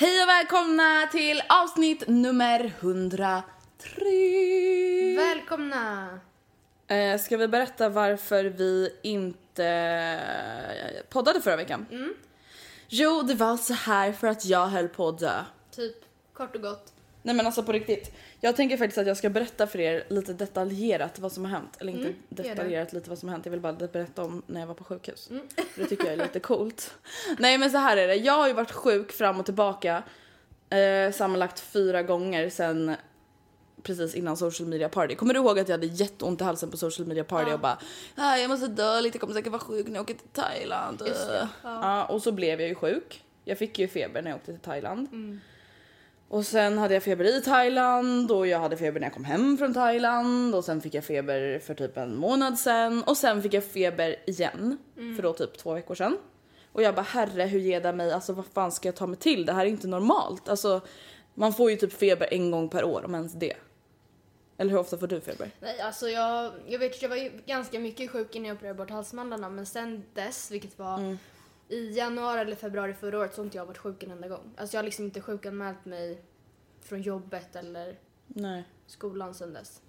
Hej 0.00 0.22
och 0.22 0.28
välkomna 0.28 1.08
till 1.12 1.42
avsnitt 1.48 2.04
nummer 2.06 2.72
103. 2.80 3.44
Välkomna! 5.16 6.20
Eh, 6.86 7.18
ska 7.18 7.36
vi 7.36 7.48
berätta 7.48 7.88
varför 7.88 8.44
vi 8.44 8.90
inte 9.02 9.66
eh, 9.66 11.04
poddade 11.08 11.40
förra 11.40 11.56
veckan? 11.56 11.86
Jo, 12.88 13.22
det 13.22 13.34
var 13.34 13.56
så 13.56 13.74
här 13.74 14.12
för 14.12 14.26
att 14.26 14.44
jag 14.44 14.66
höll 14.66 14.88
på 14.88 15.08
att 15.08 15.18
dö. 15.18 15.44
Typ 15.70 15.96
kort 16.32 16.54
och 16.54 16.62
gott. 16.62 16.92
Nej 17.22 17.34
men 17.34 17.46
alltså 17.46 17.62
på 17.62 17.72
riktigt. 17.72 18.12
Jag 18.40 18.56
tänker 18.56 18.76
faktiskt 18.76 18.98
att 18.98 19.06
jag 19.06 19.16
ska 19.16 19.30
berätta 19.30 19.66
för 19.66 19.80
er 19.80 20.04
lite 20.08 20.32
detaljerat 20.32 21.18
vad 21.18 21.32
som 21.32 21.44
har 21.44 21.52
hänt. 21.52 21.76
Eller 21.80 21.92
inte 21.92 22.04
Mm, 22.08 22.18
detaljerat 22.28 22.92
lite 22.92 23.08
vad 23.10 23.18
som 23.18 23.28
har 23.28 23.32
hänt. 23.34 23.46
Jag 23.46 23.50
vill 23.50 23.60
bara 23.60 23.72
berätta 23.72 24.22
om 24.24 24.42
när 24.46 24.60
jag 24.60 24.66
var 24.66 24.74
på 24.74 24.84
sjukhus. 24.84 25.28
För 25.28 25.40
det 25.82 25.86
tycker 25.86 26.04
jag 26.04 26.12
är 26.12 26.16
lite 26.16 26.40
coolt. 26.40 26.94
Nej 27.38 27.58
men 27.58 27.70
så 27.70 27.78
här 27.78 27.96
är 27.96 28.08
det. 28.08 28.14
Jag 28.14 28.32
har 28.32 28.48
ju 28.48 28.54
varit 28.54 28.70
sjuk 28.72 29.12
fram 29.12 29.38
och 29.40 29.44
tillbaka. 29.44 30.02
Eh, 30.70 31.12
sammanlagt 31.12 31.60
fyra 31.60 32.02
gånger 32.02 32.50
sen 32.50 32.94
precis 33.82 34.14
innan 34.14 34.36
social 34.36 34.68
media 34.68 34.88
party. 34.88 35.14
Kommer 35.14 35.34
du 35.34 35.40
ihåg 35.40 35.58
att 35.58 35.68
jag 35.68 35.74
hade 35.74 35.86
jätteont 35.86 36.40
i 36.40 36.44
halsen 36.44 36.70
på 36.70 36.76
social 36.76 37.08
media 37.08 37.24
party 37.24 37.52
och 37.52 37.60
bara 37.60 37.78
ah, 38.16 38.36
jag 38.36 38.48
måste 38.50 38.66
dö 38.68 39.00
lite, 39.00 39.16
jag 39.16 39.20
kommer 39.20 39.34
säkert 39.34 39.52
vara 39.52 39.62
sjuk 39.62 39.86
när 39.86 39.94
jag 39.94 40.02
åker 40.02 40.14
till 40.14 40.28
Thailand. 40.32 41.02
Just 41.06 41.26
det, 41.28 41.48
Ja. 41.62 42.04
och 42.04 42.22
så 42.22 42.32
blev 42.32 42.60
jag 42.60 42.68
ju 42.68 42.74
sjuk. 42.74 43.24
Jag 43.44 43.58
fick 43.58 43.78
ju 43.78 43.88
feber 43.88 44.22
när 44.22 44.30
jag 44.30 44.36
åkte 44.38 44.52
till 44.52 44.60
Thailand. 44.62 45.08
Mm. 45.12 45.40
Och 46.28 46.46
sen 46.46 46.78
hade 46.78 46.94
jag 46.94 47.02
feber 47.02 47.24
i 47.24 47.40
Thailand 47.42 48.30
och 48.30 48.46
jag 48.46 48.58
hade 48.60 48.76
feber 48.76 49.00
när 49.00 49.06
jag 49.06 49.14
kom 49.14 49.24
hem 49.24 49.58
från 49.58 49.74
Thailand 49.74 50.54
och 50.54 50.64
sen 50.64 50.80
fick 50.80 50.94
jag 50.94 51.04
feber 51.04 51.58
för 51.58 51.74
typ 51.74 51.96
en 51.96 52.16
månad 52.16 52.58
sen 52.58 53.02
och 53.02 53.16
sen 53.16 53.42
fick 53.42 53.54
jag 53.54 53.64
feber 53.64 54.16
igen 54.26 54.78
Mm. 54.96 55.16
för 55.16 55.22
då 55.22 55.32
typ 55.32 55.58
två 55.58 55.74
veckor 55.74 55.94
sedan. 55.94 56.16
Och 56.72 56.82
jag 56.82 56.94
bara 56.94 57.02
herre 57.02 57.42
hur 57.42 57.58
ger 57.60 57.80
det 57.80 57.92
mig, 57.92 58.12
alltså 58.12 58.32
vad 58.32 58.44
fan 58.46 58.72
ska 58.72 58.88
jag 58.88 58.94
ta 58.96 59.06
mig 59.06 59.18
till? 59.18 59.46
Det 59.46 59.52
här 59.52 59.64
är 59.64 59.68
inte 59.68 59.86
normalt. 59.88 60.48
Alltså 60.48 60.80
man 61.34 61.52
får 61.52 61.70
ju 61.70 61.76
typ 61.76 61.92
feber 61.92 62.28
en 62.34 62.50
gång 62.50 62.68
per 62.68 62.84
år 62.84 63.02
om 63.04 63.14
ens 63.14 63.32
det. 63.32 63.54
Eller 64.58 64.70
hur 64.70 64.78
ofta 64.78 64.98
får 64.98 65.06
du 65.06 65.20
feber? 65.20 65.50
Nej, 65.60 65.80
alltså 65.80 66.08
jag, 66.08 66.52
jag 66.66 66.78
vet 66.78 66.94
att 66.94 67.02
jag 67.02 67.08
var 67.08 67.16
ju 67.16 67.30
ganska 67.46 67.78
mycket 67.78 68.10
sjuk 68.10 68.34
innan 68.34 68.48
jag 68.48 68.54
opererade 68.56 68.78
bort 68.78 68.90
halsmandlarna 68.90 69.48
men 69.48 69.66
sen 69.66 70.04
dess, 70.14 70.50
vilket 70.50 70.78
var 70.78 70.98
Mm. 70.98 71.18
I 71.68 71.92
januari 71.92 72.40
eller 72.40 72.56
februari 72.56 72.94
förra 72.94 73.18
året 73.18 73.34
så 73.34 73.40
har 73.40 73.44
inte 73.44 73.56
jag 73.56 73.66
varit 73.66 73.78
sjuk 73.78 74.02
en 74.02 74.10
enda 74.10 74.28
gång. 74.28 74.54
Alltså 74.56 74.76
jag 74.76 74.78
har 74.78 74.84
liksom 74.84 75.04
inte 75.04 75.20
sjukanmält 75.20 75.84
mig 75.84 76.22
från 76.80 77.02
jobbet 77.02 77.56
eller 77.56 77.98
Nej. 78.26 78.64
skolan 78.86 79.34
sen 79.34 79.52
dess. 79.52 79.80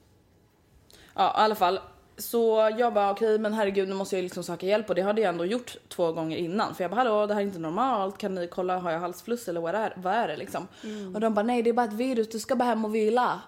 Ja 1.15 1.29
i 1.29 1.41
alla 1.41 1.55
fall. 1.55 1.79
Så 2.17 2.71
jag 2.77 2.93
bara 2.93 3.11
okej 3.11 3.39
men 3.39 3.53
herregud 3.53 3.89
nu 3.89 3.95
måste 3.95 4.15
jag 4.15 4.23
liksom 4.23 4.43
söka 4.43 4.65
hjälp 4.65 4.89
och 4.89 4.95
det 4.95 5.01
hade 5.01 5.21
jag 5.21 5.29
ändå 5.29 5.45
gjort 5.45 5.77
två 5.87 6.11
gånger 6.11 6.37
innan. 6.37 6.75
För 6.75 6.83
jag 6.83 6.91
bara 6.91 6.95
hallå 6.95 7.25
det 7.25 7.33
här 7.33 7.41
är 7.41 7.45
inte 7.45 7.59
normalt 7.59 8.17
kan 8.17 8.35
ni 8.35 8.47
kolla 8.47 8.77
har 8.77 8.91
jag 8.91 8.99
halsfluss 8.99 9.47
eller 9.47 9.61
vad 9.61 9.75
är, 9.75 9.93
vad 9.97 10.13
är 10.13 10.27
det 10.27 10.37
liksom? 10.37 10.67
Och 11.13 11.19
de 11.19 11.33
bara 11.33 11.43
nej 11.43 11.63
det 11.63 11.69
är 11.69 11.73
bara 11.73 11.85
ett 11.85 11.93
virus 11.93 12.29
du 12.29 12.39
ska 12.39 12.55
bara 12.55 12.65
hem 12.65 12.85
och 12.85 12.95
vila. 12.95 13.41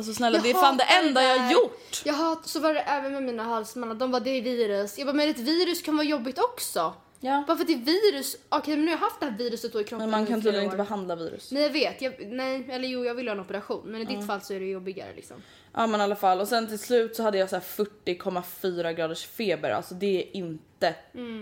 Alltså 0.00 0.14
snälla 0.14 0.38
det 0.38 0.50
är 0.50 0.54
fan 0.54 0.76
det 0.76 0.84
enda 0.84 1.22
jag 1.22 1.38
har 1.38 1.52
gjort. 1.52 2.02
Jag 2.04 2.14
hat, 2.14 2.46
så 2.46 2.60
var 2.60 2.74
det 2.74 2.80
även 2.80 3.12
med 3.12 3.22
mina 3.22 3.42
halsmandlar. 3.42 3.96
De 3.96 4.10
bara 4.10 4.20
det 4.20 4.30
är 4.30 4.42
virus. 4.42 4.98
Jag 4.98 5.06
bara 5.06 5.12
men 5.12 5.28
ett 5.28 5.38
virus 5.38 5.82
kan 5.82 5.96
vara 5.96 6.06
jobbigt 6.06 6.38
också. 6.38 6.94
Ja. 7.20 7.44
Bara 7.46 7.56
för 7.56 7.64
att 7.64 7.66
det 7.66 7.72
är 7.72 8.12
virus. 8.12 8.36
Okej 8.48 8.76
men 8.76 8.84
nu 8.84 8.90
har 8.90 8.98
jag 8.98 9.04
haft 9.04 9.20
det 9.20 9.26
här 9.26 9.38
viruset 9.38 9.72
då 9.72 9.80
i 9.80 9.84
kroppen 9.84 10.10
Men 10.10 10.20
man 10.20 10.26
kan 10.26 10.42
tydligen 10.42 10.64
inte 10.64 10.76
behandla 10.76 11.16
virus. 11.16 11.52
Nej 11.52 11.62
jag 11.62 11.70
vet, 11.70 12.02
jag, 12.02 12.26
nej 12.26 12.66
eller 12.70 12.88
jo 12.88 13.04
jag 13.04 13.14
vill 13.14 13.28
ha 13.28 13.34
en 13.34 13.40
operation 13.40 13.82
men 13.84 14.00
i 14.00 14.04
ditt 14.04 14.26
fall 14.26 14.40
så 14.40 14.54
är 14.54 14.60
det 14.60 14.66
jobbigare 14.66 15.12
liksom. 15.16 15.36
Ja 15.72 15.86
men 15.86 16.00
i 16.00 16.02
alla 16.02 16.16
fall 16.16 16.40
och 16.40 16.48
sen 16.48 16.68
till 16.68 16.78
slut 16.78 17.16
så 17.16 17.22
hade 17.22 17.38
jag 17.38 17.50
så 17.50 17.56
här 17.56 17.62
40,4 17.62 18.92
graders 18.92 19.26
feber. 19.26 19.70
Alltså 19.70 19.94
det 19.94 20.22
är 20.22 20.36
inte 20.36 20.94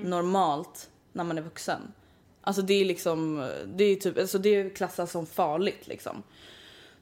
normalt 0.05 0.91
när 1.13 1.25
man 1.25 1.39
är 1.39 1.43
vuxen. 1.43 1.93
Alltså 2.41 2.63
det 2.63 2.75
är 2.75 2.85
liksom, 2.85 3.49
det 3.67 3.85
är 3.85 3.97
typ, 3.97 4.19
alltså 4.19 4.39
det 4.39 4.71
klassas 4.71 5.13
som 5.13 5.27
farligt 5.27 5.87
liksom. 5.87 6.23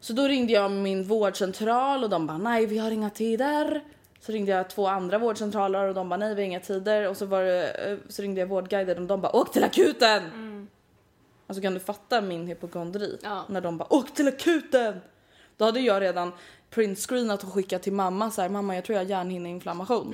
Så 0.00 0.12
då 0.12 0.22
ringde 0.22 0.52
jag 0.52 0.70
min 0.70 1.04
vårdcentral 1.04 2.04
och 2.04 2.10
de 2.10 2.26
bara 2.26 2.38
nej 2.38 2.66
vi 2.66 2.78
har 2.78 2.90
inga 2.90 3.10
tider. 3.10 3.84
Så 4.20 4.32
ringde 4.32 4.52
jag 4.52 4.70
två 4.70 4.86
andra 4.86 5.18
vårdcentraler 5.18 5.88
och 5.88 5.94
de 5.94 6.08
bara 6.08 6.16
nej 6.16 6.34
vi 6.34 6.42
har 6.42 6.46
inga 6.46 6.60
tider. 6.60 7.08
Och 7.08 7.16
så, 7.16 7.26
var 7.26 7.42
det, 7.42 7.70
eh, 7.70 7.98
så 8.08 8.22
ringde 8.22 8.40
jag 8.40 8.48
vårdguiden 8.48 8.98
och 8.98 9.06
de 9.06 9.20
bara 9.20 9.36
åk 9.36 9.52
till 9.52 9.64
akuten! 9.64 10.22
Alltså 11.46 11.62
kan 11.62 11.74
du 11.74 11.80
fatta 11.80 12.20
min 12.20 12.46
hypokondri? 12.46 13.18
Ja. 13.22 13.44
När 13.48 13.60
de 13.60 13.78
bara 13.78 13.92
åk 13.94 14.14
till 14.14 14.28
akuten! 14.28 15.00
Då 15.56 15.64
hade 15.64 15.80
jag 15.80 16.02
redan 16.02 16.32
printscreenat 16.70 17.44
och 17.44 17.52
skickat 17.52 17.82
till 17.82 17.92
mamma 17.92 18.30
så 18.30 18.42
här, 18.42 18.48
mamma 18.48 18.74
jag 18.74 18.84
tror 18.84 18.98
jag 18.98 19.04
har 19.04 19.10
hjärnhinneinflammation. 19.10 20.12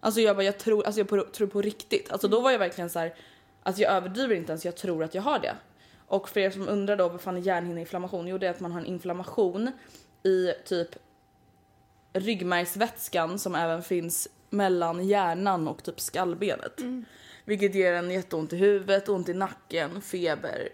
Alltså 0.00 0.20
jag 0.20 0.36
bara 0.36 0.42
jag 0.44 0.58
tror, 0.58 0.84
alltså 0.86 1.00
jag 1.00 1.08
på, 1.08 1.24
tror 1.32 1.46
på 1.46 1.62
riktigt. 1.62 2.12
Alltså 2.12 2.28
då 2.28 2.40
var 2.40 2.50
jag 2.50 2.58
verkligen 2.58 2.90
så 2.90 2.98
här, 2.98 3.14
alltså 3.62 3.82
jag 3.82 3.92
överdriver 3.92 4.34
inte 4.34 4.52
ens, 4.52 4.64
jag 4.64 4.76
tror 4.76 5.04
att 5.04 5.14
jag 5.14 5.22
har 5.22 5.38
det. 5.38 5.54
Och 6.10 6.28
för 6.28 6.40
er 6.40 6.50
som 6.50 6.68
undrar 6.68 6.96
då 6.96 7.08
vad 7.08 7.20
fan 7.20 7.36
är 7.36 7.40
hjärnhinneinflammation? 7.40 8.26
Jo 8.26 8.38
det 8.38 8.46
är 8.46 8.50
att 8.50 8.60
man 8.60 8.72
har 8.72 8.80
en 8.80 8.86
inflammation 8.86 9.70
i 10.22 10.52
typ 10.64 10.88
ryggmärgsvätskan 12.12 13.38
som 13.38 13.54
även 13.54 13.82
finns 13.82 14.28
mellan 14.50 15.06
hjärnan 15.06 15.68
och 15.68 15.82
typ 15.82 16.00
skallbenet. 16.00 16.80
Vilket 17.44 17.74
ger 17.74 17.92
en 17.92 18.10
jätteont 18.10 18.52
i 18.52 18.56
huvudet, 18.56 19.08
ont 19.08 19.28
i 19.28 19.34
nacken, 19.34 20.00
feber, 20.00 20.68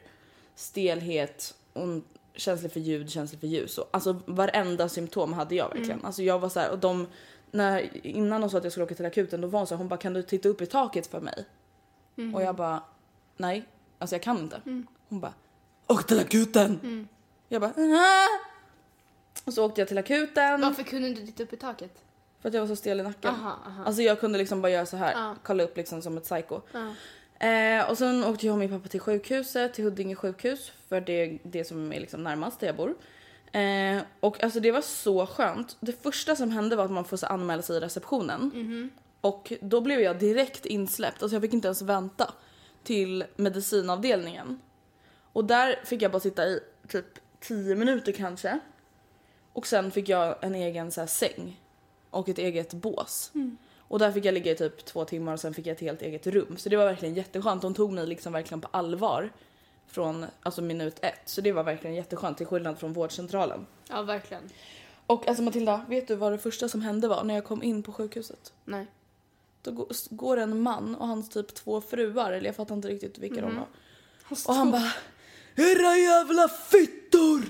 stelhet, 0.55 1.55
ont, 1.73 2.07
känslig 2.35 2.73
för 2.73 2.81
ljud, 2.81 3.11
känslig 3.11 3.41
för 3.41 3.47
ljus. 3.47 3.79
Alltså 3.91 4.21
varenda 4.27 4.89
symptom 4.89 5.33
hade 5.33 5.55
jag 5.55 5.69
verkligen. 5.69 6.05
Alltså 6.05 6.23
jag 6.23 6.39
var 6.39 6.49
så 6.49 6.61
här, 6.61 6.71
och 6.71 6.79
de, 6.79 7.07
när, 7.51 8.07
innan 8.07 8.41
de 8.41 8.51
sa 8.51 8.59
att 8.59 8.65
jag 8.65 8.73
skulle 8.73 8.85
åka 8.85 8.95
till 8.95 9.07
akuten 9.07 9.41
då 9.41 9.49
var 9.49 9.61
hon 9.61 9.67
så 9.67 9.75
här, 9.75 9.79
hon 9.79 9.89
bara 9.89 9.97
kan 10.01 10.13
du 10.13 10.23
titta 10.23 10.49
upp 10.49 10.61
i 10.61 10.67
taket 10.67 11.07
för 11.07 11.21
mig? 11.21 11.45
Och 12.35 12.43
jag 12.43 12.57
bara 12.57 12.83
nej, 13.37 13.65
alltså 13.99 14.15
jag 14.15 14.23
kan 14.23 14.39
inte. 14.39 14.61
Hon 15.09 15.21
bara 15.21 15.33
åk 15.87 16.07
till 16.07 16.19
akuten! 16.21 17.09
Jag 17.49 17.61
bara 17.61 17.71
"Ah." 17.77 18.27
Och 19.45 19.53
så 19.53 19.67
åkte 19.67 19.81
jag 19.81 19.89
till 19.89 19.99
akuten. 19.99 20.61
Varför 20.61 20.83
kunde 20.83 21.09
du 21.09 21.11
inte 21.11 21.27
titta 21.27 21.43
upp 21.43 21.53
i 21.53 21.57
taket? 21.57 22.03
För 22.41 22.49
att 22.49 22.55
jag 22.55 22.61
var 22.61 22.69
så 22.69 22.77
stel 22.77 23.01
i 23.01 23.03
nacken. 23.03 23.31
Aha, 23.35 23.57
aha. 23.67 23.85
Alltså 23.85 24.03
jag 24.03 24.21
kunde 24.21 24.39
liksom 24.39 24.63
bara 24.63 24.73
göra 24.73 24.87
så 24.87 24.97
här, 24.97 25.13
Ja. 25.13 25.35
kolla 25.43 25.63
upp 25.63 25.77
liksom 25.77 26.03
som 26.03 26.17
ett 26.17 26.25
psycho. 26.25 26.61
Ja. 26.73 26.95
Eh, 27.47 27.91
och 27.91 27.99
sen 27.99 28.25
åkte 28.25 28.47
jag 28.47 28.53
och 28.53 28.59
min 28.59 28.71
pappa 28.71 28.89
till 28.89 29.01
sjukhuset, 29.01 29.75
till 29.75 29.85
Huddinge 29.85 30.15
sjukhus, 30.17 30.73
för 30.89 31.01
det 31.01 31.13
är 31.13 31.39
det 31.43 31.65
som 31.65 31.93
är 31.93 32.01
liksom 32.01 32.25
närmast 32.25 32.61
där 32.61 32.67
jag 32.67 32.77
bor. 32.77 32.95
Eh, 33.53 34.03
och 34.21 34.43
alltså 34.45 34.61
det 34.61 34.73
var 34.73 34.81
så 34.81 35.27
skönt. 35.27 35.77
Det 35.81 36.03
första 36.03 36.37
som 36.37 36.51
hände 36.51 36.77
var 36.77 36.85
att 36.85 36.91
man 36.91 37.05
får 37.05 37.17
så 37.17 37.27
anmäla 37.27 37.63
sig 37.63 37.77
i 37.77 37.81
receptionen. 37.81 38.91
Och 39.21 39.53
då 39.61 39.81
blev 39.81 40.01
jag 40.01 40.19
direkt 40.19 40.67
insläppt, 40.67 41.23
alltså 41.23 41.35
jag 41.37 41.43
fick 41.43 41.53
inte 41.53 41.69
ens 41.69 41.83
vänta 41.83 42.33
till 42.85 43.25
medicinavdelningen. 43.37 44.61
Och 45.37 45.45
där 45.45 45.81
fick 45.85 46.03
jag 46.03 46.13
bara 46.13 46.21
sitta 46.21 46.47
i 46.47 46.61
typ 46.89 47.05
10 47.41 47.75
minuter 47.75 48.13
kanske. 48.13 48.59
Och 49.53 49.67
sen 49.67 49.91
fick 49.91 50.09
jag 50.09 50.45
en 50.45 50.55
egen 50.55 50.91
så 50.93 51.01
här, 51.01 51.09
säng 51.09 51.61
och 52.11 52.29
ett 52.29 52.39
eget 52.39 52.75
bås. 52.75 53.33
Och 53.79 53.99
där 53.99 54.13
fick 54.13 54.25
jag 54.25 54.35
ligga 54.35 54.53
i 54.53 54.55
typ 54.57 54.85
två 54.85 55.05
timmar 55.05 55.33
och 55.33 55.41
sen 55.41 55.55
fick 55.55 55.67
jag 55.67 55.75
ett 55.75 55.81
helt 55.81 56.03
eget 56.03 56.27
rum. 56.27 56.57
Så 56.57 56.69
det 56.69 56.77
var 56.77 56.85
verkligen 56.85 57.15
jätteskönt. 57.15 57.63
De 57.63 57.75
tog 57.75 57.93
mig 57.93 58.07
liksom 58.07 58.33
verkligen 58.33 58.61
på 58.61 58.69
allvar 58.71 59.33
från 59.87 60.27
alltså 60.43 60.63
minut 60.63 60.99
ett. 61.03 61.21
Så 61.25 61.41
det 61.41 61.53
var 61.53 61.63
verkligen 61.63 61.97
jätteskönt 61.97 62.37
till 62.37 62.47
skillnad 62.47 62.79
från 62.79 62.93
vårdcentralen. 62.93 63.67
Ja, 63.89 64.03
verkligen. 64.03 64.43
Och 65.07 65.29
alltså 65.29 65.43
Matilda, 65.43 65.85
vet 65.89 66.09
du 66.09 66.15
vad 66.15 66.33
det 66.33 66.39
första 66.39 66.69
som 66.69 66.81
hände 66.81 67.09
var 67.09 67.25
när 67.25 67.35
jag 67.35 67.45
kom 67.45 67.63
in 67.63 67.83
på 67.83 67.93
sjukhuset? 67.93 68.53
Nej. 68.65 68.87
då 69.63 69.71
gå- 69.73 69.89
går 70.11 70.37
en 70.37 70.61
man 70.63 70.95
och 70.97 71.07
hans 71.09 71.29
typ 71.29 71.55
två 71.55 71.81
fruar, 71.81 72.33
eller 72.33 72.47
jag 72.47 72.57
fattar 72.57 72.75
inte 72.75 72.89
riktigt 72.89 73.19
vilka 73.19 73.41
Mhm. 73.41 73.45
de 73.51 73.57
var. 73.57 73.67
Och 74.49 74.55
han 74.55 74.71
bara 74.71 74.93
Era 75.57 75.97
jävla 75.97 76.49
fittor! 76.49 77.43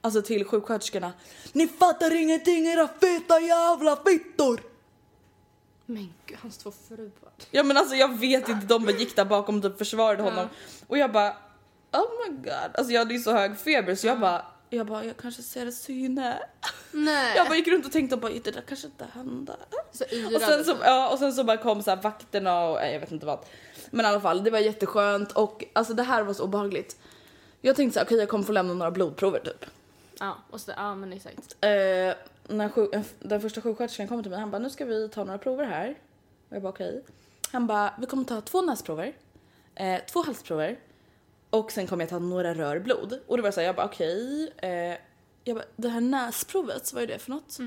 Alltså 0.00 0.22
till 0.22 0.44
sjuksköterskorna. 0.44 1.12
Ni 1.52 1.68
fattar 1.68 2.14
ingenting 2.14 2.66
era 2.66 2.88
feta 2.88 3.40
jävla 3.40 3.96
fittor! 3.96 4.60
Men 5.86 6.14
gud, 6.26 6.38
hans 6.42 6.58
två 6.58 6.72
fruar. 6.88 7.32
Ja 7.50 7.62
men 7.62 7.76
alltså 7.76 7.94
jag 7.94 8.18
vet 8.18 8.48
inte, 8.48 8.66
de 8.66 8.84
bara 8.84 8.92
gick 8.92 9.16
där 9.16 9.24
bakom 9.24 9.56
och 9.56 9.62
typ 9.62 9.78
försvarade 9.78 10.22
honom. 10.22 10.48
Och 10.86 10.98
jag 10.98 11.12
bara 11.12 11.36
oh 11.92 12.28
my 12.28 12.36
god. 12.36 12.70
Alltså 12.74 12.92
jag 12.92 12.98
hade 13.00 13.14
ju 13.14 13.20
så 13.20 13.32
hög 13.32 13.58
feber 13.58 13.94
så 13.94 14.06
jag 14.06 14.20
bara 14.20 14.44
jag 14.70 14.86
bara, 14.86 15.04
jag 15.04 15.16
kanske 15.16 15.42
ser 15.42 15.70
syne. 15.70 16.38
Nej. 16.92 17.36
Jag 17.36 17.46
bara 17.46 17.56
gick 17.56 17.68
runt 17.68 17.86
och 17.86 17.92
tänkte 17.92 18.16
bara, 18.16 18.32
det 18.32 18.50
där 18.50 18.64
kanske 18.68 18.86
inte 18.86 19.06
hände. 19.14 19.56
så. 19.92 20.04
Och 20.34 20.40
sen 20.42 20.64
så, 20.64 20.76
ja, 20.82 21.08
och 21.08 21.18
sen 21.18 21.32
så 21.32 21.44
bara 21.44 21.56
kom 21.56 21.82
så 21.82 21.90
här 21.90 22.02
vakterna 22.02 22.64
och 22.64 22.78
jag 22.86 23.00
vet 23.00 23.12
inte 23.12 23.26
vad. 23.26 23.38
Men 23.90 24.06
i 24.06 24.08
alla 24.08 24.20
fall, 24.20 24.44
det 24.44 24.50
var 24.50 24.58
jätteskönt 24.58 25.32
och 25.32 25.64
alltså 25.72 25.94
det 25.94 26.02
här 26.02 26.22
var 26.22 26.34
så 26.34 26.44
obehagligt. 26.44 26.96
Jag 27.64 27.76
tänkte 27.76 27.94
så 27.94 28.00
här, 28.00 28.06
okej 28.06 28.18
jag 28.18 28.28
kommer 28.28 28.44
få 28.44 28.52
lämna 28.52 28.74
några 28.74 28.90
blodprover 28.90 29.40
typ. 29.40 29.66
Ja, 30.18 30.36
och 30.50 30.60
så, 30.60 30.72
ja 30.76 30.94
men 30.94 31.12
exakt. 31.12 31.56
Eh, 31.60 32.14
när 32.48 32.68
sjuk, 32.68 32.90
den 33.18 33.40
första 33.40 33.60
sjuksköterskan 33.60 34.08
kom 34.08 34.22
till 34.22 34.30
mig, 34.30 34.40
han 34.40 34.50
bara 34.50 34.58
nu 34.58 34.70
ska 34.70 34.84
vi 34.84 35.08
ta 35.08 35.24
några 35.24 35.38
prover 35.38 35.64
här. 35.64 35.98
Och 36.48 36.56
jag 36.56 36.62
bara 36.62 36.68
okej. 36.72 37.04
Han 37.52 37.66
bara 37.66 37.94
vi 38.00 38.06
kommer 38.06 38.24
ta 38.24 38.40
två 38.40 38.62
näsprover, 38.62 39.12
eh, 39.74 40.00
två 40.12 40.22
halsprover 40.22 40.78
och 41.50 41.72
sen 41.72 41.86
kommer 41.86 42.02
jag 42.02 42.10
ta 42.10 42.18
några 42.18 42.54
rör 42.54 42.78
blod. 42.78 43.20
Och 43.26 43.36
då 43.36 43.42
var 43.42 43.46
jag 43.46 43.54
såhär, 43.54 43.66
jag 43.66 43.76
bara 43.76 43.86
okej. 43.86 44.52
Eh, 44.56 44.96
jag 45.44 45.56
bara 45.56 45.64
det 45.76 45.88
här 45.88 46.00
näsprovet, 46.00 46.92
vad 46.92 47.02
är 47.02 47.06
det 47.06 47.18
för 47.18 47.30
något? 47.30 47.58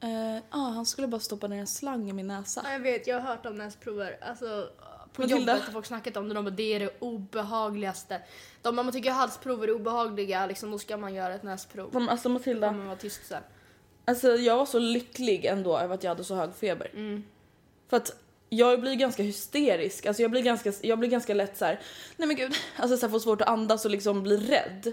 Eh, 0.00 0.42
ah, 0.50 0.70
han 0.70 0.86
skulle 0.86 1.08
bara 1.08 1.20
stoppa 1.20 1.48
ner 1.48 1.60
en 1.60 1.66
slang 1.66 2.10
i 2.10 2.12
min 2.12 2.26
näsa. 2.26 2.60
Ja, 2.64 2.72
jag 2.72 2.80
vet, 2.80 3.06
jag 3.06 3.20
har 3.20 3.28
hört 3.28 3.46
om 3.46 3.54
näsprover. 3.54 4.18
Alltså, 4.20 4.68
på 5.18 5.22
Matilda. 5.22 5.52
jobbet 5.52 5.66
har 5.66 5.72
folk 5.72 5.86
snackat 5.86 6.16
om 6.16 6.28
det. 6.28 6.34
De 6.34 6.44
bara, 6.44 6.50
det 6.50 6.74
är 6.74 6.80
det 6.80 6.90
obehagligaste. 6.98 8.20
De, 8.62 8.68
om 8.68 8.76
man 8.76 8.92
tycker 8.92 9.10
halsprover 9.10 9.68
är 9.68 9.72
obehagliga, 9.72 10.46
liksom, 10.46 10.70
då 10.70 10.78
ska 10.78 10.96
man 10.96 11.14
göra 11.14 11.34
ett 11.34 11.42
näsprov. 11.42 11.90
Men 11.92 12.08
Alltså 12.08 12.28
Matilda, 12.28 12.60
Då 12.60 12.66
kommer 12.66 12.78
man 12.78 12.86
vara 12.86 12.98
tyst 12.98 13.26
sen. 13.26 13.42
Alltså 14.04 14.28
jag 14.28 14.56
var 14.56 14.66
så 14.66 14.78
lycklig 14.78 15.44
ändå 15.44 15.78
över 15.78 15.94
att 15.94 16.02
jag 16.02 16.10
hade 16.10 16.24
så 16.24 16.34
hög 16.34 16.54
feber. 16.54 16.90
Mm. 16.94 17.24
För 17.88 17.96
att 17.96 18.16
jag 18.48 18.80
blir 18.80 18.94
ganska 18.94 19.22
hysterisk, 19.22 20.06
alltså 20.06 20.22
jag 20.22 20.30
blir 20.30 20.42
ganska, 20.42 20.72
jag 20.82 20.98
blir 20.98 21.08
ganska 21.08 21.34
lätt 21.34 21.56
så 21.56 21.64
här. 21.64 21.80
nej 22.16 22.28
men 22.28 22.36
gud, 22.36 22.54
alltså 22.76 22.96
så 22.96 23.06
här, 23.06 23.10
får 23.10 23.18
svårt 23.18 23.40
att 23.40 23.48
andas 23.48 23.84
och 23.84 23.90
liksom 23.90 24.22
blir 24.22 24.38
rädd. 24.38 24.92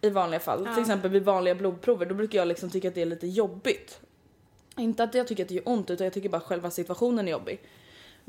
I 0.00 0.10
vanliga 0.10 0.40
fall, 0.40 0.68
till 0.74 0.80
exempel 0.80 1.10
vid 1.10 1.24
vanliga 1.24 1.54
blodprover, 1.54 2.06
då 2.06 2.14
brukar 2.14 2.38
jag 2.38 2.48
liksom 2.48 2.70
tycka 2.70 2.88
att 2.88 2.94
det 2.94 3.02
är 3.02 3.06
lite 3.06 3.26
jobbigt. 3.26 4.00
Inte 4.76 5.02
att 5.04 5.14
jag 5.14 5.26
tycker 5.28 5.42
att 5.42 5.48
det 5.48 5.54
gör 5.54 5.68
ont 5.68 5.90
utan 5.90 6.04
jag 6.04 6.14
tycker 6.14 6.28
bara 6.28 6.40
själva 6.40 6.70
situationen 6.70 7.28
är 7.28 7.32
jobbig. 7.32 7.60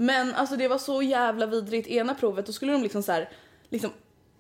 Men 0.02 0.34
alltså 0.34 0.56
det 0.56 0.68
var 0.68 0.78
så 0.78 1.02
jävla 1.02 1.46
vidrigt, 1.46 1.88
ena 1.88 2.16
provet 2.16 2.46
då 2.46 2.52
skulle 2.54 2.72
de 2.72 2.84
liksom 2.84 3.04
så 3.04 3.12
här, 3.12 3.30
liksom 3.70 3.92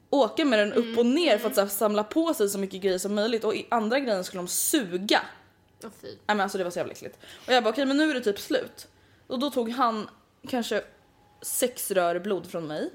åka 0.10 0.46
med 0.46 0.60
den 0.60 0.74
upp 0.74 0.98
och 0.98 1.06
ner 1.06 1.38
för 1.38 1.50
att 1.50 1.58
här, 1.58 1.68
samla 1.68 2.04
på 2.04 2.34
sig 2.34 2.50
så 2.50 2.60
mycket 2.60 2.82
grejer 2.82 2.98
som 2.98 3.16
möjligt 3.16 3.44
och 3.44 3.56
i 3.56 3.68
andra 3.72 4.00
grejen 4.00 4.24
skulle 4.24 4.40
de 4.40 4.48
suga 4.48 5.22
Åh 5.84 5.90
fy. 6.02 6.08
Nej 6.08 6.18
men 6.26 6.40
alltså 6.40 6.58
det 6.58 6.64
var 6.64 6.72
så 6.72 6.80
jävla 6.80 6.94
äckligt. 6.94 7.20
Och 7.48 7.54
jag 7.54 7.64
bara 7.64 7.70
okej 7.70 7.86
men 7.86 7.98
nu 7.98 8.10
är 8.10 8.14
det 8.14 8.22
typ 8.22 8.40
slut. 8.40 8.88
Och 9.28 9.40
då 9.40 9.50
tog 9.50 9.70
han 9.70 10.10
kanske 10.48 10.84
sex 11.42 11.92
rör 11.92 12.20
blod 12.20 12.48
från 12.48 12.68
mig. 12.68 12.90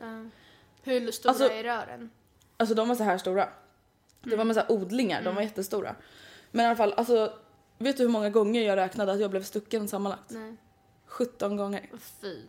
Hur 0.83 1.11
stora 1.13 1.31
Alltså- 1.31 1.51
är 1.51 1.63
rören? 1.65 2.11
Alltså 2.57 2.75
de 2.75 2.89
var 2.89 2.97
så 2.97 3.05
här 3.05 3.19
stora. 3.19 3.49
Det 4.23 4.37
var 4.37 4.45
med 4.45 4.57
så 4.57 4.61
här 4.61 4.73
odlingar, 4.73 5.23
de 5.23 5.35
var 5.35 5.43
jättestora. 5.43 5.97
Men 6.51 6.65
i 6.65 6.67
alla 6.67 6.77
fall 6.77 6.93
alltså 6.93 7.33
vet 7.79 7.97
du 7.97 8.03
hur 8.03 8.11
många 8.11 8.31
gånger 8.31 8.63
jag 8.63 8.77
räknade 8.77 9.13
att 9.13 9.21
jag 9.21 9.31
blev 9.31 9.43
stucken 9.43 9.89
sammanlagt? 9.89 10.31
Nej. 10.31 10.57
17 11.07 11.57
gånger. 11.57 11.91
Fy. 12.21 12.43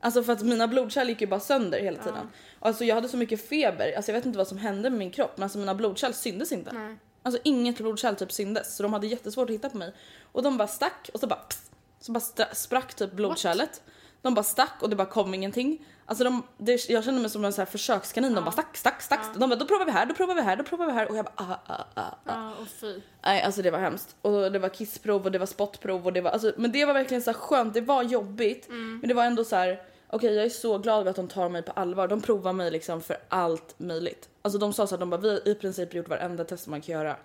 Alltså 0.00 0.22
för 0.22 0.32
att 0.32 0.42
mina 0.42 0.68
blodkärl 0.68 1.08
gick 1.08 1.20
ju 1.20 1.26
bara 1.26 1.40
sönder 1.40 1.78
hela 1.78 1.98
tiden. 1.98 2.28
Alltså 2.60 2.84
jag 2.84 2.94
hade 2.94 3.08
så 3.08 3.16
mycket 3.16 3.48
feber, 3.48 3.92
alltså 3.96 4.10
jag 4.10 4.16
vet 4.18 4.26
inte 4.26 4.38
vad 4.38 4.48
som 4.48 4.58
hände 4.58 4.90
med 4.90 4.98
min 4.98 5.10
kropp 5.10 5.32
men 5.36 5.42
alltså 5.42 5.58
mina 5.58 5.74
blodkärl 5.74 6.12
syntes 6.12 6.52
inte. 6.52 6.72
Nej. 6.72 6.96
Alltså 7.22 7.40
inget 7.44 7.76
blodkärl 7.76 8.14
typ 8.14 8.32
syndes 8.32 8.76
så 8.76 8.82
de 8.82 8.92
hade 8.92 9.06
jättesvårt 9.06 9.50
att 9.50 9.54
hitta 9.54 9.68
på 9.70 9.76
mig. 9.76 9.92
Och 10.32 10.42
de 10.42 10.56
bara 10.56 10.68
stack 10.68 11.10
och 11.14 11.20
så 11.20 11.26
bara 11.26 11.40
pss, 11.40 11.70
så 12.00 12.12
bara 12.12 12.54
sprack 12.54 12.94
typ 12.94 13.12
blodkärlet. 13.12 13.82
De 14.22 14.34
bara 14.34 14.42
stack 14.42 14.74
och 14.80 14.90
det 14.90 14.96
bara 14.96 15.06
kom 15.06 15.34
ingenting. 15.34 15.86
Alltså 16.08 16.24
de, 16.24 16.42
det, 16.58 16.88
jag 16.88 17.04
kände 17.04 17.20
mig 17.20 17.30
som 17.30 17.44
en 17.44 17.52
så 17.52 17.60
här 17.60 17.66
försökskanin. 17.66 18.34
De 18.34 18.44
bara 18.44 18.52
stack, 18.52 18.76
stack, 18.76 19.02
stack. 19.02 19.20
De 19.34 19.50
bara 19.50 19.56
då 19.56 19.66
provar 19.66 19.84
vi 19.84 19.90
här, 19.90 20.06
då 20.06 20.14
provar 20.14 20.34
vi 20.34 20.40
här, 20.40 20.56
då 20.56 20.64
provar 20.64 20.86
vi 20.86 20.92
här. 20.92 21.10
Och 21.10 21.16
jag 21.16 21.24
bara 21.24 21.32
ah, 21.36 21.58
ah, 21.66 21.84
ah, 21.94 22.02
ah. 22.02 22.14
Ja, 22.24 22.52
och 22.62 22.68
fy. 22.68 23.00
Nej 23.24 23.42
alltså 23.42 23.62
det 23.62 23.70
var 23.70 23.78
hemskt. 23.78 24.16
Och 24.22 24.52
det 24.52 24.58
var 24.58 24.68
kissprov 24.68 25.24
och 25.24 25.32
det 25.32 25.38
var 25.38 25.46
spottprov 25.46 26.06
och 26.06 26.12
det 26.12 26.20
var 26.20 26.30
alltså, 26.30 26.52
men 26.56 26.72
det 26.72 26.84
var 26.84 26.94
verkligen 26.94 27.22
så 27.22 27.30
här 27.30 27.38
skönt. 27.38 27.74
Det 27.74 27.80
var 27.80 28.02
jobbigt 28.02 28.68
men 29.00 29.08
det 29.08 29.14
var 29.14 29.24
ändå 29.24 29.44
så 29.44 29.56
här. 29.56 29.82
Okej 30.10 30.34
jag 30.34 30.44
är 30.44 30.50
så 30.50 30.78
glad 30.78 31.00
över 31.00 31.10
att 31.10 31.16
de 31.16 31.28
tar 31.28 31.48
mig 31.48 31.62
på 31.62 31.72
allvar. 31.72 32.08
De 32.08 32.20
provar 32.20 32.52
mig 32.52 32.70
liksom 32.70 33.00
för 33.00 33.16
allt 33.28 33.74
möjligt. 33.78 34.28
Alltså 34.42 34.58
de 34.58 34.72
sa 34.72 34.86
så 34.86 34.94
att 34.94 35.00
de 35.00 35.10
bara 35.10 35.20
vi 35.20 35.30
har 35.30 35.48
i 35.48 35.54
princip 35.54 35.94
gjort 35.94 36.08
varenda 36.08 36.44
test 36.44 36.66
man 36.66 36.80
kan 36.80 36.94
göra 36.94 37.16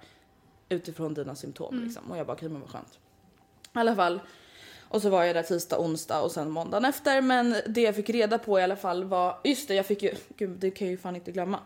utifrån 0.69 1.13
dina 1.13 1.35
symptom 1.35 1.83
liksom. 1.83 2.11
Och 2.11 2.17
jag 2.17 2.25
bara 2.27 2.33
okej 2.33 2.49
men 2.49 2.61
vad 2.61 2.69
skönt. 2.69 2.99
I 3.75 3.79
alla 3.79 3.95
fall. 3.95 4.19
Och 4.91 5.01
så 5.01 5.09
var 5.09 5.23
jag 5.23 5.35
där 5.35 5.43
tisdag, 5.43 5.79
onsdag 5.79 6.21
och 6.21 6.31
sen 6.31 6.49
måndagen 6.49 6.85
efter. 6.85 7.21
Men 7.21 7.55
det 7.67 7.81
jag 7.81 7.95
fick 7.95 8.09
reda 8.09 8.39
på 8.39 8.59
i 8.59 8.63
alla 8.63 8.75
fall 8.75 9.03
var, 9.03 9.39
just 9.43 9.67
det 9.67 9.75
jag 9.75 9.85
fick 9.85 10.03
ju, 10.03 10.15
gud 10.37 10.49
det 10.49 10.71
kan 10.71 10.87
jag 10.87 10.91
ju 10.91 10.97
fan 10.97 11.15
inte 11.15 11.31
glömma. 11.31 11.59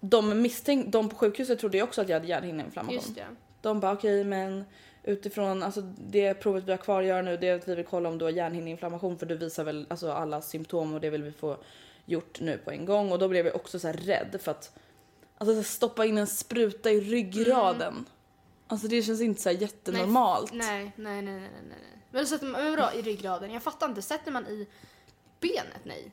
De 0.00 0.42
misstänkte, 0.42 0.90
de 0.90 1.08
på 1.08 1.16
sjukhuset 1.16 1.58
trodde 1.58 1.76
ju 1.76 1.82
också 1.82 2.00
att 2.00 2.08
jag 2.08 2.16
hade 2.16 2.26
hjärnhinneinflammation. 2.26 2.94
Just 2.94 3.14
det. 3.14 3.26
De 3.62 3.80
bara 3.80 3.92
okej 3.92 4.24
men 4.24 4.64
utifrån 5.02 5.62
alltså 5.62 5.80
det 6.08 6.34
provet 6.34 6.64
vi 6.64 6.70
har 6.70 6.78
kvar 6.78 7.00
att 7.00 7.08
göra 7.08 7.22
nu 7.22 7.36
det 7.36 7.48
är 7.48 7.56
att 7.56 7.68
vi 7.68 7.74
vill 7.74 7.84
kolla 7.84 8.08
om 8.08 8.18
du 8.18 8.24
har 8.24 8.32
hjärnhinneinflammation 8.32 9.18
för 9.18 9.26
du 9.26 9.36
visar 9.36 9.64
väl 9.64 9.86
alltså 9.90 10.12
alla 10.12 10.42
symptom 10.42 10.94
och 10.94 11.00
det 11.00 11.10
vill 11.10 11.22
vi 11.22 11.32
få 11.32 11.56
gjort 12.04 12.40
nu 12.40 12.58
på 12.64 12.70
en 12.70 12.84
gång 12.84 13.12
och 13.12 13.18
då 13.18 13.28
blev 13.28 13.46
jag 13.46 13.56
också 13.56 13.78
så 13.78 13.86
här 13.86 13.94
rädd 13.94 14.38
för 14.42 14.50
att 14.50 14.78
alltså 15.38 15.62
stoppa 15.62 16.06
in 16.06 16.18
en 16.18 16.26
spruta 16.26 16.90
i 16.90 17.00
ryggraden. 17.00 18.04
Alltså 18.66 18.88
det 18.88 19.02
känns 19.02 19.20
inte 19.20 19.42
så 19.42 19.48
här 19.48 19.56
jättenormalt. 19.56 20.52
Nej, 20.52 20.92
nej, 20.96 21.22
nej, 21.22 21.22
nej, 21.22 21.40
nej, 21.40 21.62
nej. 21.68 21.97
Men, 22.10 22.26
sätter 22.26 22.46
man, 22.46 22.70
vadå 22.76 22.90
i 22.94 23.02
ryggraden? 23.02 23.50
Jag 23.52 23.62
fattar 23.62 23.88
inte. 23.88 24.02
Sätter 24.02 24.30
man 24.32 24.46
i 24.46 24.68
benet? 25.40 25.84
Nej. 25.84 26.12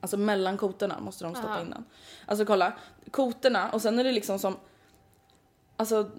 Alltså 0.00 0.16
mellan 0.16 0.56
kotorna 0.56 1.00
måste 1.00 1.24
de 1.24 1.34
stoppa 1.34 1.48
Aha. 1.48 1.60
in 1.60 1.70
den. 1.70 1.84
Alltså 2.26 2.44
kolla, 2.46 2.72
kotorna 3.10 3.70
och 3.70 3.82
sen 3.82 3.98
är 3.98 4.04
det 4.04 4.12
liksom 4.12 4.38
som 4.38 4.56
alltså 5.76 6.10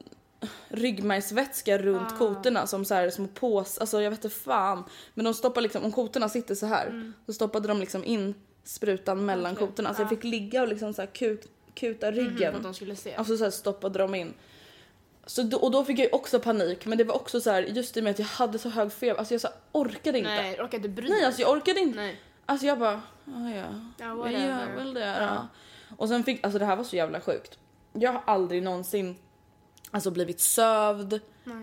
ryggmärgsvätska 0.67 1.77
runt 1.77 2.11
Ah. 2.13 2.17
kotorna 2.17 2.67
som 2.67 2.85
så 2.85 2.93
här 2.93 3.09
små 3.09 3.27
pås, 3.27 3.77
alltså 3.77 4.01
jag 4.01 4.09
vet 4.11 4.23
inte 4.25 4.35
fan. 4.37 4.83
Men 5.13 5.25
de 5.25 5.33
stoppar 5.33 5.61
liksom, 5.61 5.83
om 5.83 5.91
kotorna 5.91 6.29
sitter 6.29 6.55
så 6.55 6.65
här 6.65 7.13
så 7.25 7.33
stoppade 7.33 7.67
de 7.67 7.79
liksom 7.79 8.03
in 8.03 8.35
sprutan 8.63 9.25
mellan 9.25 9.45
Mm. 9.51 9.55
Okej, 9.55 9.67
kotorna. 9.67 9.93
Så 9.93 10.01
jag 10.01 10.09
fick 10.09 10.23
ligga 10.23 10.61
och 10.61 10.67
liksom 10.67 10.93
så 10.93 11.01
här 11.01 11.09
kuk, 11.09 11.41
kuta 11.73 12.11
ryggen. 12.11 12.31
Mhm, 12.33 12.39
för 12.51 12.57
att 12.57 12.63
de 12.63 12.73
skulle 12.73 12.95
se. 12.95 13.15
Alltså 13.15 13.37
så 13.37 13.43
här 13.43 13.51
stoppade 13.51 13.99
de 13.99 14.15
in. 14.15 14.33
Så 15.27 15.43
då, 15.43 15.57
och 15.57 15.71
då 15.71 15.83
fick 15.83 15.99
jag 15.99 16.13
också 16.13 16.39
panik 16.39 16.85
men 16.85 16.97
det 16.97 17.03
var 17.03 17.15
också 17.15 17.41
så 17.41 17.51
här 17.51 17.61
just 17.63 17.97
i 17.97 17.99
och 17.99 18.03
med 18.03 18.11
att 18.11 18.19
jag 18.19 18.25
hade 18.25 18.59
så 18.59 18.69
hög 18.69 18.91
feber, 18.91 19.19
alltså 19.19 19.33
jag 19.33 19.41
så 19.41 19.47
här 19.47 19.55
orkade 19.71 20.17
inte. 20.17 20.29
Nej, 20.31 20.59
inte 20.71 20.89
bry 20.89 21.09
Nej 21.09 21.25
alltså 21.25 21.41
jag 21.41 21.51
orkade 21.51 21.79
inte. 21.79 21.99
Nej. 21.99 22.21
Alltså 22.45 22.65
jag 22.65 22.79
bara, 22.79 23.01
ah, 23.25 23.49
ja, 23.49 23.55
Ja, 23.55 24.05
jag 24.05 24.15
whatever. 24.15 24.47
gör 24.47 24.75
väl 24.75 24.93
det 24.93 25.15
då. 25.19 25.47
Och 25.97 26.07
sen 26.09 26.23
fick, 26.23 26.43
alltså 26.43 26.59
det 26.59 26.65
här 26.65 26.75
var 26.75 26.83
så 26.83 26.95
jävla 26.95 27.21
sjukt. 27.21 27.59
Jag 27.93 28.11
har 28.11 28.21
aldrig 28.25 28.63
någonsin 28.63 29.15
alltså 29.91 30.11
blivit 30.11 30.39
sövd 30.39 31.19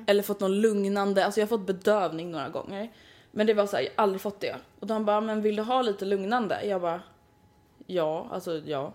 eller 0.07 0.23
fått 0.23 0.41
någon 0.41 0.61
lugnande, 0.61 1.25
alltså 1.25 1.41
jag 1.41 1.47
har 1.47 1.59
fått 1.59 1.67
bedövning 1.67 2.31
några 2.31 2.49
gånger. 2.49 2.93
Men 3.31 3.47
det 3.47 3.55
var 3.55 3.67
så 3.67 3.77
här, 3.77 3.83
jag 3.83 3.91
har 3.97 4.03
aldrig 4.03 4.21
fått 4.21 4.41
det. 4.41 4.57
Och 4.81 4.87
de 4.87 5.05
bara, 5.05 5.21
men 5.21 5.43
vill 5.43 5.57
du 5.57 5.63
ha 5.63 5.83
lite 5.83 6.05
lugnande? 6.05 6.65
Jag 6.67 6.81
bara, 6.81 7.01
ja, 7.87 8.29
alltså 8.33 8.59
ja. 8.67 8.93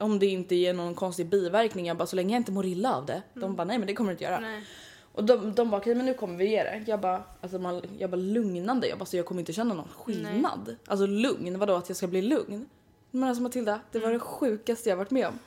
Om 0.00 0.18
det 0.18 0.26
inte 0.26 0.54
ger 0.54 0.74
någon 0.74 0.94
konstig 0.94 1.26
biverkning, 1.26 1.86
jag 1.86 1.96
bara 1.96 2.06
så 2.06 2.16
länge 2.16 2.34
jag 2.34 2.40
inte 2.40 2.52
mår 2.52 2.66
illa 2.66 2.94
av 2.94 3.06
det. 3.06 3.22
De 3.34 3.56
bara, 3.56 3.64
nej 3.64 3.78
men 3.78 3.86
det 3.86 3.94
kommer 3.94 4.10
du 4.10 4.12
inte 4.12 4.24
göra. 4.24 4.40
Nej. 4.40 4.64
Och 5.12 5.24
de, 5.24 5.54
de 5.54 5.70
bara 5.70 5.80
okej 5.80 5.94
men 5.94 6.06
nu 6.06 6.14
kommer 6.14 6.36
vi 6.36 6.50
ge 6.50 6.62
det. 6.62 6.84
Jag 6.86 7.00
bara, 7.00 7.22
alltså 7.40 7.58
man, 7.58 7.82
jag 7.98 8.10
bara 8.10 8.16
lugnande, 8.16 8.88
jag 8.88 8.98
bara 8.98 9.04
så 9.04 9.16
jag 9.16 9.26
kommer 9.26 9.40
inte 9.40 9.52
känna 9.52 9.74
någon 9.74 9.88
skillnad. 9.88 10.76
Alltså 10.86 11.06
lugn, 11.06 11.58
vadå 11.58 11.74
att 11.74 11.88
jag 11.88 11.96
ska 11.96 12.06
bli 12.06 12.22
lugn? 12.22 12.66
Men 13.10 13.28
alltså 13.28 13.42
Matilda, 13.42 13.80
det 13.92 13.98
var 13.98 14.12
det 14.12 14.18
sjukaste 14.18 14.88
jag 14.88 14.96
varit 14.96 15.10
med 15.10 15.26
om. 15.26 15.38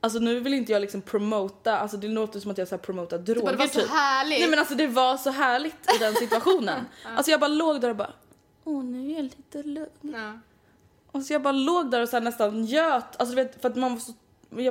Alltså 0.00 0.18
nu 0.18 0.40
vill 0.40 0.54
inte 0.54 0.72
jag 0.72 0.80
liksom 0.80 1.02
promota, 1.02 1.78
alltså 1.78 1.96
det 1.96 2.08
låter 2.08 2.40
som 2.40 2.50
att 2.50 2.58
jag 2.58 2.68
så 2.68 2.74
här 2.74 2.82
promotar 2.82 3.18
droger 3.18 3.42
bara, 3.42 3.52
det 3.52 3.58
var 3.58 3.66
så 3.66 3.80
typ. 3.80 3.90
härligt. 3.90 4.40
Nej 4.40 4.50
men 4.50 4.58
alltså 4.58 4.74
det 4.74 4.86
var 4.86 5.16
så 5.16 5.30
härligt 5.30 5.94
i 5.96 5.98
den 5.98 6.14
situationen. 6.14 6.84
Alltså 7.16 7.30
jag 7.30 7.40
bara 7.40 7.48
låg 7.48 7.80
där 7.80 7.90
och 7.90 7.96
bara, 7.96 8.12
åh 8.64 8.84
nu 8.84 9.10
är 9.10 9.16
jag 9.16 9.22
lite 9.22 9.62
lugn. 9.62 9.88
Ja. 10.00 10.38
Och 11.18 11.24
så 11.24 11.32
jag 11.32 11.42
bara 11.42 11.52
låg 11.52 11.90
där 11.90 12.02
och 12.02 12.08
så 12.08 12.20
nästan 12.20 12.64
göt, 12.64 13.04
alltså 13.16 13.34
du 13.36 13.44
vet 13.44 13.62
för 13.62 13.68
att 13.70 13.76
man 13.76 13.92
var 13.92 14.00
så, 14.00 14.12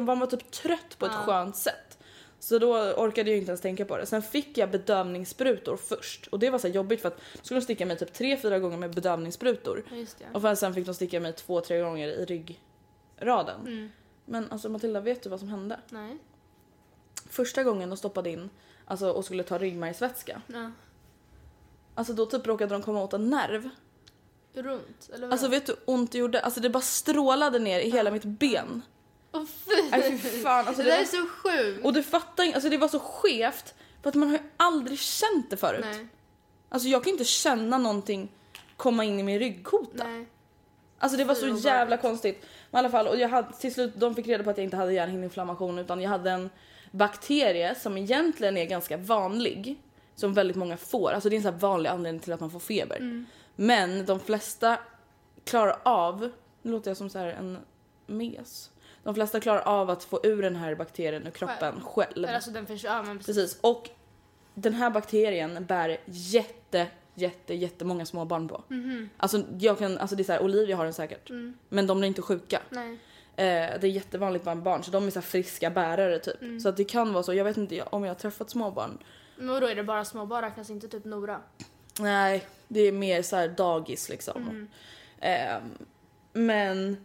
man 0.01 0.19
var 0.19 0.27
typ 0.27 0.51
trött 0.51 0.97
på 0.97 1.05
ett 1.05 1.11
skönt 1.11 1.55
sätt. 1.55 1.97
Så 2.39 2.59
då 2.59 2.73
orkade 2.77 3.29
jag 3.29 3.37
inte 3.39 3.49
ens 3.49 3.61
tänka 3.61 3.85
på 3.85 3.97
det. 3.97 4.05
Sen 4.05 4.21
fick 4.21 4.57
jag 4.57 4.71
bedövningssprutor 4.71 5.77
först 5.77 6.27
och 6.27 6.39
det 6.39 6.49
var 6.49 6.59
så 6.59 6.67
jobbigt 6.67 7.01
för 7.01 7.07
att 7.07 7.17
då 7.17 7.39
skulle 7.43 7.59
de 7.59 7.63
sticka 7.63 7.85
mig 7.85 7.97
typ 7.97 8.13
tre, 8.13 8.37
fyra 8.37 8.59
gånger 8.59 8.77
med 8.77 8.95
bedövningssprutor. 8.95 9.83
Just 9.91 10.19
det. 10.19 10.25
Och 10.33 10.41
för- 10.41 10.55
sen 10.55 10.73
fick 10.73 10.85
de 10.85 10.93
sticka 10.93 11.19
mig 11.19 11.33
två, 11.33 11.61
tre 11.61 11.79
gånger 11.81 12.07
i 12.07 12.25
ryggraden. 12.25 13.61
Mm. 13.61 13.89
Men 14.25 14.51
alltså 14.51 14.69
Matilda, 14.69 14.99
vet 14.99 15.23
du 15.23 15.29
vad 15.29 15.39
som 15.39 15.49
hände? 15.49 15.79
Nej. 15.89 16.17
Första 17.29 17.63
gången 17.63 17.89
de 17.89 17.97
stoppade 17.97 18.29
in 18.29 18.49
alltså, 18.85 19.11
och 19.11 19.25
skulle 19.25 19.43
ta 19.43 19.57
ryggmärgsvätska. 19.57 20.41
Ja. 20.47 20.71
Alltså 21.95 22.13
då 22.13 22.25
typ 22.25 22.47
råkade 22.47 22.73
de 22.75 22.81
komma 22.81 23.03
åt 23.03 23.13
en 23.13 23.29
nerv. 23.29 23.69
Runt? 24.63 25.09
Eller 25.13 25.21
vad? 25.27 25.31
Alltså 25.31 25.47
vet 25.47 25.65
du 25.65 25.71
hur 25.71 25.79
ont 25.85 26.11
det 26.11 26.17
gjorde? 26.17 26.41
Alltså 26.41 26.59
det 26.59 26.69
bara 26.69 26.81
strålade 26.81 27.59
ner 27.59 27.79
i 27.79 27.89
hela 27.89 28.11
mitt 28.11 28.23
ben. 28.23 28.81
Åh 29.31 29.43
fy! 29.45 29.89
Nej 29.91 30.17
fy 30.17 30.29
fan. 30.41 30.67
Alltså 30.67 30.83
det 30.83 30.89
där 30.89 30.97
det 30.97 31.03
är 31.03 31.05
så 31.05 31.25
sjukt. 31.27 31.85
Och 31.85 31.93
du 31.93 32.03
fattar 32.03 32.43
inte, 32.43 32.55
alltså 32.55 32.69
det 32.69 32.77
var 32.77 32.87
så 32.87 32.99
skevt. 32.99 33.73
För 34.01 34.09
att 34.09 34.15
man 34.15 34.29
har 34.29 34.37
ju 34.37 34.43
aldrig 34.57 34.99
känt 34.99 35.49
det 35.49 35.57
förut. 35.57 35.85
Nej, 35.91 36.07
Alltså 36.69 36.87
jag 36.87 37.03
kan 37.03 37.11
inte 37.11 37.23
känna 37.23 37.77
någonting 37.77 38.31
komma 38.77 39.03
in 39.03 39.19
i 39.19 39.23
min 39.23 39.39
ryggkota. 39.39 40.03
nej. 40.07 40.27
Alltså 40.99 41.17
det 41.17 41.23
var 41.25 41.35
så 41.35 41.47
jävla 41.47 41.97
konstigt. 41.97 42.45
Men 42.71 42.77
i 42.77 42.79
alla 42.79 42.89
fall, 42.89 43.07
och 43.07 43.17
jag 43.17 43.29
hade, 43.29 43.53
till 43.53 43.73
slut, 43.73 43.93
de 43.95 44.15
fick 44.15 44.27
reda 44.27 44.43
på 44.43 44.49
att 44.49 44.57
jag 44.57 44.63
inte 44.63 44.77
hade 44.77 44.93
hjärnhinneinflammation 44.93 45.79
utan 45.79 46.01
jag 46.01 46.09
hade 46.09 46.31
en 46.31 46.49
bakterie 46.91 47.75
som 47.75 47.97
egentligen 47.97 48.57
är 48.57 48.65
ganska 48.65 48.97
vanlig. 48.97 49.75
Som 50.15 50.33
väldigt 50.33 50.57
många 50.57 50.77
får. 50.77 51.11
Alltså 51.11 51.29
det 51.29 51.35
är 51.35 51.37
en 51.37 51.43
sån 51.43 51.53
här 51.53 51.59
vanlig 51.59 51.89
anledning 51.89 52.19
till 52.19 52.33
att 52.33 52.39
man 52.39 52.51
får 52.51 52.59
feber. 52.59 53.25
Men 53.59 54.05
de 54.05 54.19
flesta 54.19 54.79
klarar 55.43 55.79
av, 55.83 56.29
nu 56.61 56.71
låter 56.71 56.89
jag 56.89 56.97
som 56.97 57.09
så 57.09 57.19
här 57.19 57.27
en 57.27 57.57
mes. 58.07 58.71
De 59.03 59.15
flesta 59.15 59.39
klarar 59.39 59.61
av 59.61 59.89
att 59.89 60.03
få 60.03 60.19
ur 60.23 60.41
den 60.41 60.55
här 60.55 60.75
bakterien 60.75 61.27
ur 61.27 61.31
kroppen 61.31 61.81
själv. 61.81 62.11
Eller 62.15 62.35
Alltså 62.35 62.51
den 62.51 62.65
försvinner, 62.67 62.95
ja 62.95 63.03
men 63.03 63.17
precis. 63.17 63.35
Precis. 63.35 63.59
Och 63.61 63.89
den 64.53 64.73
här 64.73 64.89
bakterien 64.89 65.65
bär 65.65 65.97
jätte, 66.05 66.87
jätte, 67.13 67.53
jättemånga 67.53 68.05
små 68.05 68.25
barn 68.25 68.47
på. 68.47 68.63
Alltså, 69.17 69.43
jag 69.59 69.79
kan, 69.79 69.97
alltså 69.97 70.15
det 70.15 70.21
är 70.21 70.25
så 70.25 70.31
här, 70.31 70.43
Olivia 70.43 70.75
har 70.75 70.83
den 70.83 70.93
säkert. 70.93 71.29
Men 71.69 71.87
de 71.87 72.03
är 72.03 72.07
inte 72.07 72.21
sjuka. 72.21 72.61
Nej. 72.69 72.91
Eh, 73.35 73.79
det 73.79 73.83
är 73.83 73.91
jättevanligt 73.91 74.43
bland 74.43 74.63
barn 74.63 74.83
så 74.83 74.91
de 74.91 75.07
är 75.07 75.11
så 75.11 75.21
friska 75.21 75.69
bärare 75.69 76.19
typ. 76.19 76.61
Så 76.61 76.69
att 76.69 76.77
det 76.77 76.83
kan 76.83 77.13
vara 77.13 77.23
så, 77.23 77.33
jag 77.33 77.43
vet 77.43 77.57
inte 77.57 77.81
om 77.81 78.03
jag 78.03 78.09
har 78.09 78.15
träffat 78.15 78.49
små 78.49 78.71
barn. 78.71 78.97
Men 79.35 79.61
då 79.61 79.67
är 79.67 79.75
det 79.75 79.83
bara 79.83 80.05
småbarn, 80.05 80.43
räknas 80.43 80.69
inte 80.69 80.87
typ 80.87 81.05
Nora? 81.05 81.39
Nej, 81.99 82.47
det 82.67 82.79
är 82.79 82.91
mer 82.91 83.21
så 83.21 83.35
här 83.35 83.47
dagis 83.47 84.09
liksom. 84.09 84.67
Eh, 85.19 85.57
men 86.33 86.97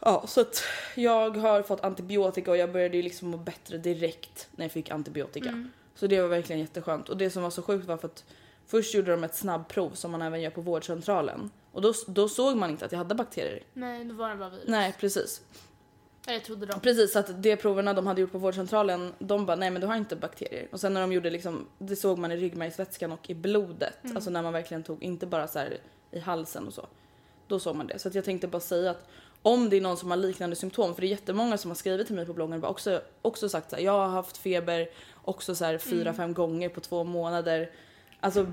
ja, 0.00 0.24
så 0.26 0.40
att 0.40 0.62
jag 0.94 1.36
har 1.36 1.62
fått 1.62 1.80
antibiotika 1.80 2.50
och 2.50 2.56
jag 2.56 2.72
började 2.72 2.96
ju 2.96 3.02
liksom 3.02 3.28
må 3.28 3.36
bättre 3.36 3.78
direkt 3.78 4.48
när 4.52 4.64
jag 4.64 4.72
fick 4.72 4.90
antibiotika. 4.90 5.48
Så 5.94 6.06
det 6.06 6.20
var 6.20 6.28
verkligen 6.28 6.60
jätteskönt. 6.60 7.08
Och 7.08 7.16
det 7.16 7.30
som 7.30 7.42
var 7.42 7.50
så 7.50 7.62
sjukt 7.62 7.86
var 7.86 7.96
för 7.96 8.08
att 8.08 8.24
först 8.66 8.94
gjorde 8.94 9.10
de 9.10 9.24
ett 9.24 9.34
snabbprov 9.34 9.90
som 9.90 10.10
man 10.10 10.22
även 10.22 10.40
gör 10.40 10.50
på 10.50 10.60
vårdcentralen. 10.60 11.50
Och 11.72 11.82
då, 11.82 11.92
då 12.06 12.28
såg 12.28 12.56
man 12.56 12.70
inte 12.70 12.84
att 12.84 12.92
jag 12.92 12.98
hade 12.98 13.14
bakterier. 13.14 13.62
Nej, 13.72 14.04
då 14.04 14.14
var 14.14 14.30
det 14.30 14.36
bara 14.36 14.50
virus. 14.50 14.64
Nej, 14.68 14.94
precis. 15.00 15.42
Eller 16.26 16.40
trodde 16.40 16.66
de. 16.66 16.80
Precis, 16.80 17.16
att 17.16 17.42
de 17.42 17.56
proverna 17.56 17.94
de 17.94 18.06
hade 18.06 18.20
gjort 18.20 18.32
på 18.32 18.38
vårdcentralen, 18.38 19.12
de 19.18 19.46
bara 19.46 19.56
nej 19.56 19.70
men 19.70 19.80
du 19.80 19.86
har 19.86 19.96
inte 19.96 20.16
bakterier. 20.16 20.68
Och 20.72 20.80
sen 20.80 20.94
när 20.94 21.00
de 21.00 21.12
gjorde 21.12 21.30
liksom, 21.30 21.66
det 21.78 21.96
såg 21.96 22.18
man 22.18 22.32
i 22.32 22.36
ryggmärgsvätskan 22.36 23.12
och 23.12 23.30
i 23.30 23.34
blodet. 23.34 23.98
Alltså 24.14 24.30
när 24.30 24.42
man 24.42 24.52
verkligen 24.52 24.82
tog, 24.82 25.02
inte 25.02 25.26
bara 25.26 25.48
så 25.48 25.58
här 25.58 25.78
i 26.10 26.18
halsen 26.18 26.66
och 26.66 26.74
så. 26.74 26.86
Då 27.46 27.58
såg 27.58 27.76
man 27.76 27.86
det. 27.86 27.98
Så 27.98 28.08
att 28.08 28.14
jag 28.14 28.24
tänkte 28.24 28.48
bara 28.48 28.60
säga 28.60 28.90
att 28.90 29.08
om 29.42 29.70
det 29.70 29.76
är 29.76 29.80
någon 29.80 29.96
som 29.96 30.10
har 30.10 30.16
liknande 30.16 30.56
symptom, 30.56 30.94
för 30.94 31.00
det 31.00 31.06
är 31.06 31.10
jättemånga 31.10 31.58
som 31.58 31.70
har 31.70 31.76
skrivit 31.76 32.06
till 32.06 32.16
mig 32.16 32.26
på 32.26 32.32
bloggen 32.32 32.64
och 32.64 32.70
också, 32.70 33.00
också 33.22 33.48
sagt 33.48 33.70
så 33.70 33.76
här, 33.76 33.82
jag 33.82 33.92
har 33.92 34.08
haft 34.08 34.36
feber 34.36 34.88
också 35.24 35.54
så 35.54 35.64
här 35.64 35.78
fyra, 35.78 36.14
fem 36.14 36.34
gånger 36.34 36.68
på 36.68 36.80
två 36.80 37.04
månader. 37.04 37.70
Alltså 38.20 38.46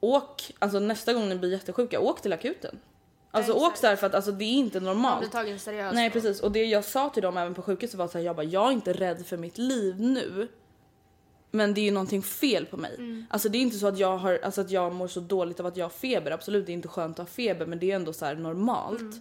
åk, 0.00 0.52
alltså 0.58 0.78
nästa 0.78 1.12
gång 1.12 1.28
ni 1.28 1.36
blir 1.36 1.52
jättesjuka, 1.52 2.00
åk 2.00 2.22
till 2.22 2.32
akuten. 2.32 2.78
Alltså 3.30 3.52
exakt. 3.52 3.66
åk 3.72 3.76
så 3.76 3.86
här 3.86 3.96
för 3.96 4.06
att 4.06 4.14
alltså, 4.14 4.32
det 4.32 4.44
är 4.44 4.52
inte 4.52 4.80
Man 4.80 4.84
normalt. 4.94 5.20
blir 5.20 5.28
tagen 5.30 5.58
seriöst. 5.58 5.94
Nej 5.94 6.10
precis 6.10 6.40
och 6.40 6.52
det 6.52 6.64
jag 6.64 6.84
sa 6.84 7.08
till 7.08 7.22
dem 7.22 7.36
även 7.36 7.54
på 7.54 7.62
sjukhuset 7.62 7.98
var 7.98 8.08
så 8.08 8.18
här, 8.18 8.24
jag 8.24 8.36
bara 8.36 8.42
jag 8.46 8.68
är 8.68 8.72
inte 8.72 8.92
rädd 8.92 9.26
för 9.26 9.36
mitt 9.36 9.58
liv 9.58 10.00
nu. 10.00 10.48
Men 11.50 11.74
det 11.74 11.80
är 11.80 11.84
ju 11.84 11.90
någonting 11.90 12.22
fel 12.22 12.66
på 12.66 12.76
mig. 12.76 13.24
Alltså 13.30 13.48
det 13.48 13.58
är 13.58 13.62
inte 13.62 13.78
så 13.78 13.86
att 13.86 13.98
jag 13.98 14.16
har, 14.16 14.40
alltså 14.42 14.60
att 14.60 14.70
jag 14.70 14.94
mår 14.94 15.08
så 15.08 15.20
dåligt 15.20 15.60
av 15.60 15.66
att 15.66 15.76
jag 15.76 15.84
har 15.84 15.90
feber. 15.90 16.30
Absolut 16.30 16.66
det 16.66 16.72
är 16.72 16.74
inte 16.74 16.88
skönt 16.88 17.18
att 17.18 17.26
ha 17.28 17.34
feber 17.34 17.66
men 17.66 17.78
det 17.78 17.90
är 17.90 17.96
ändå 17.96 18.12
så 18.12 18.24
här 18.24 18.34
normalt. 18.34 19.16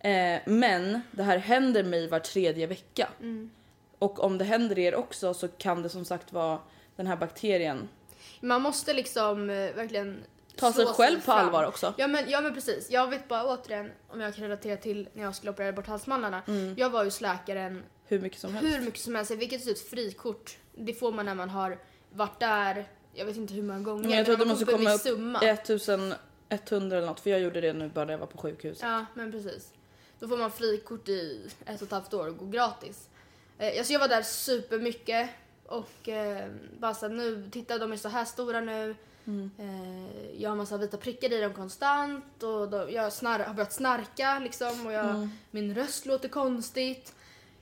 Eh, 0.00 0.40
men 0.46 1.00
det 1.10 1.22
här 1.22 1.38
händer 1.38 1.84
mig 1.84 2.08
var 2.08 2.18
tredje 2.18 2.66
vecka. 2.66 3.08
Och 3.98 4.24
om 4.24 4.38
det 4.38 4.44
händer 4.44 4.78
er 4.78 4.94
också 4.94 5.34
så 5.34 5.48
kan 5.48 5.82
det 5.82 5.88
som 5.88 6.04
sagt 6.04 6.32
vara 6.32 6.58
den 6.96 7.06
här 7.06 7.16
bakterien 7.16 7.88
Man 8.40 8.62
måste 8.62 8.92
liksom 8.92 9.50
eh, 9.50 9.56
verkligen 9.74 10.16
ta 10.56 10.72
sig 10.72 10.86
själv 10.86 11.16
på 11.16 11.22
fram. 11.22 11.38
allvar 11.38 11.64
också. 11.64 11.94
Ja 11.96 12.06
men, 12.06 12.30
ja 12.30 12.40
men 12.40 12.54
precis. 12.54 12.90
Jag 12.90 13.10
vet 13.10 13.28
bara 13.28 13.44
återigen, 13.44 13.90
om 14.08 14.20
jag 14.20 14.34
kan 14.34 14.44
relatera 14.44 14.76
till 14.76 15.08
när 15.12 15.22
jag 15.22 15.34
skulle 15.34 15.50
operera 15.52 15.72
bort 15.72 15.86
halsmandlarna. 15.86 16.42
Mm. 16.46 16.74
Jag 16.78 16.90
var 16.90 17.04
hos 17.04 17.20
läkaren 17.20 17.82
Hur 18.06 18.20
mycket 18.20 18.40
som 18.40 18.54
helst. 18.54 18.74
hur 18.74 18.80
mycket 18.80 19.00
som 19.00 19.14
helst. 19.14 19.30
Vilket 19.30 19.68
ut 19.68 19.80
frikort. 19.80 20.56
Det 20.74 20.94
får 20.94 21.12
man 21.12 21.26
när 21.26 21.34
man 21.34 21.50
har 21.50 21.78
varit 22.10 22.40
där, 22.40 22.88
jag 23.14 23.24
vet 23.24 23.36
inte 23.36 23.54
hur 23.54 23.62
många 23.62 23.80
gånger. 23.80 24.08
Men 24.08 24.16
jag 24.16 24.26
tror 24.26 24.34
att 24.34 24.40
det 24.40 24.46
måste 24.46 24.64
komma 24.64 24.94
upp 24.94 25.00
summa. 25.00 25.40
1100 25.42 26.96
eller 26.96 27.06
något 27.06 27.20
för 27.20 27.30
jag 27.30 27.40
gjorde 27.40 27.60
det 27.60 27.72
nu 27.72 27.88
bara 27.88 28.04
när 28.04 28.12
jag 28.12 28.18
var 28.18 28.26
på 28.26 28.38
sjukhuset. 28.38 28.82
Ja, 28.82 29.06
men 29.14 29.32
precis. 29.32 29.72
Då 30.18 30.28
får 30.28 30.36
man 30.36 30.50
frikort 30.50 31.08
i 31.08 31.50
ett 31.66 31.80
och 31.80 31.86
ett 31.86 31.92
halvt 31.92 32.14
år 32.14 32.28
och 32.28 32.36
går 32.38 32.46
gratis. 32.46 33.08
Eh, 33.58 33.78
alltså 33.78 33.92
jag 33.92 34.00
var 34.00 34.08
där 34.08 34.22
supermycket 34.22 35.30
och 35.66 36.08
eh, 36.08 36.46
bara 36.78 36.94
så 36.94 37.08
nu, 37.08 37.48
titta 37.52 37.78
de 37.78 37.92
är 37.92 37.96
så 37.96 38.08
här 38.08 38.24
stora 38.24 38.60
nu. 38.60 38.96
Eh, 39.26 40.42
jag 40.42 40.50
har 40.50 40.56
massa 40.56 40.76
vita 40.76 40.96
prickar 40.96 41.32
i 41.32 41.40
dem 41.40 41.54
konstant 41.54 42.42
och 42.42 42.68
då, 42.70 42.90
jag 42.90 43.12
snar, 43.12 43.38
har 43.38 43.54
börjat 43.54 43.72
snarka 43.72 44.38
liksom 44.38 44.86
och 44.86 44.92
jag, 44.92 45.28
min 45.50 45.74
röst 45.74 46.06
låter 46.06 46.28
konstigt. 46.28 47.14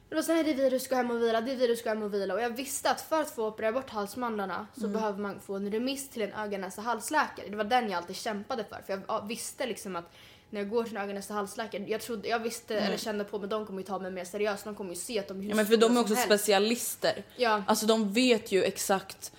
Det 0.08 0.14
var 0.14 0.22
så 0.22 0.32
här, 0.32 0.44
det 0.44 0.50
är 0.50 0.54
virus, 0.54 0.88
gå 0.88 0.94
hem 0.96 1.10
och 1.10 1.22
vila, 1.22 1.40
det 1.40 1.52
är 1.52 1.56
virus, 1.56 1.82
gå 1.84 1.88
hem 1.88 2.02
och 2.02 2.14
vila. 2.14 2.34
Och 2.34 2.40
jag 2.40 2.50
visste 2.50 2.90
att 2.90 3.00
för 3.00 3.20
att 3.20 3.30
få 3.30 3.46
operera 3.46 3.72
bort 3.72 3.90
halsmandlarna 3.90 4.66
så 4.80 4.88
behöver 4.88 5.18
man 5.18 5.40
få 5.40 5.54
en 5.54 5.72
remiss 5.72 6.08
till 6.08 6.22
en 6.22 6.32
ögon 6.32 6.60
näsa 6.60 6.82
halsläkare. 6.82 7.48
Det 7.48 7.56
var 7.56 7.64
den 7.64 7.90
jag 7.90 7.98
alltid 7.98 8.16
kämpade 8.16 8.64
för. 8.64 8.82
För 8.86 8.92
jag 8.92 9.02
ja, 9.08 9.20
visste 9.20 9.66
liksom 9.66 9.96
att 9.96 10.12
när 10.50 10.60
jag 10.60 10.70
går 10.70 10.84
till 10.84 10.96
en 10.96 11.02
ögon 11.02 11.14
näsa 11.14 11.34
halsläkare, 11.34 11.84
jag, 11.88 12.00
trodde, 12.00 12.28
jag 12.28 12.38
visste 12.38 12.80
eller 12.80 12.96
kände 12.96 13.24
på 13.24 13.38
men 13.38 13.48
de 13.48 13.66
kommer 13.66 13.80
ju 13.80 13.86
ta 13.86 13.98
mig 13.98 14.10
mer 14.10 14.24
seriöst. 14.24 14.64
De 14.64 14.74
kommer 14.74 14.90
ju 14.90 14.96
se 14.96 15.18
att 15.18 15.28
de 15.28 15.40
är 15.40 15.48
Ja, 15.48 15.54
men 15.54 15.66
för 15.66 15.76
de 15.76 15.96
är 15.96 16.00
också 16.00 16.14
helst. 16.14 16.26
specialister. 16.26 17.24
Ja. 17.36 17.62
Alltså 17.66 17.86
de 17.86 18.12
vet 18.12 18.52
ju 18.52 18.64
exakt 18.64 19.32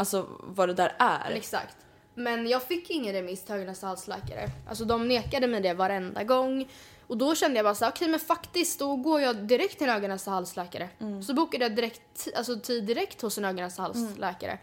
alltså, 0.00 0.26
vad 0.40 0.68
det 0.68 0.74
där 0.74 0.92
är. 0.98 1.30
Exakt. 1.30 1.76
Men 2.14 2.46
jag 2.48 2.62
fick 2.62 2.90
ingen 2.90 3.12
remiss 3.12 3.42
till 3.44 3.54
ögon 3.54 3.66
näsa 3.66 3.86
halsläkare. 3.86 4.48
Alltså 4.68 4.84
de 4.84 5.08
nekade 5.08 5.46
mig 5.46 5.60
det 5.60 5.74
varenda 5.74 6.24
gång. 6.24 6.68
Och 7.06 7.16
då 7.16 7.34
kände 7.34 7.56
jag 7.56 7.64
bara 7.64 7.74
så 7.74 7.84
här, 7.84 7.92
okej 7.92 8.08
men 8.08 8.20
faktiskt 8.20 8.78
då 8.78 8.96
går 8.96 9.20
jag 9.20 9.36
direkt 9.36 9.78
till 9.78 9.88
en 9.88 10.02
näsa 10.02 10.30
halsläkare. 10.30 10.88
Så 11.26 11.34
bokade 11.34 11.64
jag 11.64 11.76
direkt, 11.76 12.28
alltså 12.36 12.60
tid 12.60 12.84
direkt 12.84 13.22
hos 13.22 13.38
en 13.38 13.44
ögon 13.44 13.56
näsa 13.64 13.82
halsläkare. 13.82 14.58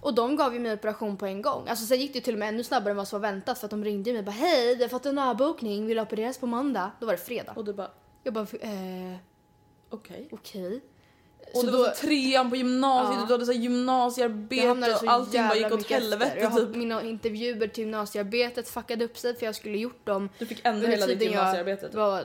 Och 0.00 0.14
de 0.14 0.36
gav 0.36 0.54
ju 0.54 0.60
mig 0.60 0.72
operation 0.72 1.16
på 1.16 1.26
en 1.26 1.42
gång. 1.42 1.68
Alltså 1.68 1.86
sen 1.86 2.00
gick 2.00 2.12
det 2.12 2.20
till 2.20 2.34
och 2.34 2.38
med 2.38 2.48
ännu 2.48 2.64
snabbare 2.64 2.90
än 2.90 2.96
vad 2.96 3.08
som 3.08 3.20
var 3.20 3.28
väntat 3.28 3.58
för 3.58 3.66
att 3.66 3.70
de 3.70 3.84
ringde 3.84 4.12
mig 4.12 4.18
och 4.18 4.24
bara 4.24 4.30
hej 4.30 4.76
vi 4.76 4.82
har 4.82 4.88
fått 4.88 5.06
en 5.06 5.18
avbokning, 5.18 5.86
vill 5.86 5.96
du 5.96 6.02
opereras 6.02 6.38
på 6.38 6.46
måndag? 6.46 6.90
Då 7.00 7.06
var 7.06 7.12
det 7.12 7.18
fredag. 7.18 7.52
Och 7.56 7.64
du 7.64 7.72
bara 7.72 7.90
Jag 8.22 8.34
bara 8.34 8.46
eh, 8.60 9.16
okej. 9.90 10.28
okej. 10.32 10.80
Och 11.54 11.60
Så 11.60 11.66
det 11.66 11.72
då- 11.72 11.78
var 11.78 11.90
så 11.90 12.06
trean 12.06 12.50
på 12.50 12.56
gymnasiet, 12.56 13.18
Ja. 13.20 13.26
du 13.26 13.32
hade 13.34 13.46
så 13.46 13.52
gymnasiearbete 13.52 14.68
och 15.04 15.10
allting 15.12 15.42
bara 15.42 15.56
gick 15.56 15.72
åt 15.72 15.90
helvete 15.90 16.36
Jag 16.40 16.56
typ. 16.56 16.76
Mina 16.76 17.02
intervjuer 17.02 17.68
till 17.68 17.84
gymnasiearbetet 17.84 18.68
fuckade 18.68 19.04
upp 19.04 19.18
sig 19.18 19.34
för 19.36 19.46
jag 19.46 19.54
skulle 19.54 19.78
gjort 19.78 20.06
dem 20.06 20.28
Du 20.38 20.46
fick 20.46 20.60
ändra 20.66 20.88
hela 20.88 21.06
ditt 21.06 21.22
gymnasiearbete. 21.22 21.88
jag 21.92 21.96
var 22.00 22.24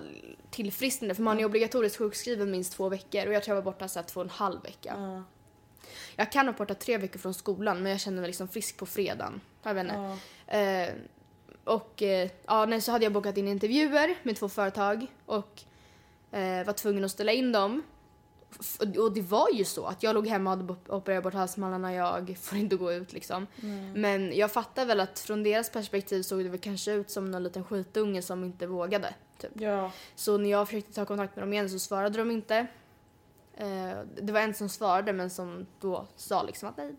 tillfrisknande 0.52 1.16
för 1.16 1.24
man 1.24 1.40
är 1.40 1.46
obligatoriskt 1.46 1.98
sjukskriven 1.98 2.52
minst 2.52 2.74
två 2.74 2.90
veckor 2.90 3.28
och 3.28 3.34
jag 3.34 3.44
tror 3.44 3.58
jag 3.58 3.62
var 3.64 3.72
borta 3.72 3.88
så 3.88 4.04
två 4.04 4.20
och 4.20 4.24
en 4.26 4.30
halv 4.30 4.64
vecka. 4.64 4.94
Ja. 4.98 5.24
Jag 6.16 6.32
kan 6.32 6.46
ha 6.46 6.52
varit 6.52 6.58
borta 6.58 6.74
tre 6.74 6.98
veckor 6.98 7.20
från 7.20 7.34
skolan 7.34 7.84
men 7.84 7.92
jag 7.92 8.02
känner 8.02 8.22
mig 8.22 8.28
liksom 8.28 8.48
frisk 8.48 8.78
på 8.78 8.86
fredagen. 8.86 9.42
Jag 9.64 9.74
vet 9.74 9.84
inte. 9.84 9.96
Ja. 10.48 10.58
Eh, 10.58 10.90
och 11.64 12.02
eh, 12.04 12.30
ja, 12.46 12.66
nej, 12.66 12.82
så 12.82 12.92
hade 12.92 13.06
jag 13.06 13.14
bokat 13.14 13.38
in 13.38 13.48
intervjuer 13.48 14.16
med 14.24 14.36
två 14.36 14.50
företag 14.50 15.08
och 15.26 15.62
eh, 16.32 16.66
var 16.66 16.74
tvungen 16.74 17.04
att 17.06 17.12
ställa 17.12 17.32
in 17.32 17.52
dem. 17.52 17.84
Och 19.00 19.12
det 19.14 19.22
var 19.22 19.50
ju 19.50 19.66
så 19.66 19.86
att 19.86 20.04
jag 20.04 20.14
låg 20.16 20.28
hemma 20.28 20.52
och 20.54 20.58
hade 20.58 20.76
opererat 20.90 21.24
bort 21.24 21.34
halsmandlarna, 21.34 21.94
jag 21.94 22.38
får 22.42 22.58
inte 22.58 22.76
gå 22.76 22.94
ut 22.94 23.14
liksom. 23.14 23.48
Men 23.96 24.38
jag 24.38 24.52
fattar 24.52 24.86
väl 24.86 25.00
att 25.00 25.20
från 25.20 25.44
deras 25.44 25.70
perspektiv 25.70 26.22
såg 26.24 26.44
det 26.44 26.50
väl 26.50 26.60
kanske 26.60 26.92
ut 26.92 27.10
som 27.10 27.32
någon 27.32 27.44
liten 27.44 27.64
skitunge 27.64 28.22
som 28.22 28.44
inte 28.44 28.68
vågade. 28.68 29.14
Typ. 29.38 29.52
Ja. 29.54 29.92
Så 30.16 30.38
när 30.38 30.50
jag 30.50 30.68
försökte 30.68 30.94
ta 30.94 31.06
kontakt 31.06 31.36
med 31.36 31.44
dem 31.44 31.54
igen 31.54 31.70
så 31.70 31.80
svarade 31.80 32.18
de 32.18 32.32
inte. 32.32 32.68
Eh, 33.58 33.98
det 34.22 34.32
var 34.34 34.40
en 34.40 34.54
som 34.54 34.70
svarade 34.70 35.14
men 35.14 35.30
som 35.30 35.66
då 35.80 36.08
sa 36.16 36.44
liksom 36.44 36.70
att 36.70 36.78
nej, 36.78 36.96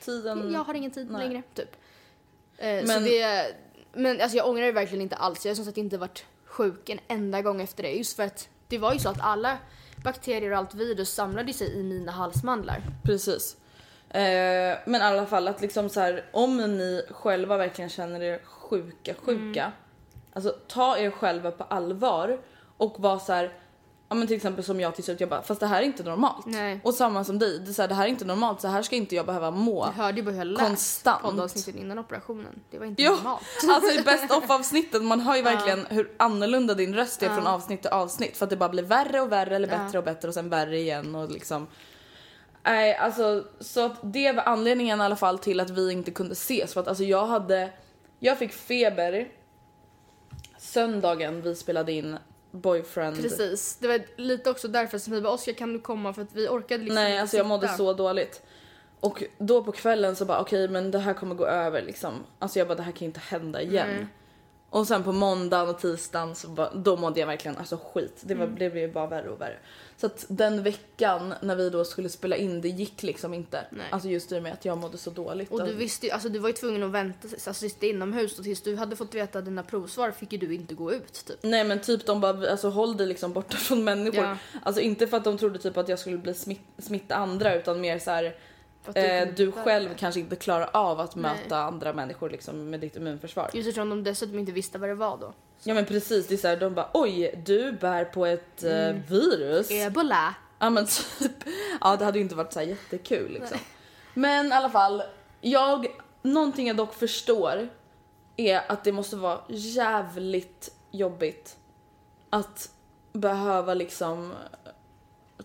Tiden... 0.00 0.52
jag 0.52 0.64
har 0.64 0.74
ingen 0.74 0.90
tid 0.90 1.10
nej. 1.10 1.28
längre. 1.28 1.42
Typ. 1.54 1.76
Eh, 2.56 2.80
Så 2.80 2.86
Men- 2.86 3.04
det, 3.04 3.54
men 3.92 4.20
alltså 4.20 4.36
jag 4.36 4.48
ångrar 4.48 4.64
det 4.66 4.72
verkligen 4.72 5.02
inte 5.02 5.16
alls. 5.16 5.44
Jag 5.44 5.50
har 5.50 5.56
som 5.56 5.64
sagt 5.64 5.76
inte 5.76 5.98
varit 5.98 6.24
sjuk 6.44 6.88
en 6.88 6.98
enda 7.08 7.42
gång 7.42 7.60
efter 7.62 7.82
det. 7.82 7.90
Just 7.92 8.16
för 8.16 8.22
att 8.22 8.48
det 8.68 8.78
var 8.78 8.92
ju 8.92 8.98
så 8.98 9.08
att 9.08 9.20
alla 9.20 9.58
bakterier 10.04 10.50
och 10.50 10.58
allt 10.58 10.74
virus 10.74 11.14
samlade 11.14 11.52
sig 11.52 11.80
i 11.80 11.82
mina 11.82 12.12
halsmandlar. 12.12 12.82
Precis. 13.02 13.56
Eh, 14.10 14.78
men 14.86 14.94
i 14.94 15.04
alla 15.04 15.26
fall 15.26 15.48
att 15.48 15.60
liksom 15.60 15.88
så 15.88 16.00
här, 16.00 16.24
om 16.32 16.56
ni 16.56 17.02
själva 17.10 17.56
verkligen 17.56 17.88
känner 17.90 18.22
er 18.22 18.40
sjuka, 18.44 19.14
sjuka. 19.14 19.72
Alltså 20.32 20.56
ta 20.68 20.98
er 20.98 21.10
själva 21.10 21.50
på 21.50 21.64
allvar 21.64 22.40
och 22.76 22.94
var 22.98 23.18
så 23.18 23.32
här, 23.32 23.52
ja 24.12 24.16
men 24.16 24.26
till 24.26 24.36
exempel 24.36 24.64
som 24.64 24.80
jag 24.80 24.94
till 24.94 25.04
slut 25.04 25.20
jag 25.20 25.28
bara, 25.28 25.42
fast 25.42 25.60
det 25.60 25.66
här 25.66 25.82
är 25.82 25.86
inte 25.86 26.02
normalt. 26.02 26.46
Nej. 26.46 26.80
Och 26.84 26.94
samma 26.94 27.24
som 27.24 27.38
dig, 27.38 27.58
det, 27.58 27.70
är 27.70 27.72
så 27.72 27.82
här, 27.82 27.88
det 27.88 27.94
här 27.94 28.04
är 28.04 28.08
inte 28.08 28.24
normalt, 28.24 28.60
så 28.60 28.68
här 28.68 28.82
ska 28.82 28.96
inte 28.96 29.14
jag 29.14 29.26
behöva 29.26 29.50
må. 29.50 29.84
Jag 29.86 30.02
hörde 30.02 30.16
ju 30.16 30.22
bara 30.22 30.30
hur 30.30 30.38
jag 30.38 30.46
lät 30.46 30.62
Konstant. 30.62 31.22
poddavsnitten 31.22 31.78
innan 31.78 31.98
operationen. 31.98 32.60
Det 32.70 32.78
var 32.78 32.86
inte 32.86 33.02
Jo, 33.02 33.14
normalt. 33.14 33.42
alltså 33.68 34.00
i 34.00 34.02
best 34.02 34.30
of 34.30 34.50
avsnittet 34.50 35.02
man 35.02 35.20
hör 35.20 35.36
ju 35.36 35.42
verkligen 35.42 35.86
hur 35.86 36.10
annorlunda 36.16 36.74
din 36.74 36.94
röst 36.94 37.22
är 37.22 37.28
från 37.28 37.46
avsnitt 37.46 37.82
till 37.82 37.90
avsnitt 37.90 38.36
för 38.36 38.46
att 38.46 38.50
det 38.50 38.56
bara 38.56 38.68
blir 38.68 38.82
värre 38.82 39.20
och 39.20 39.32
värre 39.32 39.56
eller 39.56 39.68
bättre 39.68 39.98
och 39.98 40.04
bättre 40.04 40.28
och 40.28 40.34
sen 40.34 40.48
värre 40.48 40.78
igen 40.78 41.14
och 41.14 41.30
liksom 41.30 41.66
Nej 42.64 42.96
alltså 42.96 43.44
så 43.60 43.86
att 43.86 43.98
det 44.02 44.32
var 44.32 44.42
anledningen 44.42 45.00
i 45.00 45.04
alla 45.04 45.16
fall 45.16 45.38
till 45.38 45.60
att 45.60 45.70
vi 45.70 45.92
inte 45.92 46.10
kunde 46.10 46.32
ses 46.32 46.74
för 46.74 46.80
att 46.80 46.88
alltså 46.88 47.04
jag 47.04 47.26
hade 47.26 47.70
Jag 48.18 48.38
fick 48.38 48.52
feber 48.52 49.28
Söndagen 50.58 51.42
vi 51.42 51.54
spelade 51.54 51.92
in 51.92 52.18
Boyfriend 52.52 53.22
Precis. 53.22 53.76
Det 53.76 53.88
var 53.88 54.00
lite 54.16 54.50
också 54.50 54.68
därför 54.68 54.98
som 54.98 55.12
vi 55.12 55.20
bara 55.20 55.32
Oskar 55.32 55.52
kan 55.52 55.72
du 55.72 55.80
komma 55.80 56.12
för 56.12 56.22
att 56.22 56.32
vi 56.32 56.48
orkade 56.48 56.82
liksom 56.84 56.94
Nej 56.94 57.18
alltså 57.18 57.36
jag 57.36 57.46
mådde 57.46 57.66
sitta. 57.66 57.76
så 57.76 57.92
dåligt. 57.92 58.42
Och 59.00 59.22
då 59.38 59.64
på 59.64 59.72
kvällen 59.72 60.16
så 60.16 60.24
bara 60.24 60.40
okej 60.40 60.68
men 60.68 60.90
det 60.90 60.98
här 60.98 61.14
kommer 61.14 61.34
gå 61.34 61.46
över 61.46 61.82
liksom. 61.82 62.12
Alltså 62.38 62.58
jag 62.58 62.68
bara 62.68 62.74
det 62.74 62.82
här 62.82 62.92
kan 62.92 63.06
inte 63.06 63.20
hända 63.20 63.62
igen. 63.62 63.88
Nej. 63.88 64.06
Och 64.72 64.86
sen 64.86 65.02
på 65.04 65.12
måndagen 65.12 65.68
och 65.68 65.80
tisdagen 65.80 66.34
så 66.34 66.48
bara, 66.48 66.70
då 66.74 66.96
mådde 66.96 67.20
jag 67.20 67.26
verkligen 67.26 67.56
alltså 67.56 67.78
skit. 67.92 68.20
Det, 68.20 68.34
Mm. 68.34 68.50
var, 68.50 68.58
det 68.58 68.70
blev 68.70 68.92
bara 68.92 69.06
värre 69.06 69.28
och 69.30 69.40
värre. 69.40 69.56
Så 69.96 70.06
att 70.06 70.24
den 70.28 70.62
veckan 70.62 71.34
när 71.42 71.56
vi 71.56 71.70
då 71.70 71.84
skulle 71.84 72.08
spela 72.08 72.36
in 72.36 72.60
det 72.60 72.68
gick 72.68 73.02
liksom 73.02 73.34
inte. 73.34 73.64
Nej. 73.70 73.86
Alltså 73.90 74.08
just 74.08 74.32
i 74.32 74.38
och 74.38 74.42
med 74.42 74.52
att 74.52 74.64
jag 74.64 74.78
mådde 74.78 74.98
så 74.98 75.10
dåligt. 75.10 75.50
Och 75.50 75.64
du 75.66 75.72
visste 75.72 76.06
ju, 76.06 76.12
alltså 76.12 76.28
du 76.28 76.38
var 76.38 76.48
ju 76.48 76.52
tvungen 76.52 76.82
att 76.82 76.90
vänta, 76.90 77.28
alltså 77.32 77.54
sitta 77.54 77.86
inomhus 77.86 78.38
och 78.38 78.44
tills 78.44 78.62
du 78.62 78.76
hade 78.76 78.96
fått 78.96 79.14
veta 79.14 79.40
dina 79.40 79.62
provsvar 79.62 80.10
fick 80.10 80.32
ju 80.32 80.38
du 80.38 80.54
inte 80.54 80.74
gå 80.74 80.92
ut 80.92 81.12
typ. 81.26 81.38
Nej 81.42 81.64
men 81.64 81.80
typ 81.80 82.06
de 82.06 82.20
bara 82.20 82.50
alltså 82.50 82.68
håll 82.68 82.96
dig 82.96 83.06
liksom 83.06 83.32
borta 83.32 83.56
från 83.56 83.84
människor. 83.84 84.24
Ja. 84.24 84.36
Alltså 84.62 84.80
inte 84.80 85.06
för 85.06 85.16
att 85.16 85.24
de 85.24 85.38
trodde 85.38 85.58
typ 85.58 85.76
att 85.76 85.88
jag 85.88 85.98
skulle 85.98 86.18
bli 86.18 86.34
smitt, 86.34 86.60
smitta 86.78 87.14
andra 87.14 87.54
utan 87.54 87.80
mer 87.80 87.98
så 87.98 88.10
här 88.10 88.34
eh, 88.94 89.28
du 89.36 89.52
själv 89.52 89.88
det. 89.88 89.94
kanske 89.94 90.20
inte 90.20 90.36
klarar 90.36 90.70
av 90.72 91.00
att 91.00 91.14
Nej. 91.16 91.22
möta 91.42 91.56
andra 91.58 91.92
människor 91.92 92.30
liksom 92.30 92.70
med 92.70 92.80
ditt 92.80 92.96
immunförsvar. 92.96 93.50
Just 93.54 93.68
eftersom 93.68 93.90
de 93.90 94.04
dessutom 94.04 94.38
inte 94.38 94.52
visste 94.52 94.78
vad 94.78 94.88
det 94.88 94.94
var 94.94 95.18
då. 95.18 95.32
Ja 95.64 95.74
men 95.74 95.84
precis, 95.86 96.26
det 96.26 96.34
är 96.34 96.38
så 96.38 96.48
här, 96.48 96.56
de 96.56 96.74
bara 96.74 96.90
oj 96.94 97.42
du 97.46 97.72
bär 97.72 98.04
på 98.04 98.26
ett 98.26 98.64
eh, 98.64 98.88
Mm. 98.88 99.02
virus. 99.08 99.70
Ebola. 99.70 100.34
Ja 100.58 100.70
men 100.70 100.86
typ. 100.86 101.32
Ja 101.80 101.96
det 101.96 102.04
hade 102.04 102.18
ju 102.18 102.22
inte 102.22 102.34
varit 102.34 102.52
så 102.52 102.58
här 102.60 102.66
jättekul 102.66 103.32
liksom. 103.32 103.58
Men 104.14 104.46
i 104.46 104.52
alla 104.52 104.70
fall, 104.70 105.02
jag, 105.40 105.86
någonting 106.22 106.66
jag 106.66 106.76
dock 106.76 106.94
förstår 106.94 107.68
är 108.36 108.62
att 108.68 108.84
det 108.84 108.92
måste 108.92 109.16
vara 109.16 109.40
jävligt 109.48 110.74
jobbigt 110.90 111.56
att 112.30 112.70
behöva 113.12 113.74
liksom 113.74 114.32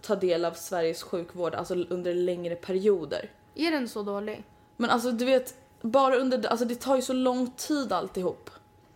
ta 0.01 0.15
del 0.15 0.45
av 0.45 0.53
Sveriges 0.53 1.03
sjukvård, 1.03 1.55
alltså 1.55 1.75
under 1.75 2.13
längre 2.13 2.55
perioder. 2.55 3.31
Är 3.55 3.71
den 3.71 3.87
så 3.89 4.03
dålig? 4.03 4.43
Men 4.77 4.89
alltså 4.89 5.11
du 5.11 5.25
vet, 5.25 5.55
bara 5.81 6.15
under, 6.15 6.47
alltså 6.47 6.65
det 6.65 6.75
tar 6.75 6.95
ju 6.95 7.01
så 7.01 7.13
lång 7.13 7.51
tid 7.51 7.91
alltihop. 7.91 8.49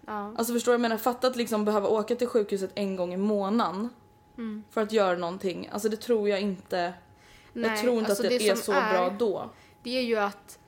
Ja. 0.06 0.34
Alltså 0.38 0.54
förstår 0.54 0.72
du 0.72 0.74
vad 0.78 0.80
jag 0.84 0.90
menar? 0.90 0.98
Fatta 0.98 1.28
att 1.28 1.36
liksom 1.36 1.66
behöva 1.66 1.88
åka 1.88 2.16
till 2.16 2.28
sjukhuset 2.28 2.72
en 2.76 2.96
gång 2.96 3.14
i 3.14 3.18
månaden 3.18 3.90
Mm. 4.38 4.64
för 4.72 4.82
att 4.82 4.92
göra 4.92 5.18
någonting. 5.18 5.70
Alltså 5.72 5.90
det 5.90 5.98
tror 5.98 6.30
jag 6.30 6.42
inte. 6.42 6.78
jag 6.78 6.94
Nej, 7.54 7.82
tror 7.82 7.98
inte 7.98 8.10
alltså 8.12 8.24
att 8.24 8.30
det, 8.30 8.50
är 8.50 8.56
som 8.56 8.64
så 8.64 8.72
bra 8.72 9.16
då. 9.20 9.50
Det 9.84 9.98
är 9.98 10.02
ju 10.02 10.16
att 10.18 10.60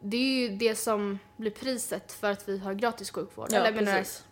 det 0.00 0.16
är 0.16 0.48
ju 0.48 0.56
det 0.56 0.74
som 0.74 1.18
blir 1.36 1.50
priset 1.50 2.12
för 2.12 2.30
att 2.30 2.48
vi 2.48 2.58
har 2.58 2.74
gratis 2.74 3.10
sjukvård. 3.10 3.46
Ja, 3.50 3.56
eller 3.56 3.82
jag 3.82 3.94
precis. 3.94 4.24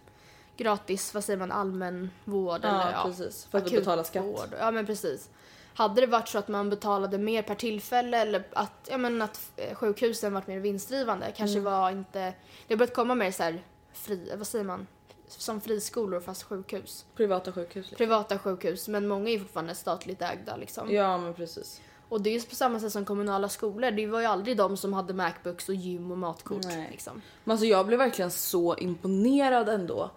Gratis, 0.61 1.14
vad 1.14 1.25
säger 1.25 1.38
man, 1.38 1.52
allmän 1.52 2.11
vård 2.25 2.61
Ja, 2.62 2.69
eller 2.69 2.93
ja, 2.93 3.02
precis. 3.05 3.45
För 3.50 3.59
att 3.59 3.73
vi 3.73 3.76
betalar 3.79 4.02
skatt. 4.02 4.23
akutvård. 4.25 4.55
Ja 4.59 4.71
men 4.71 4.87
precis. 4.87 5.31
Hade 5.75 6.00
det 6.00 6.07
varit 6.07 6.29
så 6.29 6.38
att 6.38 6.49
man 6.49 6.71
betalade 6.71 7.19
mer 7.19 7.43
per 7.43 7.55
tillfälle 7.55 8.19
eller 8.19 8.45
att, 8.52 8.88
ja, 8.90 8.99
men 8.99 9.23
att 9.23 9.50
eh, 9.57 9.75
sjukhusen 9.75 10.33
varit 10.33 10.47
mer 10.47 10.59
vinstdrivande 10.61 11.33
kanske 11.37 11.59
Mm. 11.59 11.73
var 11.73 11.90
inte, 11.90 12.21
det 12.67 12.75
har 12.75 12.76
börjat 12.79 12.95
komma 12.95 13.14
mer 13.14 13.31
så 13.31 13.43
här 13.43 13.62
fri, 13.93 14.33
vad 14.38 14.47
säger 14.47 14.64
man, 14.64 14.87
som 15.29 15.61
friskolor 15.61 16.21
fast 16.21 16.43
sjukhus. 16.43 17.05
Privata 17.17 17.52
sjukhus. 17.52 17.75
Liksom. 17.75 17.97
Privata 17.97 18.38
sjukhus 18.38 18.88
men 18.88 19.09
många 19.09 19.31
är 19.31 19.38
fortfarande 19.38 19.75
statligt 19.75 20.23
ägda 20.23 20.57
liksom. 20.57 20.90
Ja 20.92 21.18
men 21.18 21.35
precis. 21.35 21.81
Och 22.09 22.20
det 22.20 22.31
är 22.31 22.35
ju 22.35 22.40
på 22.42 22.55
samma 22.55 22.81
sätt 22.81 22.92
som 22.92 23.05
kommunala 23.05 23.49
skolor. 23.49 23.90
Det 23.90 24.07
var 24.07 24.20
ju 24.20 24.27
aldrig 24.27 24.57
de 24.57 24.77
som 24.77 24.92
hade 24.92 25.14
Macbooks 25.14 25.68
och 25.68 25.75
gym 25.75 26.11
och 26.11 26.18
matkort. 26.18 26.64
Nej. 26.64 26.88
Liksom. 26.90 27.23
Men 27.44 27.53
alltså 27.53 27.66
jag 27.66 27.87
blev 27.87 27.99
verkligen 27.99 28.31
så 28.31 28.77
imponerad 28.77 29.68
ändå 29.68 30.11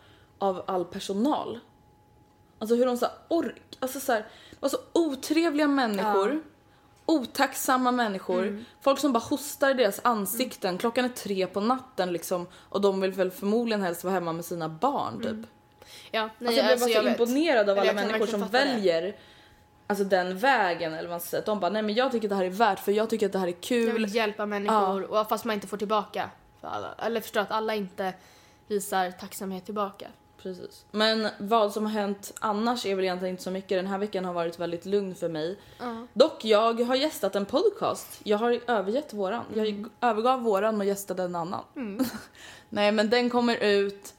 av 0.44 0.64
all 0.68 0.86
personal. 0.86 1.60
Alltså 2.60 2.76
hur 2.76 2.86
de 2.86 2.98
så 2.98 3.08
ork, 3.28 3.62
alltså 3.80 4.00
så 4.00 4.12
här, 4.12 4.26
var 4.60 4.70
så 4.70 4.78
otrevliga 4.94 5.68
människor. 5.68 6.42
Otacksamma 7.06 7.92
människor. 7.92 8.44
Mm. 8.48 8.66
Folk 8.82 9.00
som 9.00 9.14
bara 9.14 9.20
hostar 9.20 9.70
i 9.70 9.74
deras 9.74 10.00
ansikten. 10.04 10.78
Klockan 10.78 11.06
är 11.06 11.10
tre 11.10 11.48
på 11.48 11.60
natten 11.62 12.14
liksom. 12.14 12.48
Och 12.70 12.82
de 12.82 13.02
vill 13.02 13.12
väl 13.12 13.32
förmodligen 13.32 13.82
helst 13.82 14.04
vara 14.04 14.14
hemma 14.14 14.34
med 14.34 14.46
sina 14.46 14.70
barn 14.70 15.22
typ. 15.24 15.50
Ja, 16.12 16.30
nej, 16.40 16.48
Alltså 16.48 16.62
jag 16.62 16.66
blev 16.66 16.80
bara 16.80 16.90
så 16.96 17.02
vet. 17.02 17.20
imponerad 17.20 17.70
av 17.70 17.78
Eller 17.78 17.92
alla 17.92 18.02
jag 18.02 18.08
människor 18.08 18.28
som 18.28 18.40
fatta 18.40 18.52
det. 18.60 18.66
väljer 18.66 19.16
alltså 19.88 20.04
den 20.06 20.38
vägen 20.38 20.94
eller 20.94 21.10
vad 21.10 21.14
man 21.14 21.20
ska 21.20 21.30
säga. 21.30 21.44
De 21.46 21.60
bara 21.60 21.72
nej 21.72 21.82
men 21.82 21.96
jag 21.96 22.12
tycker 22.12 22.28
att 22.28 22.30
det 22.30 22.36
här 22.36 22.46
är 22.46 22.50
värt 22.50 22.80
för 22.80 22.92
jag 22.92 23.10
tycker 23.10 23.26
att 23.26 23.32
det 23.32 23.40
här 23.40 23.48
är 23.48 23.52
Jag 23.52 23.62
kul. 23.62 23.92
vill 23.94 24.16
hjälpa 24.16 24.46
människor 24.46 25.04
och 25.04 25.30
fast 25.30 25.46
man 25.46 25.54
inte 25.54 25.68
får 25.68 25.78
tillbaka. 25.78 26.30
För 26.62 26.68
alla. 26.68 26.94
Eller 27.00 27.22
förstår 27.22 27.42
att 27.42 27.52
alla 27.52 27.76
inte 27.76 28.14
visar 28.68 29.12
tacksamhet 29.12 29.66
tillbaka. 29.66 30.08
Precis. 30.44 30.86
Men 30.92 31.28
vad 31.38 31.74
som 31.74 31.86
har 31.86 31.92
hänt 31.92 32.34
annars 32.40 32.86
är 32.86 32.96
väl 32.96 33.06
egentligen 33.06 33.34
inte 33.34 33.44
så 33.44 33.52
mycket. 33.52 33.70
Den 33.70 33.88
här 33.88 33.98
veckan 33.98 34.26
har 34.26 34.34
varit 34.34 34.60
väldigt 34.60 34.86
lugn 34.86 35.16
för 35.16 35.30
mig. 35.30 35.58
Dock, 36.14 36.46
jag 36.46 36.82
har 36.82 36.96
gästat 36.96 37.36
en 37.36 37.46
podcast. 37.46 38.22
Jag 38.24 38.38
har 38.38 38.60
övergett 38.68 39.14
våran. 39.14 39.46
Jag 39.56 39.86
övergav 40.02 40.42
våran 40.42 40.80
och 40.80 40.86
gästade 40.86 41.24
en 41.24 41.36
annan. 41.36 41.64
Nej 42.70 42.92
men 42.92 43.10
den 43.10 43.30
kommer 43.30 43.64
ut 43.64 44.14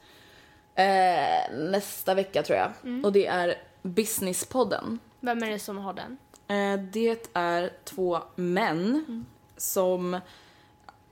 eh, 0.75 1.53
nästa 1.53 2.13
vecka 2.13 2.43
tror 2.43 2.57
jag. 2.57 2.71
Och 3.05 3.11
det 3.11 3.27
är 3.27 3.55
Businesspodden. 3.81 4.99
Vem 5.19 5.43
är 5.43 5.49
det 5.49 5.59
som 5.59 5.77
har 5.77 5.93
den? 5.93 6.17
Eh, 6.47 6.79
det 6.79 7.29
är 7.33 7.73
två 7.83 8.19
män 8.35 9.25
som 9.57 10.19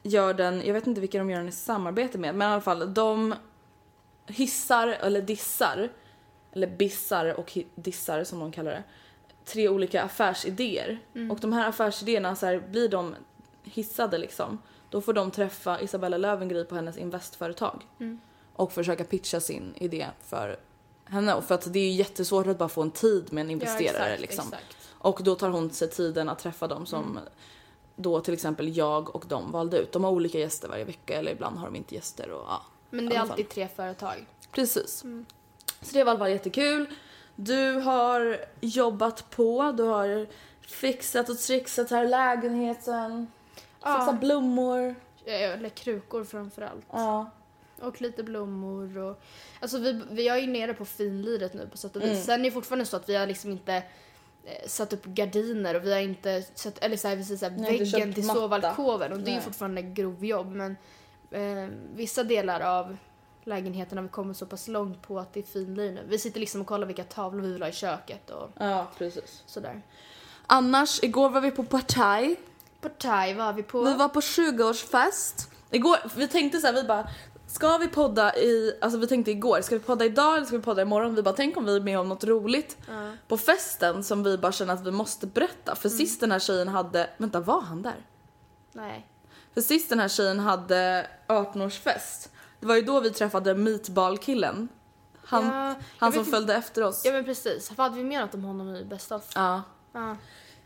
gör 0.04 0.34
den, 0.34 0.62
jag 0.65 0.73
vet 0.73 0.88
inte 0.88 1.02
vilka 1.02 1.17
de 1.17 1.30
gör 1.30 1.38
den 1.38 1.47
i 1.47 1.52
samarbete 1.52 2.17
med, 2.17 2.36
men 2.36 2.49
i 2.49 2.52
alla 2.52 2.62
fall 2.62 2.93
de 2.93 3.36
hissar 4.27 4.88
eller 4.88 5.21
dissar, 5.21 5.89
eller 6.51 6.67
bissar 6.67 7.39
och 7.39 7.57
dissar 7.75 8.23
som 8.23 8.39
de 8.39 8.51
kallar 8.51 8.71
det, 8.71 8.83
tre 9.45 9.69
olika 9.69 10.03
affärsidéer. 10.03 10.99
Och 11.31 11.39
de 11.39 11.53
här 11.53 11.69
affärsidéerna, 11.69 12.36
så 12.36 12.45
här, 12.45 12.59
blir 12.59 12.89
de 12.89 13.15
hissade 13.63 14.17
liksom, 14.17 14.62
då 14.89 15.01
får 15.01 15.13
de 15.13 15.31
träffa 15.31 15.81
Isabella 15.81 16.17
Löwengrip 16.17 16.69
på 16.69 16.75
hennes 16.75 16.97
investföretag 16.97 17.88
och 18.53 18.71
försöka 18.71 19.03
pitcha 19.03 19.39
sin 19.39 19.73
idé 19.75 20.07
för 20.23 20.59
henne. 21.05 21.41
För 21.41 21.55
att 21.55 21.73
det 21.73 21.79
är 21.79 21.83
ju 21.83 21.91
jättesvårt 21.91 22.47
att 22.47 22.57
bara 22.57 22.69
få 22.69 22.81
en 22.81 22.91
tid 22.91 23.33
med 23.33 23.41
en 23.41 23.51
investerare 23.51 24.13
exakt, 24.13 24.21
liksom. 24.21 24.45
exakt. 24.47 24.77
Och 24.91 25.19
då 25.23 25.36
tar 25.36 25.49
hon 25.49 25.69
sig 25.69 25.89
tiden 25.89 26.29
att 26.29 26.39
träffa 26.39 26.67
dem 26.67 26.86
som 26.86 27.19
då 27.95 28.21
till 28.21 28.33
exempel 28.33 28.77
jag 28.77 29.15
och 29.15 29.25
de 29.27 29.51
valde 29.51 29.77
ut. 29.77 29.91
De 29.91 30.03
har 30.03 30.12
olika 30.12 30.39
gäster 30.39 30.67
varje 30.67 30.83
vecka 30.83 31.19
eller 31.19 31.31
ibland 31.31 31.57
har 31.57 31.65
de 31.65 31.75
inte 31.75 31.95
gäster 31.95 32.31
och 32.31 32.45
ja. 32.47 32.65
Men 32.93 33.06
det 33.06 33.15
är 33.15 33.19
alltid 33.19 33.49
tre 33.49 33.67
företag. 33.75 34.25
Precis. 34.51 35.03
Så 35.82 35.93
det 35.93 36.03
var 36.03 36.12
i 36.12 36.12
alla 36.12 36.19
fall 36.19 36.29
jättekul. 36.29 36.86
Du 37.36 37.71
har 37.71 38.45
jobbat 38.62 39.29
på, 39.29 39.71
du 39.71 39.84
har 39.84 40.27
fixat 40.62 41.29
och 41.29 41.38
trixat 41.38 41.91
här 41.91 42.06
i 42.06 42.08
lägenheten. 42.08 43.32
Fixat 43.75 44.19
blommor. 44.19 44.95
Eller 45.25 45.69
krukor 45.69 46.23
framförallt. 46.23 46.86
Ja. 46.91 47.29
Och 47.82 48.01
lite 48.01 48.23
blommor 48.23 48.97
och... 48.97 49.21
Alltså 49.60 49.77
vi, 49.77 50.01
vi 50.12 50.27
är 50.27 50.38
ju 50.38 50.47
nere 50.47 50.73
på 50.73 50.86
finliret 50.86 51.53
nu 51.53 51.67
på 51.67 51.77
sätt 51.77 51.95
och 51.95 52.01
vis. 52.01 52.10
Mm. 52.10 52.23
Sen 52.23 52.39
är 52.39 52.43
det 52.43 52.51
fortfarande 52.51 52.86
så 52.86 52.97
att 52.97 53.10
vi 53.10 53.15
har 53.15 53.27
liksom 53.27 53.51
inte 53.51 53.73
eh, 54.45 54.67
satt 54.67 54.93
upp 54.93 55.06
gardiner 55.06 55.75
och 55.75 55.86
vi 55.86 55.93
har 55.93 55.99
inte 55.99 56.43
satt, 56.56 56.77
eller 56.77 56.97
så 56.97 57.08
här, 57.08 57.15
vi 57.15 57.23
säger 57.23 57.38
så 57.38 57.45
här, 57.45 57.58
inte 57.58 57.84
väggen 57.84 58.13
till 58.13 58.23
matta. 58.23 58.39
sovalkoven 58.39 59.12
och 59.12 59.19
det 59.19 59.25
är 59.25 59.29
ju 59.29 59.36
Nej. 59.36 59.43
fortfarande 59.43 59.82
grovjobb 59.82 60.51
men 60.51 60.75
eh, 61.34 61.69
vissa 61.96 62.24
delar 62.24 62.62
av 62.62 62.98
lägenheten 63.43 63.98
har 63.98 64.04
vi 64.04 64.10
kommit 64.10 64.38
så 64.38 64.46
pass 64.46 64.67
långt 64.67 65.02
på 65.02 65.19
att 65.19 65.34
det 65.34 65.39
är 65.39 65.43
finlir 65.43 65.91
nu. 65.91 66.04
Vi 66.08 66.19
sitter 66.19 66.39
liksom 66.39 66.62
och 66.62 66.67
kollar 66.67 66.88
vilka 66.88 67.04
tavlor 67.04 67.41
vi 67.41 67.54
vill 67.54 67.62
ha 67.62 67.69
i 67.69 67.74
köket 67.74 68.30
och 68.30 68.50
ja, 68.58 68.88
precis. 68.98 69.43
sådär. 69.46 69.82
Annars, 70.48 71.04
igår 71.04 71.30
var 71.30 71.41
vi 71.41 71.52
på 71.52 71.63
partaj. 71.63 72.36
Partaj 72.82 73.34
var 73.34 73.54
vi 73.54 73.63
på. 73.63 73.82
Vi 73.82 73.93
var 73.93 74.10
på 74.10 74.19
20-årsfest. 74.19 75.50
Igår, 75.72 75.98
vi 76.15 76.28
tänkte 76.28 76.60
så 76.60 76.67
här, 76.67 76.74
vi 76.74 76.84
bara 76.84 77.08
Ska 77.48 77.78
vi 77.78 77.88
podda 77.88 78.36
i, 78.36 78.78
alltså 78.82 79.00
vi 79.00 79.08
tänkte 79.08 79.32
igår, 79.32 79.62
ska 79.62 79.76
vi 79.76 79.82
podda 79.82 80.06
idag 80.06 80.36
eller 80.36 80.46
ska 80.46 80.58
vi 80.58 80.63
podda 80.63 80.82
imorgon? 80.82 81.15
Vi 81.15 81.22
bara 81.22 81.36
tänk 81.36 81.58
om 81.58 81.65
vi 81.65 81.76
är 81.76 81.80
med 81.80 82.00
om 82.00 82.10
något 82.10 82.24
roligt 82.24 82.78
på 83.28 83.38
festen 83.38 84.04
som 84.04 84.24
vi 84.24 84.38
bara 84.38 84.52
känner 84.52 84.74
att 84.74 84.86
vi 84.86 84.91
måste 84.91 85.28
berätta. 85.28 85.76
För 85.76 85.89
sist 85.89 86.19
den 86.19 86.32
här 86.32 86.39
tjejen 86.39 86.67
hade, 86.67 87.10
vänta 87.17 87.39
var 87.39 87.62
han 87.62 87.82
där? 87.82 88.06
Nej. 88.72 89.08
För 89.53 89.61
sist 89.61 89.89
den 89.89 89.99
här 89.99 90.07
tjejen 90.07 90.39
hade 90.39 91.07
18-årsfest, 91.27 92.29
det 92.59 92.65
var 92.65 92.75
ju 92.75 92.81
då 92.81 92.99
vi 92.99 93.09
träffade 93.11 93.55
meatball-killen. 93.55 94.67
Han, 95.25 95.45
Ja, 95.45 95.75
han 95.97 96.11
som 96.11 96.19
inte- 96.19 96.31
följde 96.31 96.55
efter 96.55 96.83
oss. 96.83 97.05
Ja 97.05 97.11
men 97.11 97.25
precis. 97.25 97.71
Vad 97.75 97.79
hade 97.79 97.95
vi 97.95 98.03
menat 98.03 98.33
om 98.33 98.43
honom 98.43 98.75
i 98.75 98.83
Best 98.83 99.11
of? 99.11 99.23
Ja. 99.35 99.61
Ja. 99.91 100.15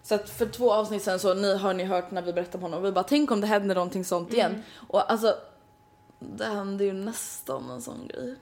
Så 0.04 0.16
att 0.16 0.30
för 0.30 0.46
två 0.46 0.74
avsnitt 0.74 1.04
sen 1.04 1.20
så 1.20 1.34
ni, 1.34 1.58
har 1.58 1.74
ni 1.74 1.84
hört 1.84 2.12
när 2.12 2.22
vi 2.22 2.34
berättade 2.34 2.58
om 2.58 2.62
honom. 2.62 2.84
Vi 2.84 2.92
bara 2.92 3.04
tänk 3.04 3.32
om 3.32 3.42
det 3.42 3.48
händer 3.48 3.76
någonting 3.76 4.06
sånt 4.06 4.34
igen. 4.34 4.52
Mm. 4.52 4.64
Och 4.88 5.12
alltså 5.12 5.36
det 6.20 6.46
hände 6.46 6.84
ju 6.84 6.94
nästan 6.94 7.70
en 7.72 7.82
sån 7.82 8.08
grej. 8.08 8.36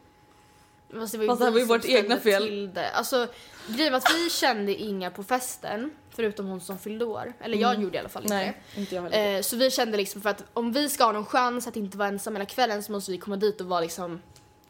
Fast 1.00 1.12
det 1.12 1.18
var 1.18 1.24
ju, 1.26 1.30
Fast 1.30 1.42
det 1.42 1.52
var 1.52 1.60
ju 1.60 1.66
vårt 1.66 1.86
egna 1.86 2.18
fel. 2.20 2.44
Till 2.44 2.74
det. 2.74 2.90
Alltså, 2.92 3.28
grejen 3.68 3.92
var 3.94 3.98
att 3.98 4.14
vi 4.16 4.30
kände 4.30 4.76
inga 4.76 5.12
på 5.12 5.24
festen, 5.24 5.92
förutom 6.10 6.46
hon 6.48 6.62
som 6.62 6.80
fyllde 6.80 7.06
år. 7.06 7.34
Eller 7.40 7.58
jag 7.58 7.82
gjorde 7.82 7.96
i 7.98 8.00
alla 8.00 8.10
fall 8.10 8.24
inte 8.24 8.36
Mm. 8.36 8.46
Nej, 8.48 8.62
inte 8.82 8.96
jag 8.96 9.02
heller. 9.02 9.18
det. 9.18 9.36
Eh, 9.38 9.42
så 9.42 9.56
vi 9.56 9.72
kände 9.72 9.98
liksom 9.98 10.22
för 10.22 10.30
att 10.30 10.44
om 10.54 10.72
vi 10.72 10.90
ska 10.90 11.04
ha 11.06 11.12
någon 11.12 11.26
chans 11.26 11.68
att 11.68 11.76
inte 11.76 11.98
vara 11.98 12.08
ensam 12.08 12.36
hela 12.36 12.46
kvällen 12.46 12.84
så 12.84 12.92
måste 12.92 13.12
vi 13.12 13.18
komma 13.18 13.36
dit 13.36 13.62
och 13.62 13.68
vara 13.68 13.82
liksom 13.82 14.22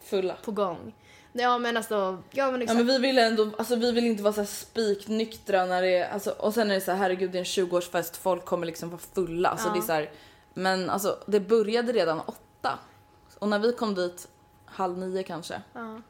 Fulla. 0.03 0.35
på 0.43 0.51
gång. 0.51 0.95
Ja 1.33 1.57
men 1.57 1.77
alltså, 1.77 1.95
ja 2.31 2.51
men 2.51 2.61
Ja 2.61 2.63
exakt. 2.63 2.77
men 2.77 2.87
vi 2.87 2.97
vill 2.97 3.17
ändå, 3.17 3.49
alltså 3.57 3.75
vi 3.75 3.91
vill 3.91 4.05
inte 4.05 4.23
vara 4.23 4.33
så 4.33 4.45
spiknyktra 4.45 5.65
när 5.65 5.81
det 5.81 5.97
är, 5.97 6.09
alltså, 6.13 6.29
och 6.31 6.53
sen 6.53 6.71
är 6.71 6.75
det 6.75 6.81
så 6.81 6.91
här 6.91 6.97
herregud 6.97 7.31
det 7.31 7.37
är 7.37 7.39
en 7.39 7.45
20-årsfest, 7.45 8.17
folk 8.17 8.45
kommer 8.45 8.65
liksom 8.65 8.89
vara 8.89 9.01
fulla. 9.13 9.49
Alltså 9.49 9.67
Ja. 9.67 9.73
det 9.73 9.79
är 9.79 9.81
så 9.81 9.93
här, 9.93 10.11
men 10.53 10.89
alltså 10.89 11.17
det 11.25 11.39
började 11.39 11.91
redan 11.93 12.19
åtta. 12.19 12.79
Och 13.39 13.49
när 13.49 13.59
vi 13.59 13.71
kom 13.73 13.95
dit 13.95 14.27
halv 14.65 14.97
nio 14.97 15.23
kanske. 15.23 15.61
Ja. 15.73 16.01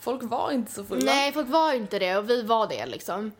Folk 0.00 0.22
var 0.22 0.50
inte 0.52 0.72
så 0.72 0.84
fulla. 0.84 1.04
Nej 1.04 1.32
folk 1.32 1.48
var 1.48 1.72
inte 1.72 1.98
det 1.98 2.16
och 2.16 2.30
vi 2.30 2.42
var 2.42 2.66
det 2.66 2.86
liksom. 2.86 3.32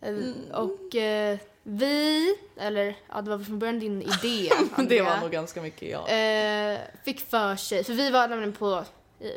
Eh, 0.00 0.08
Mm. 0.08 0.34
Och 0.52 0.94
eh, 0.96 1.38
vi, 1.62 2.34
eller 2.56 2.96
ja 3.08 3.22
det 3.22 3.30
var 3.30 3.38
från 3.38 3.58
början 3.58 3.78
din 3.80 4.02
idé 4.22 4.50
det 4.88 5.02
var 5.02 5.20
nog 5.20 5.30
ganska 5.30 5.62
mycket 5.62 5.88
jag. 5.90 6.00
eh, 6.72 6.78
fick 7.04 7.20
för 7.30 7.56
sig, 7.56 7.84
för 7.84 7.92
vi 7.92 8.10
var 8.10 8.28
nämligen 8.28 8.52
på, 8.52 8.84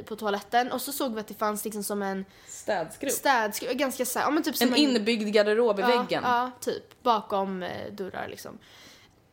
på 0.06 0.16
toaletten 0.16 0.72
och 0.72 0.82
så 0.82 0.92
såg 0.92 1.14
vi 1.14 1.20
att 1.20 1.28
det 1.28 1.34
fanns 1.34 1.66
liksom 1.66 1.84
som 1.84 2.02
en 2.02 2.26
Städskruv. 2.48 3.10
städskruv, 3.10 3.74
ganska 3.74 4.06
så 4.06 4.20
här, 4.20 4.26
ja 4.26 4.32
men 4.32 4.44
typ 4.44 4.58
som 4.58 4.68
En 4.68 4.76
inbyggd 4.76 5.34
garderob 5.34 5.80
i 5.80 5.82
ja, 5.82 5.88
väggen. 5.88 6.24
Ja, 6.26 6.52
typ. 6.60 7.04
Bakom 7.04 7.64
eh, 7.64 7.92
dörrar 7.92 8.28
liksom. 8.28 8.58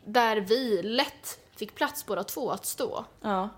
Där 0.04 0.36
vi 0.36 0.82
lätt 0.82 1.38
fick 1.56 1.74
plats 1.74 2.06
båda 2.06 2.24
två 2.24 2.50
att 2.50 2.66
stå. 2.66 3.04
Ja. 3.20 3.48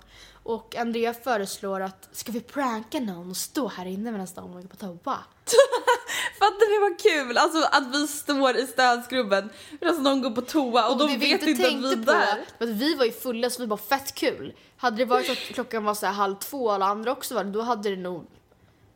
Och 0.43 0.77
Andrea 0.77 1.15
föreslår 1.15 1.81
att 1.81 2.09
ska 2.13 2.33
vi 2.33 2.41
pranka 2.41 3.01
någon 3.01 3.31
och 3.31 3.37
stå 3.37 3.69
här 3.69 3.87
inne 3.87 4.11
medan 4.11 4.27
de 4.35 4.53
går 4.53 4.63
på 4.63 4.77
toa? 4.77 4.95
Fattar 6.39 6.71
ni 6.71 6.91
vad 6.91 7.01
kul? 7.01 7.39
Alltså 7.39 7.59
att 7.59 7.95
vi 7.95 8.07
står 8.07 8.57
i 8.57 8.67
städskrubben 8.67 9.51
medan 9.81 10.03
någon 10.03 10.23
går 10.23 10.31
på 10.31 10.41
toa 10.41 10.89
och, 10.89 10.99
de 10.99 11.09
det 11.09 11.17
vi 11.17 11.33
vet 11.33 11.43
inte 11.43 11.67
att 11.67 11.73
vi 11.75 11.93
är 11.93 11.97
där. 11.97 12.45
var 12.59 12.67
att 12.67 12.75
vi 12.75 12.95
var 12.95 13.05
ju 13.05 13.13
fulla 13.13 13.51
så 13.51 13.63
vi 13.63 13.67
bara 13.67 13.77
fett 13.77 14.15
kul. 14.15 14.55
Hade 14.77 14.97
det 14.97 15.05
varit 15.05 15.27
så 15.27 15.33
att 15.33 15.39
klockan 15.39 15.85
var 15.85 15.95
så 15.95 16.07
här 16.07 16.13
halv 16.13 16.35
två 16.35 16.65
och 16.65 16.75
alla 16.75 16.87
andra 16.87 17.13
också 17.13 17.35
var 17.35 17.45
då 17.45 17.63
hade 17.63 17.91
det 17.91 17.97
nog 17.97 18.27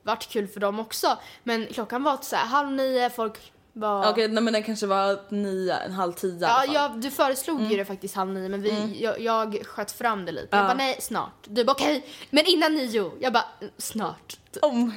varit 0.02 0.28
kul 0.28 0.48
för 0.48 0.61
dem 0.61 0.80
också. 0.80 1.18
Men 1.42 1.66
klockan 1.66 2.02
var 2.02 2.18
så 2.22 2.37
här 2.37 2.46
halv 2.46 2.70
nio, 2.72 3.11
folk 3.11 3.52
var... 3.76 4.10
Okej, 4.10 4.28
nej 4.28 4.42
men 4.42 4.52
den 4.52 4.62
kanske 4.62 4.87
var 4.87 5.18
nio, 5.28 5.74
en 5.76 5.92
halv 5.92 6.12
tio 6.12 6.32
i 6.32 6.38
Ja, 6.40 6.48
alla 6.48 6.66
fall. 6.66 6.74
jag, 6.74 7.00
du 7.00 7.10
föreslog 7.10 7.62
ju 7.62 7.76
det 7.76 7.84
faktiskt 7.84 8.14
halv 8.14 8.30
nio 8.30 8.48
men 8.48 8.62
vi, 8.62 9.02
jag, 9.02 9.20
jag 9.20 9.66
sköt 9.66 9.92
fram 9.92 10.24
det 10.24 10.32
lite. 10.32 10.48
Jag 10.50 10.60
Ja. 10.64 10.68
bara 10.68 10.74
nej, 10.74 10.96
snart. 11.00 11.44
Du 11.44 11.64
bara 11.64 11.72
okej, 11.72 12.06
men 12.30 12.46
innan 12.46 12.74
nio. 12.74 13.12
Jag 13.20 13.32
bara 13.32 13.44
"Mm, 13.60 13.72
snart. 13.78 14.37
Oh 14.62 14.74
my 14.74 14.84
God. 14.84 14.94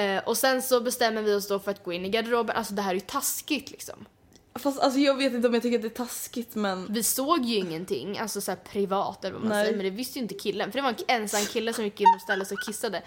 Eh, 0.00 0.18
och 0.24 0.36
sen 0.36 0.62
så 0.62 0.80
bestämmer 0.80 1.22
vi 1.22 1.34
oss 1.34 1.48
då 1.48 1.58
för 1.58 1.70
att 1.70 1.84
gå 1.84 1.92
in 1.92 2.04
i 2.04 2.08
garderoben. 2.08 2.56
Alltså 2.56 2.74
det 2.74 2.82
här 2.82 2.90
är 2.90 2.94
ju 2.94 3.00
taskigt 3.00 3.70
liksom. 3.70 4.06
Fast 4.54 4.80
alltså 4.80 4.98
jag 5.00 5.14
vet 5.16 5.32
inte 5.32 5.48
om 5.48 5.54
jag 5.54 5.62
tycker 5.62 5.76
att 5.78 5.82
det 5.82 5.88
är 5.88 6.04
taskigt 6.06 6.54
men 6.54 6.86
Vi 6.92 7.02
såg 7.02 7.44
ju 7.44 7.56
ingenting, 7.56 8.18
alltså 8.18 8.40
så 8.40 8.50
här 8.50 8.58
privat 8.72 9.24
eller 9.24 9.32
vad 9.32 9.42
man 9.42 9.48
Nej. 9.56 9.64
säger, 9.64 9.76
men 9.76 9.84
det 9.84 9.90
visste 9.90 10.18
ju 10.18 10.22
inte 10.22 10.34
killen. 10.34 10.72
För 10.72 10.78
det 10.78 10.82
var 10.82 10.88
en 10.90 10.96
ensam 11.22 11.40
kille 11.46 11.72
som 11.72 11.84
gick 11.84 12.00
in 12.00 12.06
och 12.16 12.20
ställde 12.22 12.44
sig 12.44 12.54
och 12.54 12.62
kissade. 12.66 13.02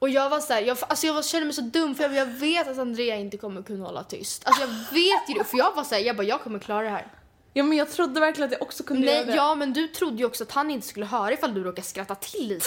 Och 0.00 0.08
jag 0.08 0.30
var 0.30 0.40
så 0.40 0.52
här, 0.52 0.62
jag, 0.62 0.78
alltså 0.80 1.06
jag 1.06 1.14
var, 1.14 1.22
kände 1.22 1.46
mig 1.46 1.54
så 1.54 1.60
dum 1.60 1.94
för 1.94 2.04
jag, 2.04 2.14
jag 2.14 2.26
vet 2.26 2.68
att 2.68 2.78
Andrea 2.78 3.16
inte 3.16 3.36
kommer 3.36 3.62
kunna 3.62 3.86
hålla 3.86 4.04
tyst. 4.04 4.42
Alltså 4.46 4.62
jag 4.62 4.68
vet 4.68 5.28
ju 5.28 5.34
det, 5.34 5.44
för 5.44 5.58
jag 5.58 5.74
var 5.74 5.84
så 5.84 5.94
här, 5.94 6.02
jag 6.02 6.16
bara 6.16 6.26
jag 6.26 6.40
kommer 6.42 6.58
klara 6.58 6.82
det 6.82 6.90
här. 6.90 7.06
Ja 7.52 7.62
men 7.62 7.78
jag 7.78 7.90
trodde 7.90 8.20
verkligen 8.20 8.48
att 8.48 8.52
jag 8.52 8.62
också 8.62 8.82
kunde 8.82 9.06
göra 9.06 9.16
Nej, 9.16 9.26
det. 9.26 9.34
ja 9.34 9.54
men 9.54 9.72
du 9.72 9.88
trodde 9.88 10.16
ju 10.16 10.24
också 10.24 10.44
att 10.44 10.52
han 10.52 10.70
inte 10.70 10.86
skulle 10.86 11.06
höra 11.06 11.32
ifall 11.32 11.54
du 11.54 11.64
råkade 11.64 11.86
skratta 11.86 12.14
till 12.14 12.48
lite. 12.48 12.66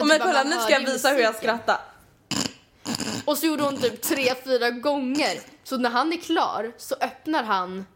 Och 0.00 0.06
men 0.06 0.18
kolla 0.18 0.42
nu 0.42 0.56
ska 0.56 0.70
jag 0.70 0.80
visa 0.80 1.08
hur 1.08 1.20
jag 1.20 1.34
skrattar. 1.34 1.80
Och 3.24 3.38
så 3.38 3.46
gjorde 3.46 3.62
hon 3.62 3.76
typ 3.76 4.02
tre, 4.02 4.34
fyra 4.44 4.70
gånger. 4.70 5.40
Så 5.64 5.76
när 5.76 5.90
han 5.90 6.12
är 6.12 6.16
klar 6.16 6.72
så 6.78 6.94
öppnar 7.00 7.42
han 7.42 7.86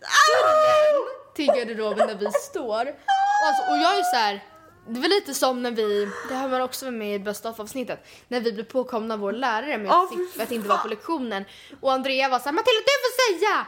dörren 0.00 1.08
till 1.34 1.46
garderoben 1.46 2.08
där 2.08 2.14
vi 2.14 2.32
står. 2.32 2.88
Och, 2.88 3.46
alltså, 3.46 3.70
och 3.70 3.76
jag 3.76 3.98
är 3.98 4.02
så 4.02 4.16
här. 4.16 4.51
Det 4.88 5.00
var 5.00 5.08
lite 5.08 5.34
som 5.34 5.62
när 5.62 5.70
vi, 5.70 6.08
det 6.28 6.34
har 6.34 6.48
man 6.48 6.60
också 6.62 6.90
med 6.90 7.14
i 7.14 7.18
Best 7.18 7.46
of 7.46 7.60
avsnittet, 7.60 8.04
när 8.28 8.40
vi 8.40 8.52
blev 8.52 8.64
påkomna 8.64 9.14
av 9.14 9.20
vår 9.20 9.32
lärare 9.32 9.78
med 9.78 9.92
fy 10.12 10.26
sitta- 10.26 10.42
att 10.42 10.50
inte 10.52 10.68
vara 10.68 10.78
på 10.78 10.88
lektionen. 10.88 11.44
Och 11.80 11.92
Andrea 11.92 12.28
var 12.28 12.38
så 12.38 12.44
här, 12.44 12.52
Matilda 12.52 12.80
du 12.80 12.92
får 13.34 13.38
säga! 13.38 13.66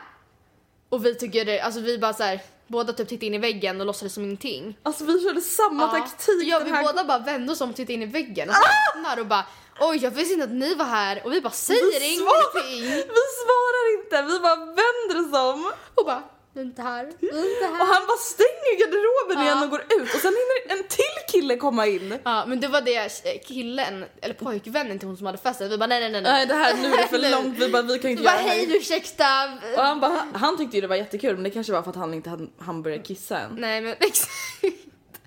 Och 0.88 1.06
vi 1.06 1.14
tycker 1.14 1.44
det, 1.44 1.60
alltså 1.60 1.80
vi 1.80 1.98
bara 1.98 2.12
så 2.12 2.22
här, 2.22 2.40
båda 2.66 2.92
typ 2.92 3.08
tittade 3.08 3.26
in 3.26 3.34
i 3.34 3.38
väggen 3.38 3.80
och 3.80 3.86
låtsades 3.86 4.14
som 4.14 4.24
ingenting. 4.24 4.78
Alltså 4.82 5.04
vi 5.04 5.22
körde 5.24 5.40
samma 5.40 5.86
taktik 6.00 6.42
Ja, 6.48 6.60
vi 6.64 6.70
här 6.70 6.82
båda 6.82 7.04
bara 7.04 7.18
vände 7.18 7.52
oss 7.52 7.60
om 7.60 7.70
och 7.70 7.76
tittade 7.76 7.92
in 7.92 8.02
i 8.02 8.06
väggen 8.06 8.48
och 8.48 8.54
så 8.54 8.62
öppnar 8.98 9.20
och 9.20 9.26
bara 9.26 9.44
oj 9.80 9.98
jag 10.02 10.10
visste 10.10 10.34
inte 10.34 10.44
att 10.44 10.50
ni 10.50 10.74
var 10.74 10.84
här 10.84 11.22
och 11.24 11.32
vi 11.32 11.40
bara 11.40 11.50
säger 11.50 12.00
Vi 12.00 12.14
ingenting. 12.14 12.90
Vi 12.90 13.22
svarar 13.44 13.98
inte, 13.98 14.22
vi 14.32 14.40
bara 14.40 14.56
vänder 14.56 15.20
oss 15.28 15.54
om. 15.54 15.72
Och 15.94 16.04
bara 16.06 16.22
vi 16.54 16.60
inte 16.60 16.82
här, 16.82 17.04
vi 17.20 17.28
är 17.28 17.54
inte 17.54 17.68
Och 17.70 17.76
här. 17.76 17.94
han 17.94 18.06
bara 18.06 18.16
stänger 18.18 18.78
garderoben 18.80 19.36
Ja. 19.38 19.42
igen 19.44 19.62
och 19.62 19.70
går 19.70 19.80
ut 19.80 20.14
och 20.14 20.20
sen 20.20 20.32
hinner 20.40 20.76
en 20.78 20.88
till 20.88 21.16
kille 21.40 21.56
komma 21.56 21.86
in. 21.86 22.18
Ja 22.24 22.44
men 22.46 22.60
det 22.60 22.68
var 22.68 22.80
det 22.80 22.96
eh, 22.96 23.40
killen, 23.46 24.04
eller 24.22 24.34
pojkvännen 24.34 24.98
till 24.98 25.08
hon 25.08 25.16
som 25.16 25.26
hade 25.26 25.38
festen, 25.38 25.68
vi 25.70 25.78
bara 25.78 25.86
nej 25.86 26.00
nej 26.00 26.10
nej. 26.10 26.22
Nej 26.22 26.46
det 26.46 26.54
här 26.54 26.74
nu 26.76 26.88
är 26.92 26.96
det 26.96 27.08
för 27.08 27.30
långt, 27.30 27.58
vi 27.58 27.68
bara 27.68 27.82
vi 27.82 27.98
kan 27.98 28.02
Vi 28.02 28.10
inte 28.10 28.22
bara 28.22 28.32
göra 28.34 28.42
det 28.42 28.48
här. 28.48 28.56
hej 28.56 28.76
ursäkta. 28.76 29.52
Och 29.76 29.82
han, 29.82 30.00
bara, 30.00 30.26
han 30.34 30.56
tyckte 30.56 30.76
ju 30.76 30.80
det 30.80 30.86
var 30.86 30.96
jättekul 30.96 31.34
men 31.34 31.44
det 31.44 31.50
kanske 31.50 31.72
var 31.72 31.82
för 31.82 31.90
att 31.90 31.96
han 31.96 32.14
inte 32.14 32.30
hade, 32.30 32.46
han 32.58 32.82
började 32.82 33.02
kissa 33.02 33.38
än. 33.38 33.54
Nej 33.58 33.80
men 33.80 33.92
exakt. 34.00 34.32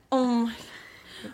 Oh 0.10 0.28
my. 0.28 0.52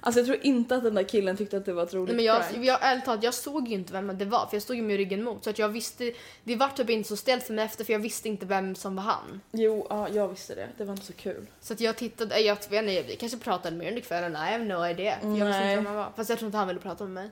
Alltså 0.01 0.19
jag 0.19 0.27
tror 0.27 0.39
inte 0.41 0.75
att 0.75 0.83
den 0.83 0.95
där 0.95 1.03
killen 1.03 1.37
tyckte 1.37 1.57
att 1.57 1.65
det 1.65 1.73
var 1.73 1.83
ett 1.83 1.93
roligt 1.93 2.07
Nej, 2.07 2.15
men 2.15 2.25
jag, 2.25 2.49
prank. 2.49 2.65
jag, 2.65 2.79
ärligt 2.81 3.05
talat, 3.05 3.23
jag 3.23 3.33
såg 3.33 3.67
ju 3.67 3.73
inte 3.73 3.93
vem 3.93 4.17
det 4.17 4.25
var 4.25 4.47
för 4.47 4.55
jag 4.55 4.63
stod 4.63 4.75
ju 4.75 4.81
med 4.81 4.97
ryggen 4.97 5.23
mot 5.23 5.43
så 5.43 5.49
att 5.49 5.59
jag 5.59 5.69
visste, 5.69 6.13
det 6.43 6.55
var 6.55 6.69
typ 6.69 6.89
inte 6.89 7.09
så 7.09 7.15
stelt 7.17 7.43
för 7.43 7.53
mig 7.53 7.65
efter 7.65 7.85
för 7.85 7.93
jag 7.93 7.99
visste 7.99 8.27
inte 8.29 8.45
vem 8.45 8.75
som 8.75 8.95
var 8.95 9.03
han. 9.03 9.41
Jo, 9.51 9.87
ja, 9.89 10.09
jag 10.09 10.27
visste 10.27 10.55
det. 10.55 10.69
Det 10.77 10.83
var 10.83 10.93
inte 10.93 11.05
så 11.05 11.13
kul. 11.13 11.47
Så 11.61 11.73
att 11.73 11.79
jag 11.79 11.97
tittade, 11.97 12.39
jag 12.39 12.55
vet 12.55 12.83
inte, 12.83 13.03
vi 13.07 13.15
kanske 13.15 13.37
pratade 13.37 13.77
mer 13.77 13.87
under 13.87 14.01
kvällen, 14.01 14.31
I 14.31 14.51
have 14.51 14.63
no 14.63 14.85
idea. 14.87 15.19
För 15.19 15.27
jag 15.27 15.33
visste 15.33 15.49
Nej. 15.49 15.71
inte 15.71 15.75
vem 15.75 15.85
han 15.85 15.95
var. 15.95 16.11
Fast 16.15 16.29
jag 16.29 16.39
tror 16.39 16.47
inte 16.47 16.57
han 16.57 16.67
ville 16.67 16.79
prata 16.79 17.03
med 17.03 17.13
mig. 17.13 17.29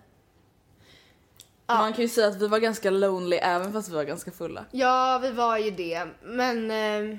Ja. 1.67 1.77
Man 1.77 1.93
kan 1.93 2.01
ju 2.01 2.09
säga 2.09 2.27
att 2.27 2.41
vi 2.41 2.47
var 2.47 2.59
ganska 2.59 2.89
lonely 2.89 3.37
även 3.37 3.73
fast 3.73 3.89
vi 3.89 3.95
var 3.95 4.03
ganska 4.03 4.31
fulla. 4.31 4.65
Ja, 4.71 5.19
vi 5.21 5.31
var 5.31 5.57
ju 5.57 5.71
det. 5.71 6.07
Men... 6.23 6.71
Eh, 6.71 7.17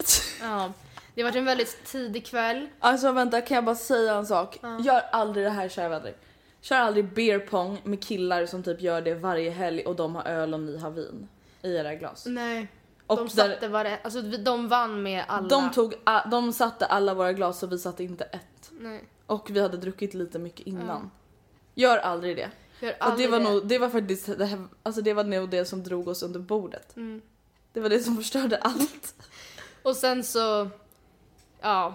ja. 0.40 0.72
Det 1.14 1.22
var 1.22 1.36
en 1.36 1.44
väldigt 1.44 1.84
tidig 1.84 2.26
kväll. 2.26 2.68
Alltså 2.80 3.12
vänta, 3.12 3.40
kan 3.40 3.54
jag 3.54 3.64
bara 3.64 3.74
säga 3.76 4.14
en 4.14 4.26
sak? 4.26 4.58
Gör 4.80 5.00
aldrig 5.12 5.46
det 5.46 5.50
här 5.50 5.68
kära 5.68 5.88
vänner. 5.88 6.14
Kör 6.60 6.76
aldrig 6.76 7.14
beer 7.14 7.38
pong 7.38 7.80
med 7.84 8.02
killar 8.04 8.46
som 8.46 8.62
typ 8.62 8.80
gör 8.80 9.00
det 9.00 9.14
varje 9.14 9.50
helg 9.50 9.82
och 9.86 9.96
de 9.96 10.14
har 10.14 10.22
öl 10.24 10.54
och 10.54 10.60
ni 10.60 10.78
har 10.78 10.90
vin 10.90 11.28
i 11.62 11.74
era 11.76 11.94
glas. 11.94 12.26
Nej. 12.26 12.68
Och 13.06 13.16
de 13.16 13.28
där- 13.28 13.54
satte 13.54 13.68
var 13.68 13.98
alltså 14.04 14.20
vi- 14.20 14.36
de 14.36 14.68
vann 14.68 15.02
med 15.02 15.24
alla. 15.28 15.48
De, 15.48 15.70
tog, 15.70 15.94
de 16.30 16.52
satte 16.52 16.86
alla 16.86 17.14
våra 17.14 17.32
glas 17.32 17.62
och 17.62 17.72
vi 17.72 17.78
satte 17.78 18.04
inte 18.04 18.24
ett. 18.24 18.70
Nej. 18.70 19.04
Och 19.26 19.50
vi 19.50 19.60
hade 19.60 19.76
druckit 19.76 20.14
lite 20.14 20.38
mycket 20.38 20.66
innan. 20.66 21.10
Gör 21.74 21.98
aldrig 21.98 22.36
det. 22.36 22.50
Gör 22.80 22.90
Och 22.90 22.96
det 22.98 23.04
aldrig 23.04 23.30
var, 23.30 23.40
nog, 23.40 23.66
det 23.66 23.78
var 23.78 23.88
faktiskt 23.90 24.38
det, 24.38 24.44
här, 24.46 24.64
alltså 24.82 25.02
det 25.02 25.12
var 25.14 25.24
nog 25.24 25.50
det 25.50 25.64
som 25.64 25.82
drog 25.82 26.08
oss 26.08 26.22
under 26.22 26.40
bordet. 26.40 26.96
Mm. 26.96 27.22
Det 27.72 27.80
var 27.80 27.88
det 27.88 28.00
som 28.00 28.16
förstörde 28.16 28.56
allt. 28.58 29.14
Och 29.82 29.96
sen 29.96 30.24
så... 30.24 30.70
Ja. 31.60 31.94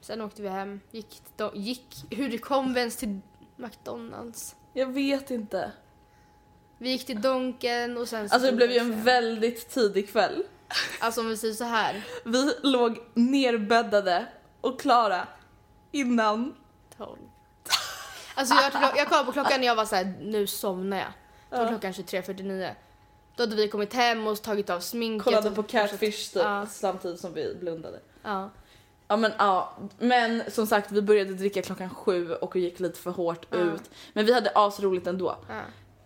Sen 0.00 0.20
åkte 0.20 0.42
vi 0.42 0.48
hem. 0.48 0.80
Gick, 0.90 1.22
då, 1.36 1.50
gick 1.54 2.04
hur 2.10 2.30
det 2.30 2.38
kom 2.38 2.74
vi 2.74 2.80
ens 2.80 2.96
till 2.96 3.20
McDonalds. 3.56 4.56
Jag 4.72 4.86
vet 4.86 5.30
inte. 5.30 5.72
Vi 6.78 6.90
gick 6.90 7.06
till 7.06 7.20
Donken 7.20 7.96
och 7.98 8.08
sen 8.08 8.28
så 8.28 8.34
Alltså 8.34 8.50
det 8.50 8.56
blev 8.56 8.70
ju 8.70 8.78
en 8.78 9.04
väldigt 9.04 9.68
tidig 9.70 10.12
kväll. 10.12 10.44
Alltså 11.00 11.20
om 11.20 11.28
vi 11.28 11.36
säger 11.36 11.54
så 11.54 11.64
här. 11.64 12.06
Vi 12.24 12.52
låg 12.62 12.98
nerbäddade 13.14 14.26
och 14.60 14.80
klara 14.80 15.28
innan. 15.92 16.54
12. 16.96 17.18
Alltså 18.34 18.54
jag, 18.54 18.96
jag 18.96 19.08
kollade 19.08 19.26
på 19.26 19.32
klockan 19.32 19.60
när 19.60 19.66
jag 19.66 19.76
var 19.76 19.84
så 19.84 19.96
här, 19.96 20.14
nu 20.20 20.46
somnar 20.46 20.96
jag. 20.96 21.12
Då 21.50 21.56
var 21.56 21.68
klockan 21.68 21.92
23.49. 21.92 22.74
Då 23.36 23.42
hade 23.42 23.56
vi 23.56 23.68
kommit 23.68 23.94
hem 23.94 24.26
och 24.26 24.42
tagit 24.42 24.70
av 24.70 24.80
sminket. 24.80 25.24
Kollade 25.24 25.48
och 25.48 25.54
på 25.54 25.62
Catfish 25.62 26.32
typ, 26.32 26.42
Ja. 26.42 26.66
samtidigt 26.66 27.20
som 27.20 27.34
vi 27.34 27.54
blundade. 27.60 28.00
Ja. 28.22 28.50
Ja 29.08 29.16
men 29.16 29.32
ja, 29.38 29.76
men 29.98 30.42
som 30.50 30.66
sagt 30.66 30.92
vi 30.92 31.02
började 31.02 31.34
dricka 31.34 31.62
klockan 31.62 31.90
sju 31.90 32.32
och 32.34 32.56
gick 32.56 32.80
lite 32.80 32.98
för 32.98 33.10
hårt 33.10 33.46
Ja. 33.50 33.56
ut. 33.58 33.82
Men 34.12 34.26
vi 34.26 34.32
hade 34.32 34.50
asroligt 34.54 35.06
ändå. 35.06 35.36
Ja. 35.48 35.60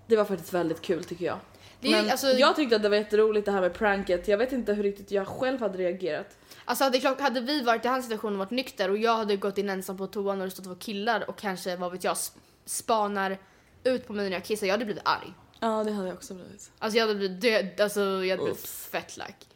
Det 0.07 0.17
var 0.17 0.25
faktiskt 0.25 0.53
väldigt 0.53 0.83
kul 0.83 1.05
tycker 1.05 1.25
jag. 1.27 1.39
Det 1.81 1.91
men 1.91 2.11
alltså- 2.11 2.27
jag 2.27 2.57
tyckte 2.57 2.77
att 2.77 2.83
det 2.83 2.89
var 2.89 2.97
jätteroligt 2.97 3.47
det 3.47 3.53
här 3.53 3.61
med 3.61 3.75
pranket. 3.75 4.29
Jag 4.29 4.39
vet 4.39 4.53
inte 4.53 4.73
hur 4.73 4.83
riktigt 4.83 5.11
jag 5.11 5.27
själv 5.29 5.61
hade 5.61 5.79
reagerat. 5.79 6.37
Alltså 6.65 6.85
hade, 6.85 7.01
klock, 7.01 7.21
hade 7.21 7.41
vi 7.41 7.63
varit 7.63 7.85
i 7.85 7.89
hans 7.89 8.05
situation 8.05 8.33
och 8.33 8.39
varit 8.39 8.51
nykter 8.51 8.91
och 8.91 8.97
jag 8.99 9.17
hade 9.17 9.37
gått 9.37 9.59
in 9.59 9.71
ensam 9.71 9.97
på 9.97 10.07
toan 10.07 10.41
och 10.41 10.47
det 10.47 10.51
stått 10.51 10.65
två 10.65 10.75
killar 10.75 11.25
och 11.31 11.39
kanske, 11.39 11.77
vad 11.77 11.93
vet 11.93 12.05
jag, 12.05 12.15
sp- 12.15 12.37
spanar 12.65 13.39
ut 13.85 14.07
på 14.07 14.13
mig 14.13 14.25
när 14.31 14.37
jag 14.37 14.45
kissar, 14.45 14.67
jag 14.67 14.75
hade 14.75 14.85
blivit 14.85 15.03
arg. 15.09 15.33
Ja, 15.61 15.85
det 15.85 15.93
hade 15.93 16.09
jag 16.09 16.17
också 16.17 16.35
blivit. 16.35 16.71
Alltså 16.79 16.99
jag 16.99 17.07
hade 17.07 17.19
blivit 17.19 17.41
död, 17.41 17.81
alltså 17.81 18.01
jag 18.01 18.31
hade 18.37 18.43
blivit 18.43 18.67
fett 18.69 19.17
lack. 19.17 19.47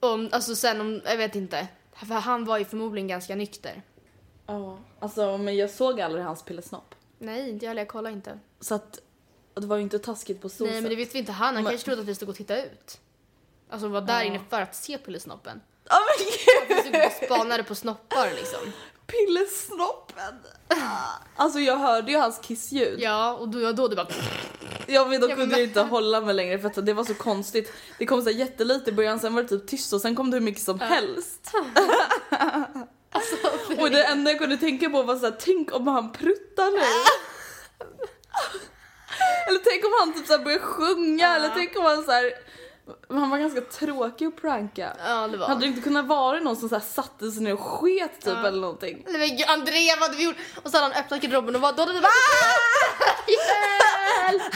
Om, 0.00 0.28
alltså 0.32 0.56
sen 0.56 0.80
om, 0.80 1.00
jag 1.04 1.16
vet 1.16 1.34
inte. 1.34 1.68
För 2.06 2.14
han 2.14 2.44
var 2.44 2.58
ju 2.58 2.64
förmodligen 2.64 3.08
ganska 3.08 3.34
nykter. 3.36 3.82
Ja, 4.46 4.78
alltså 5.00 5.38
men 5.38 5.56
jag 5.56 5.70
såg 5.70 6.00
aldrig 6.00 6.24
hans 6.24 6.42
pillesnopp. 6.42 6.94
Nej, 7.18 7.50
inte 7.50 7.64
jag 7.64 7.70
heller, 7.70 7.80
jag 7.82 7.88
kollade 7.88 8.14
inte. 8.16 8.38
Så 8.60 8.74
att 8.74 8.98
det 9.54 9.66
var 9.66 9.76
ju 9.76 9.82
inte 9.82 9.98
taskigt 9.98 10.40
på 10.42 10.48
så 10.48 10.64
Nej 10.64 10.72
men 10.74 10.82
det 10.84 10.88
sätt. 10.90 10.98
vet 10.98 11.14
vi 11.14 11.18
inte 11.18 11.32
han, 11.32 11.54
han 11.54 11.64
Men- 11.64 11.70
kanske 11.72 11.84
trodde 11.84 12.02
att 12.02 12.08
vi 12.08 12.14
skulle 12.14 12.26
gå 12.26 12.30
och 12.30 12.36
titta 12.36 12.64
ut. 12.64 13.00
Alltså 13.70 13.88
var 13.88 14.00
där 14.00 14.22
inne 14.22 14.40
för 14.50 14.60
att 14.60 14.74
se 14.74 14.98
pillesnoppen. 14.98 15.60
Ja 15.88 15.96
men 16.18 16.26
gud! 16.26 16.76
Vi 16.76 16.90
stod 16.90 17.06
och 17.06 17.26
spanade 17.26 17.62
på 17.64 17.74
snoppar 17.74 18.30
liksom. 18.36 18.72
Pillesnoppen! 19.10 20.34
Alltså 21.36 21.60
jag 21.60 21.76
hörde 21.76 22.12
ju 22.12 22.18
hans 22.18 22.38
kissljud. 22.38 23.00
Ja, 23.00 23.34
och 23.34 23.48
då, 23.48 23.72
då 23.72 23.88
du 23.88 23.96
bara... 23.96 24.06
Ja 24.86 25.04
men 25.04 25.20
då 25.20 25.28
kunde 25.28 25.58
jag 25.58 25.68
inte 25.68 25.80
hålla 25.80 26.20
mig 26.20 26.34
längre 26.34 26.58
för 26.58 26.68
att 26.68 26.86
det 26.86 26.92
var 26.92 27.04
så 27.04 27.14
konstigt. 27.14 27.72
Det 27.98 28.06
kom 28.06 28.22
så 28.22 28.30
jättelite 28.30 28.90
i 28.90 28.92
början, 28.92 29.20
sen 29.20 29.34
var 29.34 29.42
det 29.42 29.48
typ 29.48 29.66
tyst 29.66 29.92
och 29.92 30.00
sen 30.00 30.16
kom 30.16 30.30
det 30.30 30.36
hur 30.36 30.44
mycket 30.44 30.62
som 30.62 30.80
helst. 30.80 31.52
Alltså, 33.12 33.36
Och 33.82 33.90
det 33.90 34.04
enda 34.04 34.30
jag 34.30 34.38
kunde 34.40 34.56
tänka 34.56 34.90
på 34.90 35.02
var 35.02 35.16
så 35.16 35.24
här, 35.24 35.36
tänk 35.40 35.74
om 35.74 35.86
han 35.86 36.12
pruttar 36.12 36.70
nu. 36.70 36.78
eller 39.48 39.60
tänk 39.64 39.84
om 39.84 39.90
han 40.00 40.12
typ 40.14 40.26
så 40.26 40.38
börjar 40.38 40.58
sjunga 40.58 41.36
eller 41.36 41.48
tänk 41.54 41.78
om 41.78 41.84
han 41.84 42.04
så 42.04 42.10
här. 42.10 42.32
Han 43.08 43.30
var 43.30 43.38
ganska 43.38 43.60
tråkig 43.60 44.26
att 44.26 44.36
pranka. 44.36 44.96
Ja, 45.04 45.28
det 45.28 45.36
var. 45.36 45.46
Hade 45.46 45.60
det 45.60 45.66
inte 45.66 45.80
kunnat 45.80 46.06
vara 46.06 46.40
någon 46.40 46.56
som 46.56 46.68
så 46.68 46.74
här 46.74 46.82
satte 46.82 47.30
sig 47.30 47.42
ner 47.42 47.52
och 47.52 47.60
sket 47.60 48.20
typ 48.20 48.44
eller 48.44 48.60
någonting? 48.60 49.04
Nej 49.08 49.18
men 49.18 49.28
gud, 49.36 49.46
Andrea 49.48 49.94
vad 50.00 50.08
hade 50.08 50.16
vi 50.16 50.24
gjort? 50.24 50.36
Och 50.62 50.70
så 50.70 50.76
hade 50.78 50.94
han 50.94 51.04
öppnat 51.04 51.20
garderoben 51.20 51.54
och 51.56 51.60
var, 51.60 51.72
då 51.72 51.82
hade 51.82 51.92
vi 51.92 52.00
bara 52.00 52.08
"Ah! 52.08 53.30
Hjälp! 54.30 54.52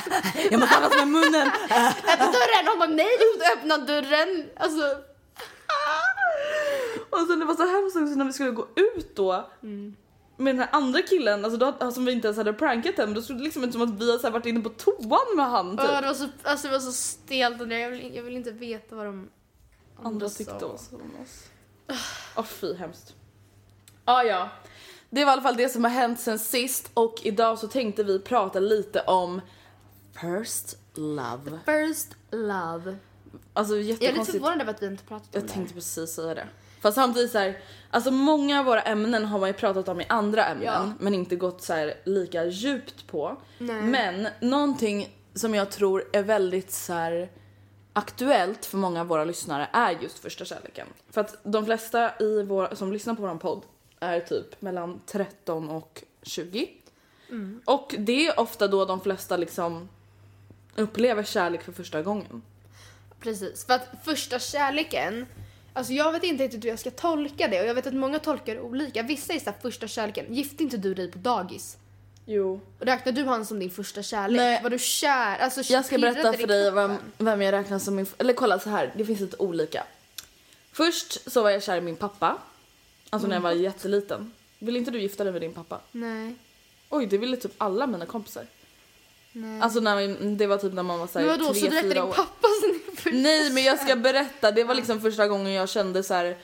Jag 0.51 0.61
måste 0.61 0.77
andas 0.77 0.97
med 0.97 1.09
munnen! 1.09 1.49
Öppna 2.09 2.27
dörren! 2.27 2.63
Och 2.65 2.71
han 2.71 2.79
bara 2.79 2.89
nej 2.89 3.09
du 3.19 3.25
får 3.25 3.35
inte 3.35 3.53
öppna 3.61 3.79
dörren. 3.79 4.49
Alltså, 4.57 4.83
Och 7.11 7.27
sen 7.29 7.39
det 7.39 7.45
var 7.45 7.55
så 7.55 7.67
hemskt 7.67 7.97
också 7.97 8.15
när 8.19 8.25
vi 8.25 8.33
skulle 8.33 8.51
gå 8.51 8.67
ut 8.77 9.17
då 9.17 9.51
med 10.37 10.55
den 10.55 10.59
här 10.61 10.69
andra 10.73 11.03
killen, 11.03 11.45
alltså 11.45 11.59
då, 11.81 11.91
som 11.93 12.05
vi 12.05 12.13
inte 12.13 12.27
ens 12.29 12.39
hade 12.39 12.53
prankat 12.53 12.99
än, 12.99 13.15
då 13.15 13.23
såg 13.23 13.37
det 13.37 13.43
liksom 13.43 13.65
ut 13.65 13.73
som 13.73 13.83
att 13.83 14.01
vi 14.01 14.13
hade 14.13 14.31
varit 14.31 14.47
inne 14.47 14.61
på 14.61 14.69
toan 14.69 15.37
med 15.37 15.47
han 15.51 15.71
typ. 15.77 15.87
åh, 15.91 16.01
det, 16.01 16.07
var 16.07 16.15
så, 16.15 16.29
alltså, 16.43 16.67
det 16.67 16.73
var 16.73 16.81
så 16.81 16.93
stelt 16.93 17.61
Andrea, 17.61 17.79
jag 17.81 17.91
vill, 17.91 18.15
jag 18.17 18.23
vill 18.23 18.37
inte 18.37 18.51
veta 18.51 18.97
vad 18.97 19.07
de 19.07 19.29
Andra 20.03 20.29
sa. 20.29 20.37
tyckte 20.39 20.65
om 20.65 20.73
oss. 20.75 20.91
Åh 22.37 22.45
fy 22.45 22.75
hemskt. 22.75 23.15
Ah, 24.05 24.23
ja, 24.23 24.49
det 25.11 25.25
var 25.25 25.31
i 25.31 25.33
alla 25.33 25.43
fall 25.43 25.57
det 25.57 25.69
som 25.69 25.85
har 25.85 25.91
hänt 25.91 26.21
sen 26.21 26.39
sist 26.39 26.91
och 26.95 27.15
idag 27.23 27.59
så 27.59 27.69
tänkte 27.69 28.03
vi 28.05 28.19
prata 28.19 28.61
lite 28.61 29.01
om 29.01 29.41
First 30.21 30.79
Love. 30.95 31.59
First 31.67 32.09
love. 32.31 32.97
Alltså 33.53 33.75
Jag 33.77 33.81
är 33.83 33.85
lite 33.87 34.05
jättekonstigt. 34.05 34.39
förvånad 34.39 34.61
över 34.61 34.73
att 34.75 34.83
vi 34.83 34.87
inte 34.87 35.05
pratat 35.05 35.27
om 35.27 35.31
Jag 35.33 35.43
det. 35.43 35.49
tänkte 35.49 35.75
precis 35.75 36.11
säga 36.15 36.35
det. 36.35 36.47
Fast 36.85 36.95
samtidigt 36.95 37.31
så 37.31 37.39
här, 37.39 37.59
alltså 37.91 38.11
många 38.11 38.59
av 38.59 38.65
våra 38.65 38.83
ämnen 38.83 39.25
har 39.25 39.39
man 39.39 39.49
ju 39.49 39.53
pratat 39.53 39.89
om 39.89 40.01
i 40.01 40.07
andra 40.09 40.45
ämnen 40.45 40.67
Ja. 40.67 40.93
men 41.01 41.15
inte 41.15 41.37
gått 41.37 41.63
så 41.63 41.73
här 41.73 41.95
lika 42.05 42.45
djupt 42.45 43.07
på. 43.07 43.37
Nej. 43.59 43.83
Men 43.83 44.29
någonting 44.41 45.17
som 45.35 45.55
jag 45.55 45.71
tror 45.71 46.05
är 46.13 46.23
väldigt 46.23 46.73
så 46.73 46.93
här 46.93 47.31
aktuellt 47.93 48.67
för 48.67 48.79
många 48.79 49.01
av 49.01 49.07
våra 49.07 49.25
lyssnare 49.25 49.69
är 49.73 49.91
just 50.03 50.19
första 50.19 50.45
kärleken. 50.45 50.87
För 51.11 51.21
att 51.21 51.37
de 51.43 51.65
flesta 51.65 52.19
i 52.21 52.43
vår, 52.43 52.75
som 52.75 52.93
lyssnar 52.93 53.15
på 53.15 53.23
vår 53.23 53.35
podd 53.35 53.63
är 54.01 54.21
typ 54.21 54.63
mellan 54.63 55.01
13 55.07 55.71
och 55.71 56.05
20. 56.23 56.69
Mm. 57.31 57.61
Och 57.65 57.95
det 57.99 58.27
är 58.27 58.41
ofta 58.41 58.69
då 58.69 58.85
de 58.85 59.01
flesta 59.01 59.37
liksom 59.37 59.89
upplever 60.77 61.23
kärlek 61.23 61.63
för 61.63 61.73
första 61.73 62.03
gången. 62.03 62.43
Precis, 63.21 63.67
för 63.67 63.75
att 63.75 63.89
första 64.05 64.39
kärleken, 64.39 65.27
alltså 65.75 65.93
jag 65.93 66.13
vet 66.13 66.23
inte 66.25 66.45
riktigt 66.45 66.65
hur 66.65 66.69
jag 66.69 66.79
ska 66.79 66.91
tolka 66.91 67.49
det 67.49 67.61
och 67.61 67.67
jag 67.67 67.75
vet 67.75 67.87
att 67.87 67.95
många 67.95 68.19
tolkar 68.19 68.55
det 68.55 68.61
olika. 68.61 69.03
Vissa 69.03 69.33
är 69.33 69.39
såhär 69.39 69.57
första 69.63 69.89
kärleken, 69.89 70.35
gifte 70.35 70.63
inte 70.63 70.77
du 70.77 70.95
dig 70.95 71.11
på 71.11 71.19
dagis? 71.19 71.77
Jo. 72.27 72.61
Räknar 72.81 73.13
du 73.13 73.25
han 73.25 73.47
som 73.47 73.59
din 73.59 73.71
första 73.71 74.03
kärlek? 74.03 74.37
Nej. 74.37 74.63
Var 74.63 74.71
du 74.71 74.79
kär? 74.79 75.39
Alltså, 75.39 75.73
Jag 75.73 75.85
ska 75.85 75.99
berätta 75.99 76.33
för 76.33 76.47
dig 76.47 76.71
vem, 76.71 76.97
vem 77.19 77.43
jag 77.43 77.53
räknar 77.53 77.79
som 77.79 77.95
min... 77.97 78.07
Eller 78.19 78.33
kolla 78.33 78.59
så 78.59 78.71
här, 78.71 78.93
det 78.97 79.05
finns 79.05 79.21
lite 79.21 79.37
olika. 79.37 79.85
Först 80.73 81.31
så 81.31 81.43
var 81.43 81.51
jag 81.51 81.63
kär 81.63 81.77
i 81.77 81.81
min 81.81 81.97
pappa. 81.97 82.39
Alltså 83.11 83.29
när 83.29 83.37
jag 83.37 83.41
var 83.43 83.51
Mm. 83.51 83.63
jätteliten. 83.63 84.33
Vill 84.59 84.77
inte 84.77 84.91
du 84.91 85.01
gifta 85.01 85.25
dig 85.25 85.33
med 85.33 85.43
din 85.43 85.53
pappa? 85.53 85.81
Nej. 85.93 86.35
Oj, 86.91 87.07
det 87.07 87.19
ville 87.19 87.37
typ 87.37 87.53
alla 87.59 87.87
mina 87.87 88.07
kompisar. 88.07 88.47
Nej. 89.37 89.61
Alltså 89.61 89.81
när 89.81 90.37
det 90.37 90.47
var 90.47 90.59
typ 90.59 90.73
när 90.73 90.83
man 90.83 90.99
var 90.99 91.07
såhär 91.07 91.27
Men 91.27 91.39
vadå, 91.39 91.53
tre, 91.53 91.61
så 91.61 91.71
fyra 91.71 91.83
din 91.83 92.03
år. 92.03 92.13
pappa 92.13 92.49
första 92.97 93.17
Nej 93.17 93.51
men 93.51 93.65
jag 93.65 93.81
ska 93.81 93.97
berätta, 93.97 94.51
det 94.51 94.65
var 94.65 94.75
liksom 94.75 95.01
första 95.01 95.29
gången 95.29 95.53
jag 95.53 95.69
kände 95.69 96.03
så 96.03 96.15
här 96.15 96.37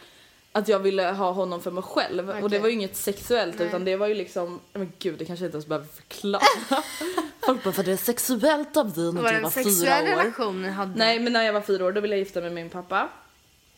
att 0.53 0.69
jag 0.69 0.79
ville 0.79 1.03
ha 1.03 1.31
honom 1.31 1.61
för 1.61 1.71
mig 1.71 1.83
själv. 1.83 2.31
Och 2.31 2.51
det 2.51 2.59
var 2.59 2.69
ju 2.69 2.75
inget 2.75 2.97
sexuellt 2.97 3.59
Nej. 3.59 3.69
utan 3.69 3.85
det 3.85 3.97
var 3.97 4.07
ju 4.07 4.15
liksom, 4.15 4.61
men 4.73 4.93
gud 4.99 5.19
det 5.19 5.25
kanske 5.25 5.45
inte 5.45 5.57
ens 5.57 5.67
behöver 5.67 5.87
förklara. 5.87 6.43
Folk 7.47 7.65
bara, 7.65 7.73
för 7.73 7.83
det 7.83 7.93
är 7.93 7.97
sexuellt 7.97 8.77
av 8.77 8.93
dig 8.93 9.13
när 9.13 9.33
du 9.33 9.41
var 9.41 9.51
fyra 9.51 10.03
år. 10.03 10.07
relation 10.07 10.63
ni 10.63 10.69
hade? 10.69 10.99
Nej 10.99 11.21
men 11.21 11.33
när 11.33 11.43
jag 11.43 11.53
var 11.53 11.61
fyra 11.61 11.85
år 11.85 11.93
då 11.93 12.01
ville 12.01 12.15
jag 12.15 12.19
gifta 12.19 12.41
mig 12.41 12.51
med 12.51 12.63
min 12.65 12.71
pappa. 12.71 13.09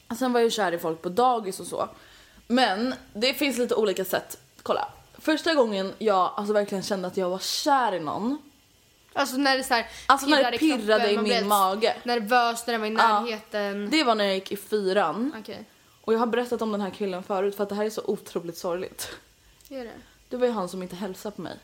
Och 0.09 0.17
sen 0.17 0.33
var 0.33 0.41
jag 0.41 0.45
ju 0.45 0.51
kär 0.51 0.73
i 0.73 0.79
folk 0.79 1.03
på 1.03 1.09
dagis 1.09 1.61
och 1.61 1.67
så. 1.67 1.89
Men 2.47 2.95
det 3.13 3.35
finns 3.35 3.59
lite 3.59 3.75
olika 3.75 4.05
sätt. 4.05 4.39
Kolla. 4.63 4.89
Första 5.19 5.55
gången 5.55 5.93
jag 5.99 6.33
alltså 6.37 6.53
verkligen 6.53 6.83
kände 6.83 7.09
att 7.09 7.17
jag 7.17 7.31
var 7.31 7.39
kär 7.39 7.95
i 7.95 8.01
någon. 8.01 8.39
Alltså 9.13 9.37
när 9.37 9.59
det 9.59 9.65
såhär 9.65 9.87
Alltså 10.07 10.27
när 10.27 10.51
det 10.51 10.59
pirrade 10.59 11.11
i 11.11 11.15
man 11.15 11.25
min 11.25 11.33
blev 11.33 11.47
mage. 11.47 11.97
Nervös 12.05 12.67
när 12.67 12.73
den 12.75 12.81
var 12.81 12.89
i 12.89 12.91
närheten. 12.91 13.91
Det 13.91 14.05
var 14.05 14.15
när 14.15 14.25
jag 14.25 14.35
gick 14.35 14.53
i 14.53 14.57
fyran. 14.57 15.33
Okej, 15.39 15.65
Och 16.05 16.15
jag 16.15 16.19
har 16.19 16.27
berättat 16.27 16.63
om 16.63 16.73
den 16.73 16.81
här 16.81 16.91
killen 16.91 17.23
förut 17.23 17.57
för 17.57 17.63
att 17.63 17.69
det 17.69 17.75
här 17.75 17.85
är 17.85 17.91
så 17.91 18.03
otroligt 18.05 18.57
sorgligt. 18.57 19.09
gör 19.69 19.85
det. 19.85 19.91
Det 20.29 20.37
var 20.37 20.47
ju 20.47 20.53
han 20.53 20.69
som 20.69 20.83
inte 20.83 20.97
hälsade 20.97 21.37
på 21.37 21.43
mig. 21.43 21.59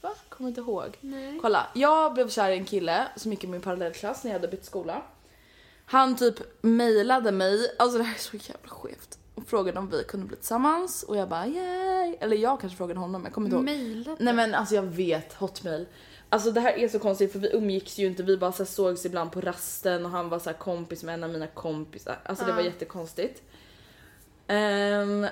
Va? 0.00 0.14
Kommer 0.28 0.48
inte 0.48 0.60
ihåg. 0.60 0.96
Nej. 1.00 1.38
Kolla, 1.42 1.66
jag 1.74 2.14
blev 2.14 2.28
kär 2.28 2.50
i 2.50 2.56
en 2.56 2.64
kille 2.64 3.08
som 3.16 3.30
gick 3.30 3.44
i 3.44 3.46
min 3.46 3.60
parallellklass 3.60 4.24
när 4.24 4.30
jag 4.30 4.38
hade 4.38 4.48
bytt 4.48 4.64
skola. 4.64 5.02
Han 5.86 6.16
typ 6.16 6.62
mejlade 6.62 7.32
mig, 7.32 7.74
alltså 7.78 7.98
det 7.98 8.04
här 8.04 8.14
är 8.14 8.18
så 8.18 8.36
jävla 8.36 8.68
skevt. 8.68 9.18
Och 9.34 9.46
frågade 9.46 9.78
om 9.78 9.90
vi 9.90 10.04
kunde 10.04 10.26
bli 10.26 10.36
tillsammans 10.36 11.02
och 11.02 11.16
jag 11.16 11.28
bara 11.28 11.46
yay. 11.46 12.16
Eller 12.20 12.36
jag 12.36 12.60
kanske 12.60 12.76
frågade 12.76 13.00
honom, 13.00 13.24
jag 13.24 13.32
kommer 13.32 13.46
inte 13.46 13.56
ihåg. 13.56 13.64
Mejlade? 13.64 14.16
Nej 14.24 14.34
men 14.34 14.54
alltså 14.54 14.74
jag 14.74 14.82
vet, 14.82 15.32
hotmail. 15.32 15.86
Alltså 16.30 16.50
det 16.50 16.60
här 16.60 16.72
är 16.72 16.88
så 16.88 16.98
konstigt 16.98 17.32
för 17.32 17.38
vi 17.38 17.52
umgicks 17.52 17.98
ju 17.98 18.06
inte, 18.06 18.22
vi 18.22 18.36
bara 18.36 18.52
så 18.52 18.64
sågs 18.64 19.06
ibland 19.06 19.32
på 19.32 19.40
rasten 19.40 20.04
och 20.04 20.10
han 20.10 20.28
var 20.28 20.38
så 20.38 20.50
här 20.50 20.56
kompis 20.56 21.02
med 21.02 21.14
en 21.14 21.24
av 21.24 21.30
mina 21.30 21.46
kompisar. 21.46 22.18
Alltså 22.22 22.44
det 22.44 22.52
var 22.52 22.60
jättekonstigt. 22.62 23.42
Ehm, 24.46 25.26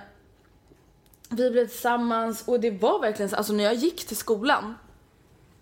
vi 1.29 1.51
blev 1.51 1.67
tillsammans 1.67 2.49
och 2.49 2.61
det 2.61 2.71
var 2.71 3.01
verkligen 3.01 3.31
så, 3.31 3.37
alltså 3.37 3.53
när 3.53 3.65
jag 3.65 3.75
gick 3.75 4.07
till 4.07 4.17
skolan. 4.17 4.75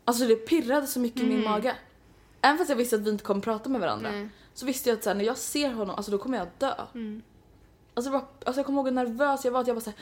Alltså 0.04 0.26
det 0.26 0.36
pirrade 0.36 0.86
så 0.86 1.00
mycket 1.00 1.22
i 1.22 1.26
min 1.26 1.44
mage. 1.44 1.76
Även 2.40 2.58
fast 2.58 2.70
jag 2.70 2.76
visste 2.76 2.96
att 2.96 3.02
vi 3.02 3.10
inte 3.10 3.24
kommer 3.24 3.40
prata 3.40 3.68
med 3.68 3.80
varandra. 3.80 4.10
Nej. 4.10 4.28
Så 4.54 4.66
visste 4.66 4.88
jag 4.88 4.96
att 4.96 5.02
så 5.04 5.10
här, 5.10 5.14
när 5.16 5.24
jag 5.24 5.38
ser 5.38 5.70
honom, 5.72 5.96
alltså 5.96 6.10
då 6.10 6.18
kommer 6.18 6.38
jag 6.38 6.48
dö. 6.58 6.74
Alltså, 7.94 8.10
det 8.10 8.18
var, 8.18 8.24
alltså 8.44 8.58
jag 8.58 8.66
kommer 8.66 8.78
ihåg 8.78 8.86
hur 8.86 8.94
nervös 8.94 9.44
jag 9.44 9.52
var, 9.52 9.60
att 9.60 9.66
jag 9.66 9.74
var 9.74 9.80
så 9.80 9.90
här, 9.90 9.98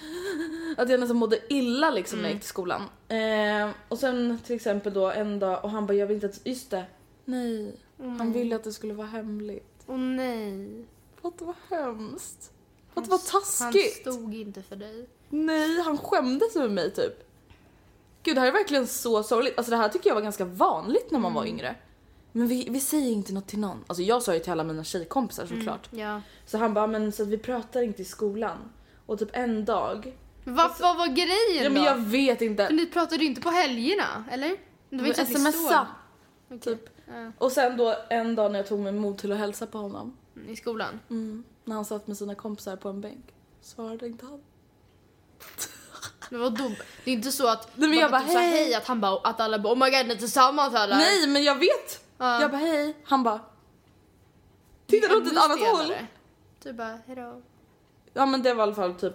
att 0.76 0.88
jag 0.90 1.00
nästan 1.00 1.16
mådde 1.16 1.38
illa 1.48 1.90
liksom 1.90 2.18
när 2.18 2.24
jag 2.24 2.32
gick 2.32 2.40
till 2.40 2.48
skolan. 2.48 2.82
Eh, 3.08 3.70
och 3.88 3.98
sen 3.98 4.38
till 4.46 4.56
exempel 4.56 4.92
då 4.92 5.10
en 5.10 5.38
dag 5.38 5.64
och 5.64 5.70
han 5.70 5.86
bara 5.86 5.94
jag 5.94 6.06
vill 6.06 6.14
inte 6.14 6.26
att, 6.26 6.46
just 6.46 6.70
det, 6.70 6.84
nej. 7.24 7.76
Han 7.98 8.32
ville 8.32 8.56
att 8.56 8.64
det 8.64 8.72
skulle 8.72 8.94
vara 8.94 9.06
hemligt. 9.06 9.82
Åh 9.86 9.98
nej. 9.98 10.84
För 11.20 11.28
att 11.28 11.38
det 11.38 11.44
var 11.44 11.54
hemskt. 11.70 12.52
Att 12.94 13.04
det 13.04 13.10
var 13.10 13.20
Han 13.32 13.42
taskigt. 13.42 14.00
stod 14.00 14.34
inte 14.34 14.62
för 14.62 14.76
dig. 14.76 15.06
Nej, 15.28 15.80
han 15.80 15.98
skämdes 15.98 16.56
över 16.56 16.68
mig 16.68 16.90
typ. 16.90 17.28
Gud 18.22 18.36
det 18.36 18.40
här 18.40 18.48
är 18.48 18.52
verkligen 18.52 18.86
så 18.86 19.22
sorgligt. 19.22 19.58
Alltså 19.58 19.70
det 19.70 19.76
här 19.76 19.88
tycker 19.88 20.10
jag 20.10 20.14
var 20.14 20.22
ganska 20.22 20.44
vanligt 20.44 21.10
när 21.10 21.18
man 21.18 21.34
var 21.34 21.46
yngre. 21.46 21.74
Men 22.32 22.48
vi, 22.48 22.68
vi 22.70 22.80
säger 22.80 23.10
inte 23.10 23.32
något 23.32 23.46
till 23.46 23.58
någon. 23.58 23.84
Alltså 23.86 24.02
jag 24.02 24.22
sa 24.22 24.34
ju 24.34 24.40
till 24.40 24.52
alla 24.52 24.64
mina 24.64 24.84
tjejkompisar 24.84 25.46
såklart. 25.46 25.88
Ja. 25.90 26.20
Så 26.46 26.58
han 26.58 26.74
bara, 26.74 26.86
men 26.86 27.12
så 27.12 27.22
att 27.22 27.28
vi 27.28 27.38
pratar 27.38 27.82
inte 27.82 28.02
i 28.02 28.04
skolan. 28.04 28.58
Och 29.06 29.18
typ 29.18 29.28
en 29.32 29.64
dag. 29.64 30.12
Vad 30.44 30.70
vad 30.80 30.96
var 30.96 31.06
grejen 31.06 31.64
Ja 31.64 31.70
men 31.70 31.82
då? 31.82 31.88
jag 31.88 31.96
vet 31.98 32.42
inte. 32.42 32.66
För 32.66 32.74
ni 32.74 32.86
pratade 32.86 33.22
ju 33.22 33.28
inte 33.28 33.40
på 33.40 33.50
helgerna, 33.50 34.24
eller? 34.30 34.56
Det 34.90 34.96
var 34.96 35.06
inte 35.06 35.26
så 35.26 35.38
Smsa. 35.38 35.86
såg 36.48 36.60
Typ. 36.60 36.80
Ja. 37.06 37.32
Och 37.38 37.52
sen 37.52 37.76
då 37.76 37.96
en 38.10 38.34
dag 38.34 38.52
när 38.52 38.58
jag 38.58 38.68
tog 38.68 38.80
mig 38.80 38.92
mod 38.92 39.18
till 39.18 39.32
att 39.32 39.38
hälsa 39.38 39.66
på 39.66 39.78
honom. 39.78 40.16
i 40.48 40.56
skolan. 40.56 41.00
Mm, 41.10 41.44
när 41.64 41.74
han 41.74 41.84
satt 41.84 42.06
med 42.06 42.16
sina 42.16 42.34
kompisar 42.34 42.76
på 42.76 42.88
en 42.88 43.00
bänk. 43.00 43.24
Svarade 43.60 44.06
inte 44.06 44.26
han. 44.26 44.40
Men 46.30 46.40
vadå? 46.40 46.70
Det 47.04 47.10
är 47.10 47.14
inte 47.14 47.32
så 47.32 47.48
att, 47.48 47.76
Nej, 47.76 47.88
men 47.88 47.98
jag 47.98 48.10
bara, 48.10 48.20
sa 48.20 48.38
hej. 48.38 48.50
hej 48.50 48.74
att 48.74 48.86
han 48.86 49.00
bara, 49.00 49.18
att 49.30 49.40
alla 49.40 49.58
bara 49.58 49.72
oh 49.72 49.78
my 49.78 49.90
god 49.98 50.06
ni 50.06 50.14
är 50.14 50.18
tillsammans 50.18 50.74
eller? 50.74 50.96
Nej 50.96 51.26
men 51.26 51.44
jag 51.44 51.54
vet! 51.54 52.04
Ja. 52.18 52.40
Jag 52.40 52.50
bara 52.50 52.58
hej. 52.58 52.96
Han 53.04 53.22
bara 53.22 53.40
tittade 54.86 55.16
åt 55.16 55.26
ett 55.26 55.38
annat 55.38 55.60
håll. 55.60 55.92
Du 56.62 56.72
bara 56.72 56.98
hejdå. 57.06 57.42
Ja 58.12 58.26
men 58.26 58.42
det 58.42 58.54
var 58.54 58.62
i 58.62 58.66
alla 58.66 58.74
fall 58.74 58.94
typ 58.94 59.14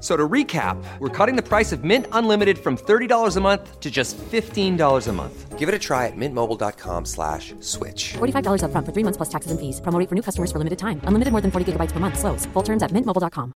So 0.00 0.16
to 0.16 0.28
recap, 0.28 0.76
we're 1.00 1.08
cutting 1.16 1.34
the 1.34 1.42
price 1.42 1.72
of 1.72 1.82
Mint 1.82 2.06
Unlimited 2.12 2.58
from 2.58 2.76
$30 2.76 3.36
a 3.36 3.40
month 3.40 3.80
to 3.80 3.90
just 3.90 4.16
$15 4.30 5.08
a 5.08 5.12
month. 5.12 5.58
Give 5.58 5.68
it 5.68 5.74
a 5.74 5.78
try 5.78 6.06
at 6.06 6.12
mintmobile.com 6.16 7.04
slash 7.04 7.52
switch. 7.60 8.14
$45 8.18 8.62
upfront 8.62 8.86
for 8.86 8.92
three 8.92 9.02
months 9.04 9.16
plus 9.16 9.28
taxes 9.28 9.50
and 9.50 9.58
fees. 9.58 9.80
Promo 9.80 9.98
rate 9.98 10.08
for 10.08 10.14
new 10.14 10.22
customers 10.22 10.52
for 10.52 10.58
limited 10.58 10.78
time. 10.78 11.00
Unlimited 11.04 11.32
more 11.32 11.40
than 11.42 11.50
40 11.50 11.64
gigabytes 11.72 11.90
per 11.92 11.98
month. 12.00 12.16
Slows. 12.18 12.46
Full 12.54 12.62
terms 12.64 12.82
at 12.82 12.92
mintmobile.com. 12.92 13.52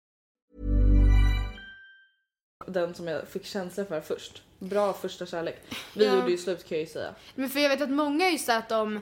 Den 2.68 2.94
som 2.94 3.08
jag 3.08 3.28
fick 3.28 3.46
känslor 3.46 3.86
för 3.86 4.02
först. 4.02 4.42
Bra 4.60 4.94
första 4.94 5.26
kärlek. 5.26 5.56
Vi 5.96 6.06
Ja. 6.06 6.16
gjorde 6.16 6.32
ju 6.32 6.38
slut 6.38 6.70
kan 6.70 6.78
jag 6.78 6.86
ju 6.88 6.92
säga. 6.92 7.14
Men 7.36 7.50
för 7.50 7.60
jag 7.60 7.70
vet 7.70 7.82
att 7.82 7.90
många 7.90 8.28
är 8.28 8.32
ju 8.32 8.38
så 8.38 8.52
att 8.52 8.70
de, 8.70 8.96
eh, 8.96 9.02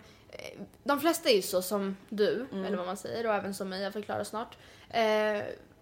de 0.84 1.00
flesta 1.00 1.30
är 1.30 1.36
ju 1.36 1.42
så 1.42 1.62
som 1.62 1.98
du, 2.10 2.46
eller 2.66 2.78
vad 2.78 2.86
man 2.86 2.98
säger, 2.98 3.28
och 3.28 3.34
även 3.34 3.54
som 3.54 3.70
mig, 3.70 3.82
jag 3.84 3.94
förklarar 3.94 4.24
snart. 4.24 4.58
Eh, 4.90 5.42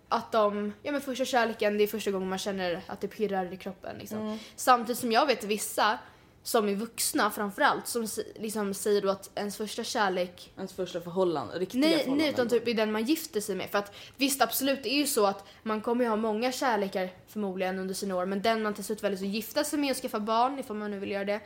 att 0.09 0.31
de, 0.31 0.73
ja 0.83 0.91
men 0.91 1.01
första 1.01 1.25
kärleken, 1.25 1.77
det 1.77 1.83
är 1.83 1.87
första 1.87 2.11
gången 2.11 2.29
man 2.29 2.37
känner 2.37 2.81
att 2.87 3.01
det 3.01 3.07
pirrar 3.07 3.53
i 3.53 3.57
kroppen 3.57 3.97
liksom. 3.97 4.39
Samtidigt 4.55 4.99
som 4.99 5.11
jag 5.11 5.25
vet 5.25 5.43
vissa, 5.43 5.97
som 6.43 6.69
är 6.69 6.75
vuxna 6.75 7.31
framförallt, 7.31 7.87
som 7.87 8.07
liksom 8.35 8.73
säger 8.73 9.01
då 9.01 9.09
att 9.09 9.31
ens 9.35 9.57
första 9.57 9.83
kärlek 9.83 10.53
Ens 10.57 10.73
första 10.73 11.01
förhållande, 11.01 11.59
riktiga 11.59 11.81
Nej, 11.81 11.89
förhållanden. 11.91 12.17
nej, 12.17 12.33
utan 12.33 12.49
typ 12.49 12.67
är 12.67 12.73
den 12.73 12.91
man 12.91 13.03
gifter 13.03 13.41
sig 13.41 13.55
med. 13.55 13.69
För 13.69 13.77
att 13.77 13.95
visst, 14.17 14.41
absolut, 14.41 14.83
det 14.83 14.89
är 14.89 14.97
ju 14.97 15.07
så 15.07 15.25
att 15.25 15.47
man 15.63 15.81
kommer 15.81 16.03
ju 16.03 16.09
ha 16.09 16.15
många 16.15 16.51
kärlekar 16.51 17.09
förmodligen 17.27 17.79
under 17.79 17.93
sina 17.93 18.15
år, 18.15 18.25
men 18.25 18.41
den 18.41 18.63
man 18.63 18.73
till 18.73 18.83
slut 18.83 19.03
väljer 19.03 19.19
att 19.19 19.25
gifta 19.25 19.63
sig 19.63 19.79
med 19.79 19.91
och 19.91 19.97
skaffa 19.97 20.19
barn, 20.19 20.59
ifall 20.59 20.75
man 20.75 20.91
nu 20.91 20.99
vill 20.99 21.11
göra 21.11 21.25
det, 21.25 21.39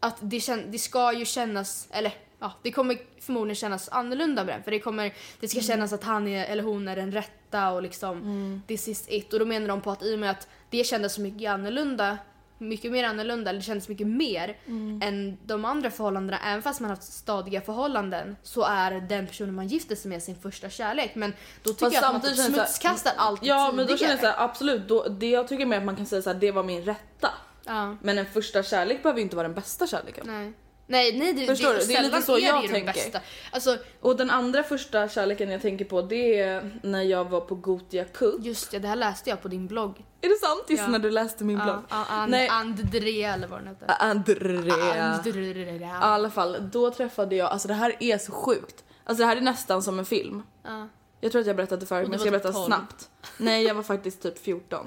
att 0.00 0.16
det, 0.20 0.56
det 0.66 0.78
ska 0.78 1.12
ju 1.12 1.24
kännas, 1.24 1.88
eller 1.90 2.14
ja, 2.40 2.52
det 2.62 2.72
kommer 2.72 2.98
förmodligen 3.20 3.54
kännas 3.54 3.88
annorlunda 3.88 4.44
med 4.44 4.54
den. 4.54 4.62
För 4.62 4.70
det 4.70 4.80
kommer, 4.80 5.14
det 5.40 5.48
ska 5.48 5.60
kännas 5.60 5.92
att 5.92 6.04
han 6.04 6.28
är, 6.28 6.46
eller 6.46 6.62
hon 6.62 6.88
är 6.88 6.96
den 6.96 7.12
rätta 7.12 7.70
och 7.70 7.82
liksom 7.82 8.62
this 8.66 8.88
is 8.88 9.06
it. 9.08 9.32
Och 9.32 9.38
då 9.38 9.44
menar 9.44 9.68
de 9.68 9.80
på 9.80 9.90
att 9.90 10.02
i 10.02 10.14
och 10.14 10.18
med 10.18 10.30
att 10.30 10.48
det 10.70 10.84
kändes 10.84 11.14
så 11.14 11.20
mycket 11.20 11.50
annorlunda 11.50 12.18
mycket 12.60 12.92
mer 12.92 13.04
annorlunda, 13.04 13.50
eller 13.50 13.60
det 13.60 13.66
kändes 13.66 13.88
mycket 13.88 14.06
mer 14.06 14.56
än 15.02 15.38
de 15.46 15.64
andra 15.64 15.90
förhållandena. 15.90 16.38
Även 16.46 16.62
fast 16.62 16.80
man 16.80 16.90
har 16.90 16.96
haft 16.96 17.12
stadiga 17.12 17.60
förhållanden 17.60 18.36
så 18.42 18.62
är 18.62 19.00
den 19.00 19.26
personen 19.26 19.54
man 19.54 19.66
gifter 19.66 19.96
sig 19.96 20.08
med 20.08 20.22
sin 20.22 20.36
första 20.36 20.70
kärlek. 20.70 21.14
Men 21.14 21.32
då 21.62 21.70
tycker 21.70 21.84
Fast 21.84 21.94
jag 21.94 22.04
att 22.04 22.12
man 22.12 22.20
typ 22.22 22.36
smutskastar 22.36 23.12
allt 23.16 23.44
Ja 23.44 23.72
men 23.72 23.76
då 23.76 23.82
tidigare. 23.82 23.98
känner 23.98 24.12
jag 24.12 24.34
såhär, 24.34 24.44
absolut, 24.44 24.88
då, 24.88 25.08
det 25.08 25.30
jag 25.30 25.48
tycker 25.48 25.66
mer 25.66 25.76
att 25.78 25.84
man 25.84 25.96
kan 25.96 26.06
säga 26.06 26.22
såhär, 26.22 26.40
det 26.40 26.52
var 26.52 26.62
min 26.62 26.84
rätta. 26.84 27.30
Ja. 27.64 27.96
Men 28.02 28.18
en 28.18 28.26
första 28.26 28.62
kärlek 28.62 29.02
behöver 29.02 29.18
ju 29.18 29.22
inte 29.22 29.36
vara 29.36 29.48
den 29.48 29.54
bästa 29.54 29.86
kärleken. 29.86 30.26
Nej. 30.26 30.52
Nej, 30.90 31.18
nej 31.18 31.32
det, 31.32 31.46
Förstår 31.46 31.72
det, 31.72 31.80
du? 31.80 31.86
Det 31.86 31.94
är 31.94 32.02
lite 32.02 32.22
så 32.22 32.36
är 32.36 32.40
jag 32.40 32.62
det 32.62 32.68
tänker. 32.68 33.20
Alltså, 33.50 33.78
Och 34.00 34.16
den 34.16 34.30
andra 34.30 34.62
första 34.62 35.08
kärleken 35.08 35.50
jag 35.50 35.62
tänker 35.62 35.84
på 35.84 36.02
det 36.02 36.38
är 36.40 36.70
när 36.82 37.02
jag 37.02 37.24
var 37.30 37.40
på 37.40 37.54
Gotia 37.54 38.04
Cup. 38.04 38.44
just 38.44 38.70
det, 38.70 38.78
det 38.78 38.88
här 38.88 38.96
läste 38.96 39.30
jag 39.30 39.42
på 39.42 39.48
din 39.48 39.66
blogg. 39.66 40.04
Är 40.20 40.28
det 40.28 40.46
sant? 40.46 40.64
Just 40.68 40.82
Ja. 40.82 40.88
när 40.88 40.98
du 40.98 41.10
läste 41.10 41.44
min 41.44 41.58
blogg. 41.58 41.82
Ja, 41.88 42.04
and, 42.08 42.30
Nej. 42.30 42.48
Andrea 42.48 43.34
eller 43.34 43.48
vad 43.48 43.58
den 43.60 43.68
heter. 43.68 43.94
Andrea. 43.98 45.04
Andrea. 45.04 45.78
I 45.78 45.84
alla 46.00 46.30
fall, 46.30 46.70
då 46.72 46.90
träffade 46.90 47.36
jag, 47.36 47.50
alltså 47.50 47.68
det 47.68 47.74
här 47.74 47.96
är 48.00 48.18
så 48.18 48.32
sjukt. 48.32 48.84
Alltså 49.04 49.22
det 49.22 49.26
här 49.26 49.36
är 49.36 49.40
nästan 49.40 49.82
som 49.82 49.98
en 49.98 50.04
film. 50.04 50.42
Ja. 50.64 50.88
Jag 51.20 51.32
tror 51.32 51.40
att 51.40 51.46
jag 51.46 51.56
berättade 51.56 51.86
förut 51.86 52.04
Och 52.04 52.10
men 52.10 52.12
jag 52.12 52.20
ska 52.20 52.30
var 52.30 52.38
berätta 52.38 52.48
typ 52.48 52.54
12. 52.56 52.66
snabbt. 52.66 53.08
Nej 53.38 53.64
jag 53.64 53.74
var 53.74 53.82
faktiskt 53.82 54.22
typ 54.22 54.38
14. 54.38 54.86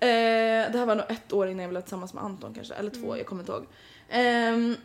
Eh, 0.00 0.08
det 0.72 0.78
här 0.78 0.86
var 0.86 0.94
nog 0.94 1.04
ett 1.08 1.32
år 1.32 1.48
innan 1.48 1.62
jag 1.62 1.70
blev 1.70 1.80
tillsammans 1.80 2.14
med 2.14 2.24
Anton 2.24 2.54
kanske, 2.54 2.74
eller 2.74 2.90
två, 2.90 3.16
jag 3.16 3.26
kommer 3.26 3.42
inte 3.42 3.52
ihåg. 3.52 3.66
Ehm, 4.08 4.76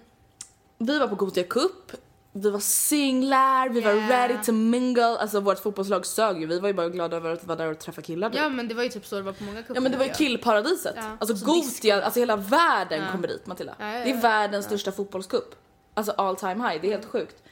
vi 0.85 0.99
var 0.99 1.07
på 1.07 1.15
Gothia 1.15 1.43
Cup, 1.43 1.91
vi 2.35 2.49
var 2.49 2.59
singlar, 2.59 3.69
vi 3.69 3.81
var 3.81 3.91
Yeah. 3.93 4.09
ready 4.09 4.43
to 4.43 4.51
mingle. 4.51 5.17
Alltså 5.17 5.39
vårt 5.39 5.59
fotbollslag 5.59 6.05
sög 6.05 6.39
ju, 6.41 6.45
vi 6.47 6.59
var 6.59 6.67
ju 6.67 6.73
bara 6.73 6.89
glada 6.89 7.17
över 7.17 7.33
att 7.33 7.43
vara 7.43 7.57
där 7.57 7.71
och 7.71 7.79
träffa 7.79 8.01
killar. 8.01 8.29
typ. 8.29 8.39
ja 8.39 8.49
men 8.49 8.67
det 8.67 8.73
var 8.75 8.83
ju 8.83 8.89
typ 8.89 9.05
så 9.05 9.15
det 9.15 9.21
var 9.21 9.33
på 9.33 9.43
många 9.43 9.61
cuper. 9.61 9.75
Ja 9.75 9.81
men 9.81 9.91
det 9.91 9.97
var 9.97 10.05
ju 10.05 10.13
killparadiset. 10.13 10.93
Ja, 10.97 11.17
Alltså 11.19 11.37
så 11.37 11.45
Gothia, 11.45 12.03
alltså 12.03 12.19
hela 12.19 12.35
världen 12.35 13.01
Ja. 13.01 13.11
kommer 13.11 13.27
dit 13.27 13.47
Matilda. 13.47 13.75
Ja, 13.79 13.85
Det 13.85 14.11
är 14.11 14.21
världens 14.21 14.65
största 14.65 14.91
fotbollscup. 14.91 15.55
Alltså 15.93 16.11
all 16.11 16.35
time 16.35 16.69
high, 16.69 16.81
det 16.81 16.87
är 16.87 16.91
helt 16.91 17.05
sjukt. 17.05 17.43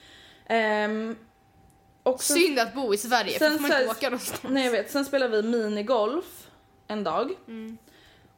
Ehm, 0.48 1.16
och 2.04 2.24
sen- 2.24 2.38
Synd 2.38 2.60
att 2.60 2.74
bo 2.76 2.94
i 2.94 2.98
Sverige 2.98 3.38
för 3.40 3.46
Sen 3.46 3.52
då 3.54 3.58
får 3.64 3.70
man 3.70 3.82
inte 3.82 3.92
åka 3.92 4.10
någonstans. 4.10 4.42
Nej 4.54 4.64
jag 4.66 4.72
vet, 4.72 4.92
sen 4.92 5.06
spelade 5.06 5.42
vi 5.42 5.48
minigolf 5.50 6.48
en 6.88 7.04
dag. 7.04 7.32
Mm. 7.48 7.78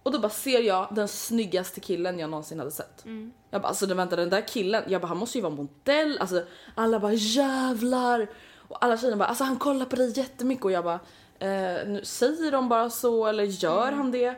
Och 0.03 0.11
då 0.11 0.19
bara 0.19 0.29
ser 0.29 0.61
jag 0.61 0.87
den 0.91 1.07
snyggaste 1.07 1.79
killen 1.79 2.19
jag 2.19 2.29
någonsin 2.29 2.59
hade 2.59 2.71
sett. 2.71 3.05
Mm. 3.05 3.33
Jag 3.49 3.61
bara 3.61 3.67
alltså 3.67 3.93
vänta 3.93 4.15
den 4.15 4.29
där 4.29 4.47
killen, 4.47 4.83
jag 4.87 5.01
bara 5.01 5.07
han 5.07 5.17
måste 5.17 5.37
ju 5.37 5.41
vara 5.41 5.53
modell. 5.55 6.17
Alltså 6.19 6.43
alla 6.75 6.99
bara 6.99 7.13
jävlar. 7.13 8.27
Och 8.57 8.83
alla 8.85 8.97
tjejerna 8.97 9.17
bara 9.17 9.29
alltså 9.29 9.43
han 9.43 9.57
kollar 9.57 9.85
på 9.85 9.95
dig 9.95 10.13
jättemycket 10.19 10.65
och 10.65 10.71
jag 10.71 10.83
bara 10.83 10.99
eh, 11.39 11.87
nu, 11.87 12.01
säger 12.03 12.51
de 12.51 12.69
bara 12.69 12.89
så 12.89 13.25
eller 13.27 13.43
gör 13.43 13.87
Mm. 13.87 13.97
han 13.97 14.11
det? 14.11 14.35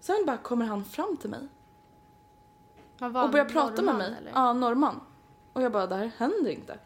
Sen 0.00 0.24
bara 0.26 0.36
kommer 0.36 0.66
han 0.66 0.84
fram 0.84 1.16
till 1.16 1.30
mig 1.30 1.48
var 2.98 3.22
och 3.24 3.30
börjar 3.30 3.44
prata 3.44 3.82
med 3.82 3.94
mig. 3.94 4.14
eller? 4.18 4.30
Ja, 4.34 4.52
norrman. 4.52 5.00
Och 5.52 5.62
jag 5.62 5.72
bara, 5.72 5.86
det 5.86 5.94
här 5.96 6.10
händer 6.16 6.50
inte. 6.50 6.78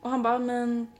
Och 0.00 0.10
han 0.10 0.22
bara, 0.22 0.38
men... 0.38 0.92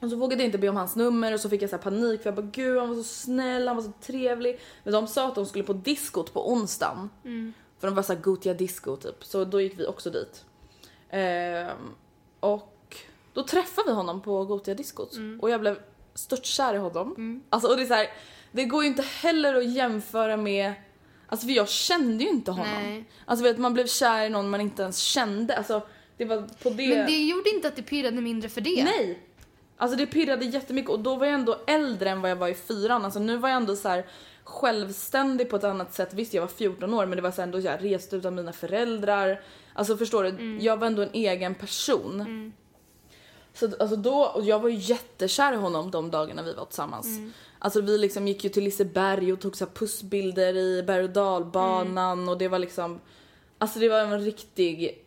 Och 0.00 0.10
så 0.10 0.16
vågade 0.16 0.42
jag 0.42 0.48
inte 0.48 0.58
be 0.58 0.68
om 0.68 0.76
hans 0.76 0.96
nummer 0.96 1.34
och 1.34 1.40
så 1.40 1.48
fick 1.50 1.62
jag 1.62 1.70
så 1.70 1.78
panik 1.78 2.22
för 2.22 2.28
jag 2.30 2.34
bara, 2.34 2.50
gud 2.52 2.78
han 2.78 2.88
var 2.88 2.96
så 2.96 3.02
snäll, 3.02 3.66
han 3.68 3.76
var 3.76 3.82
så 3.82 3.92
trevlig. 4.00 4.60
Men 4.84 4.92
de 4.92 5.06
sa 5.06 5.28
att 5.28 5.34
de 5.34 5.46
skulle 5.46 5.64
på 5.64 5.72
diskot 5.72 6.32
på 6.32 6.52
onsdagen. 6.52 7.10
Mm. 7.24 7.52
För 7.78 7.86
de 7.86 7.94
var 7.96 8.02
såhär 8.02 8.20
Gotia 8.20 8.54
disco 8.54 8.96
typ, 8.96 9.24
så 9.24 9.44
då 9.44 9.60
gick 9.60 9.80
vi 9.80 9.86
också 9.86 10.10
dit. 10.10 10.44
Ehm, 11.10 11.94
och 12.40 12.96
då 13.32 13.42
träffade 13.42 13.88
vi 13.88 13.94
honom 13.94 14.22
på 14.22 14.44
Gotia 14.44 14.74
diskot 14.74 15.16
Mm. 15.16 15.40
och 15.40 15.50
jag 15.50 15.60
blev 15.60 15.78
störtkär 16.14 16.74
i 16.74 16.78
honom. 16.78 17.42
Alltså 17.50 17.68
och 17.68 17.76
det 17.76 17.82
är 17.82 17.86
så 17.86 17.94
här, 17.94 18.06
det 18.52 18.64
går 18.64 18.82
ju 18.82 18.88
inte 18.88 19.02
heller 19.02 19.54
att 19.54 19.70
jämföra 19.70 20.36
med 20.36 20.72
Alltså 21.28 21.46
för 21.46 21.54
jag 21.54 21.68
kände 21.68 22.24
ju 22.24 22.30
inte 22.30 22.50
honom. 22.50 22.82
Nej. 22.82 23.04
Alltså 23.24 23.44
vet 23.44 23.58
man 23.58 23.74
blev 23.74 23.86
kär 23.86 24.24
i 24.24 24.28
någon 24.28 24.50
man 24.50 24.60
inte 24.60 24.82
ens 24.82 24.98
kände. 24.98 25.56
Alltså 25.56 25.82
det 26.16 26.24
var 26.24 26.42
på 26.62 26.70
det... 26.70 26.88
Men 26.96 27.06
det 27.06 27.18
gjorde 27.24 27.50
inte 27.50 27.68
att 27.68 27.76
det 27.76 27.82
pirrade 27.82 28.20
mindre 28.20 28.48
för 28.48 28.60
det. 28.60 28.84
Nej! 28.84 29.25
Alltså 29.76 29.96
det 29.96 30.06
pirrade 30.06 30.44
jättemycket 30.44 30.90
och 30.90 31.00
då 31.00 31.14
var 31.16 31.26
jag 31.26 31.34
ändå 31.34 31.56
äldre 31.66 32.10
än 32.10 32.20
vad 32.20 32.30
jag 32.30 32.36
var 32.36 32.48
i 32.48 32.54
fyran. 32.54 33.04
Alltså 33.04 33.20
nu 33.20 33.36
var 33.36 33.48
jag 33.48 33.56
ändå 33.56 33.76
så 33.76 33.88
här 33.88 34.06
självständig 34.44 35.50
på 35.50 35.56
ett 35.56 35.64
annat 35.64 35.94
sätt. 35.94 36.14
Visst 36.14 36.34
jag 36.34 36.42
var 36.42 36.48
14 36.48 36.94
år 36.94 37.06
men 37.06 37.16
det 37.16 37.22
var 37.22 37.30
så 37.30 37.42
ändå 37.42 37.60
jag 37.60 37.84
reste 37.84 38.16
utan 38.16 38.34
mina 38.34 38.52
föräldrar. 38.52 39.40
Alltså 39.72 39.96
förstår 39.96 40.24
du? 40.24 40.30
Jag 40.60 40.76
var 40.76 40.86
ändå 40.86 41.02
en 41.02 41.10
egen 41.12 41.54
person. 41.54 42.52
Så 43.54 43.66
att, 43.66 43.80
alltså 43.80 43.96
då, 43.96 44.24
och 44.24 44.44
jag 44.44 44.58
var 44.60 44.68
ju 44.68 44.76
jättekär 44.76 45.52
i 45.52 45.56
honom 45.56 45.90
de 45.90 46.10
dagarna 46.10 46.42
vi 46.42 46.52
var 46.54 46.64
tillsammans. 46.64 47.06
Alltså 47.58 47.80
vi 47.80 47.98
liksom 47.98 48.28
gick 48.28 48.44
ju 48.44 48.50
till 48.50 48.64
Liseberg 48.64 49.32
och 49.32 49.40
tog 49.40 49.56
så 49.56 49.66
pussbilder 49.66 50.56
i 50.56 50.82
berg 50.82 51.04
och 51.04 51.10
dalbanan 51.10 52.28
och 52.28 52.38
det 52.38 52.48
var 52.48 52.58
liksom 52.58 53.00
Alltså 53.58 53.78
det 53.78 53.88
var 53.88 53.98
en 53.98 54.20
riktig 54.20 55.04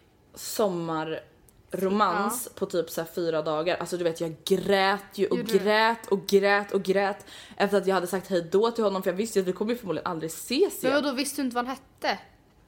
sommarromans 1.72 2.50
på 2.56 2.66
typ 2.66 2.90
så 2.90 3.02
här 3.02 3.08
fyra 3.16 3.42
dagar. 3.42 3.78
Alltså 3.78 3.98
du 3.98 4.04
vet 4.04 4.22
jag 4.22 4.36
grät 4.46 5.04
ju 5.18 5.28
och 5.28 5.38
Gjorde 5.38 5.58
grät 5.58 6.08
och 6.08 6.28
grät 6.28 6.72
och 6.72 6.84
grät 6.84 7.26
efter 7.58 7.78
att 7.78 7.88
jag 7.88 7.96
hade 7.96 8.08
sagt 8.08 8.28
hej 8.28 8.48
då 8.52 8.72
till 8.72 8.84
honom 8.84 9.04
för 9.04 9.10
jag 9.10 9.18
visste 9.18 9.40
ju 9.40 9.44
att 9.44 9.48
vi 9.48 9.54
kommer 9.54 9.76
förmodligen 9.76 10.08
aldrig 10.08 10.30
ses 10.32 10.84
Men 10.84 10.92
igen. 10.92 11.04
vadå, 11.04 11.16
visste 11.16 11.42
du 11.42 11.46
inte 11.46 11.56
vad 11.56 11.66
han 11.66 11.76
hette? 11.76 12.20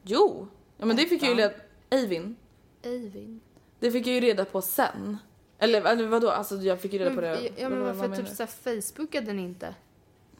Jo! 0.03 0.47
Ja 0.77 0.85
men 0.85 0.95
det 0.95 1.05
fick 1.05 1.23
jag 1.23 1.29
ju 1.29 1.35
reda 1.35 1.53
Eivind. 1.89 2.35
Eivind. 2.83 3.39
Det 3.79 3.91
fick 3.91 4.07
jag 4.07 4.15
ju 4.15 4.21
reda 4.21 4.45
på 4.45 4.61
sen. 4.61 5.17
Eller, 5.59 5.81
eller 5.81 6.07
vadå, 6.07 6.29
alltså 6.29 6.55
jag 6.55 6.81
fick 6.81 6.93
ju 6.93 6.99
reda 6.99 7.15
på 7.15 7.21
det. 7.21 7.49
ja 7.57 7.69
men 7.69 7.83
varför 7.83 8.15
typ 8.15 8.29
du? 8.29 8.35
såhär 8.35 8.81
facebookade 8.81 9.33
ni 9.33 9.41
inte? 9.41 9.75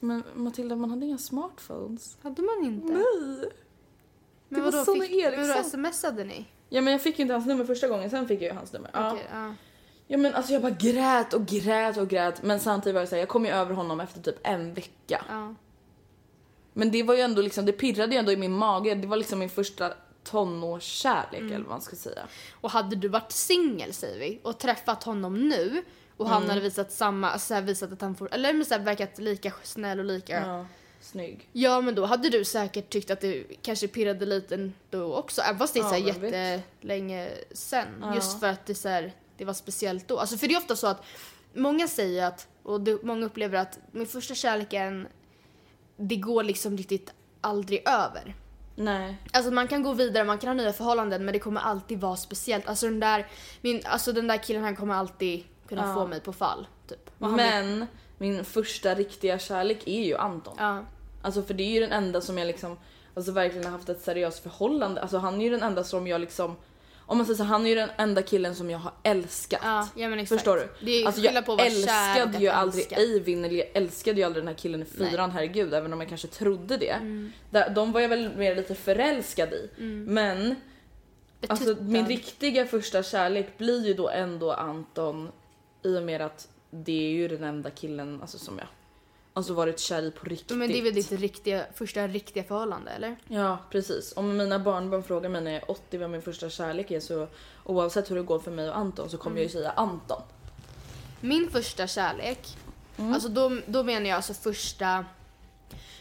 Men 0.00 0.22
Matilda, 0.34 0.76
man 0.76 0.90
hade 0.90 1.06
inga 1.06 1.18
smartphones. 1.18 2.16
Hade 2.22 2.42
man 2.42 2.64
inte? 2.64 2.92
Nej. 2.92 3.50
Men 4.48 4.62
var 4.62 4.72
vadå, 4.72 4.84
Sonny 4.84 5.06
fick, 5.06 5.24
men 5.24 5.40
vadå, 5.40 5.52
Eriksson. 5.52 5.92
smsade 5.92 6.24
ni? 6.24 6.46
Ja 6.74 6.80
men 6.80 6.92
jag 6.92 7.02
fick 7.02 7.18
ju 7.18 7.22
inte 7.22 7.34
hans 7.34 7.46
nummer 7.46 7.64
första 7.64 7.88
gången, 7.88 8.10
sen 8.10 8.28
fick 8.28 8.42
jag 8.42 8.48
ju 8.48 8.54
hans 8.56 8.72
nummer. 8.72 8.90
Ja. 8.94 9.12
Okej, 9.12 9.26
ja. 9.32 9.54
ja 10.06 10.18
men 10.18 10.34
alltså 10.34 10.52
jag 10.52 10.62
bara 10.62 10.76
grät 10.80 11.34
och 11.34 11.46
grät 11.46 11.96
och 11.96 12.08
grät. 12.08 12.42
Men 12.42 12.60
samtidigt 12.60 12.94
var 12.94 13.00
jag 13.00 13.08
såhär, 13.08 13.20
jag 13.20 13.28
kom 13.28 13.44
ju 13.44 13.50
över 13.50 13.74
honom 13.74 14.00
efter 14.00 14.20
typ 14.20 14.36
en 14.42 14.74
vecka. 14.74 15.24
ja. 15.28 15.54
Men 16.74 16.90
det 16.90 17.02
var 17.02 17.14
ju 17.14 17.20
ändå 17.20 17.42
liksom, 17.42 17.64
det 17.66 17.72
pirrade 17.72 18.12
ju 18.12 18.18
ändå 18.18 18.32
i 18.32 18.36
min 18.36 18.52
mage. 18.52 18.94
Det 18.94 19.06
var 19.06 19.16
liksom 19.16 19.38
min 19.38 19.48
första 19.50 19.92
tonårskärlek 20.24 21.40
eller 21.40 21.58
vad 21.58 21.68
man 21.68 21.80
ska 21.80 21.96
säga. 21.96 22.22
Och 22.60 22.70
hade 22.70 22.96
du 22.96 23.08
varit 23.08 23.32
singel 23.32 23.92
säger 23.92 24.18
vi 24.20 24.40
och 24.42 24.58
träffat 24.58 25.04
honom 25.04 25.48
nu 25.48 25.82
och 26.16 26.28
han 26.28 26.36
Mm. 26.36 26.48
hade 26.48 26.60
visat 26.60 26.92
samma, 26.92 27.30
alltså 27.30 27.46
så 27.46 27.54
här, 27.54 27.62
visat 27.62 27.92
att 27.92 28.00
han 28.00 28.14
får, 28.14 28.34
eller 28.34 28.64
så 28.64 28.74
här, 28.74 28.80
verkat 28.80 29.18
lika 29.18 29.52
snäll 29.62 29.98
och 29.98 30.04
lika. 30.04 30.46
Ja. 30.46 30.66
Ja, 31.12 31.76
snygg. 31.76 31.84
men 31.84 31.94
då 31.94 32.04
hade 32.04 32.28
du 32.30 32.44
säkert 32.44 32.90
tyckt 32.90 33.10
att 33.10 33.20
det 33.20 33.44
kanske 33.62 33.88
pirrade 33.88 34.26
lite 34.26 34.70
då 34.90 35.14
också. 35.14 35.42
Även 35.42 35.58
fast 35.58 35.74
det 35.74 35.80
är 35.80 35.84
Ja, 35.84 36.14
så 36.14 36.26
jättelänge 36.26 37.30
sen. 37.52 37.86
Ja. 38.00 38.14
Just 38.14 38.40
för 38.40 38.46
att 38.48 38.66
det, 38.66 38.74
så 38.74 38.88
här, 38.88 39.12
det 39.36 39.44
var 39.44 39.54
speciellt 39.54 40.08
då. 40.08 40.18
Alltså 40.18 40.36
för 40.38 40.48
det 40.48 40.54
är 40.54 40.58
ofta 40.58 40.76
så 40.76 40.86
att 40.86 41.02
många 41.54 41.88
säger 41.88 42.26
att, 42.26 42.48
och 42.62 42.80
det, 42.80 43.02
många 43.02 43.26
upplever 43.26 43.58
att 43.58 43.78
min 43.92 44.06
första 44.06 44.34
kärleken, 44.34 45.08
det 45.96 46.16
går 46.16 46.42
liksom 46.42 46.76
riktigt 46.76 47.12
aldrig 47.40 47.88
över. 47.88 48.34
Nej. 48.76 49.16
Alltså 49.32 49.50
man 49.50 49.68
kan 49.68 49.82
gå 49.82 49.92
vidare, 49.92 50.24
man 50.24 50.38
kan 50.38 50.48
ha 50.48 50.54
nya 50.54 50.72
förhållanden 50.72 51.24
men 51.24 51.32
det 51.32 51.38
kommer 51.38 51.60
alltid 51.60 52.00
vara 52.00 52.16
speciellt. 52.16 52.68
Alltså 52.68 52.86
den 52.86 53.00
där, 53.00 53.26
min, 53.60 53.82
alltså 53.84 54.12
den 54.12 54.26
där 54.26 54.36
killen 54.36 54.62
han 54.62 54.76
kommer 54.76 54.94
alltid 54.94 55.44
kunna 55.68 55.86
Ja. 55.88 55.94
få 55.94 56.06
mig 56.06 56.20
på 56.20 56.32
fall. 56.32 56.66
Typ. 56.88 57.10
Men 57.18 57.86
min 58.18 58.44
första 58.44 58.94
riktiga 58.94 59.38
kärlek 59.38 59.86
är 59.86 60.02
ju 60.04 60.16
Anton. 60.16 60.54
Ja. 60.58 60.84
Alltså 61.22 61.42
för 61.42 61.54
det 61.54 61.62
är 61.62 61.70
ju 61.70 61.80
den 61.80 61.92
enda 61.92 62.20
som 62.20 62.38
jag 62.38 62.46
liksom, 62.46 62.78
alltså 63.14 63.32
verkligen 63.32 63.64
har 63.64 63.72
haft 63.72 63.88
ett 63.88 64.00
seriöst 64.00 64.42
förhållande. 64.42 65.00
Alltså 65.00 65.18
han 65.18 65.40
är 65.40 65.44
ju 65.44 65.50
den 65.50 65.62
enda 65.62 65.84
som 65.84 66.06
jag 66.06 66.20
liksom, 66.20 66.56
om 67.06 67.16
man 67.16 67.26
säger 67.26 67.36
så, 67.36 67.44
han 67.44 67.66
är 67.66 67.70
ju 67.70 67.74
den 67.74 67.90
enda 67.96 68.22
killen 68.22 68.54
som 68.54 68.70
jag 68.70 68.78
har 68.78 68.92
älskat. 69.02 69.60
Ja, 69.64 69.88
ja. 69.96 70.26
Förstår 70.26 70.56
du? 70.56 70.68
Det 70.86 71.02
är 71.02 71.06
alltså 71.06 71.22
jag 71.22 71.46
på 71.46 71.52
älskade 71.52 72.38
ju 72.38 72.48
aldrig. 72.48 72.92
Eivind, 72.92 73.46
eller 73.46 73.56
jag 73.56 73.68
älskade 73.74 74.20
ju 74.20 74.26
aldrig 74.26 74.42
den 74.42 74.48
här 74.48 74.54
killen 74.54 74.82
i 74.82 74.84
fyran, 74.84 75.30
herregud, 75.30 75.74
även 75.74 75.92
om 75.92 76.00
jag 76.00 76.08
kanske 76.08 76.28
trodde 76.28 76.76
det. 76.76 76.90
Mm. 76.90 77.32
De 77.74 77.92
var 77.92 78.00
jag 78.00 78.08
väl 78.08 78.36
mer 78.36 78.56
lite 78.56 78.74
förälskad 78.74 79.52
i. 79.52 79.70
Men 80.06 80.56
alltså, 81.48 81.64
Betuttad. 81.64 81.88
min 81.88 82.06
riktiga 82.06 82.66
första 82.66 83.02
kärlek 83.02 83.58
blir 83.58 83.86
ju 83.86 83.94
då 83.94 84.08
ändå 84.08 84.52
Anton 84.52 85.32
i 85.82 85.98
och 85.98 86.02
med 86.02 86.20
att 86.20 86.48
det 86.70 87.06
är 87.06 87.10
ju 87.10 87.28
den 87.28 87.44
enda 87.44 87.70
killen 87.70 88.20
alltså, 88.20 88.38
som 88.38 88.58
jag 88.58 88.66
alltså 89.34 89.54
varit 89.54 89.78
kär 89.80 90.02
i 90.02 90.10
på 90.10 90.26
riktigt. 90.26 90.56
Men 90.56 90.68
det 90.68 90.78
är 90.78 90.82
väl 90.82 90.94
ditt 90.94 91.12
riktiga, 91.12 91.66
första 91.74 92.08
riktiga 92.08 92.44
förhållande 92.44 92.90
eller? 92.90 93.16
Ja 93.28 93.58
precis. 93.70 94.12
Om 94.16 94.36
mina 94.36 94.58
barnbarn 94.58 95.02
frågar 95.02 95.28
mig 95.28 95.40
när 95.40 95.50
jag 95.52 95.62
är 95.62 95.70
80 95.70 95.98
vad 95.98 96.10
min 96.10 96.22
första 96.22 96.50
kärlek 96.50 96.90
är 96.90 97.00
så 97.00 97.28
oavsett 97.64 98.10
hur 98.10 98.16
det 98.16 98.22
går 98.22 98.38
för 98.38 98.50
mig 98.50 98.68
och 98.70 98.76
Anton 98.76 99.10
så 99.10 99.18
kommer 99.18 99.36
jag 99.36 99.42
ju 99.44 99.48
säga 99.50 99.70
Anton. 99.70 100.22
Min 101.20 101.50
första 101.50 101.86
kärlek, 101.86 102.56
Mm. 102.98 103.12
alltså 103.14 103.28
då, 103.28 103.58
då 103.66 103.82
menar 103.82 104.06
jag 104.06 104.16
alltså 104.16 104.34
första 104.34 105.04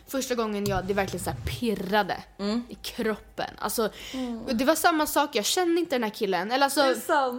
Första 0.07 0.35
gången 0.35 0.65
jag, 0.65 0.85
det 0.85 0.93
verkligen 0.93 1.23
så 1.25 1.31
pirrade 1.59 2.23
Mm. 2.39 2.63
i 2.69 2.75
kroppen. 2.75 3.49
Alltså, 3.59 3.89
Det 4.51 4.65
var 4.65 4.75
samma 4.75 5.05
sak, 5.07 5.35
jag 5.35 5.45
kände 5.45 5.79
inte 5.81 5.95
den 5.95 6.03
här 6.03 6.09
killen. 6.09 6.51
Eller 6.51 6.63
alltså, 6.65 6.95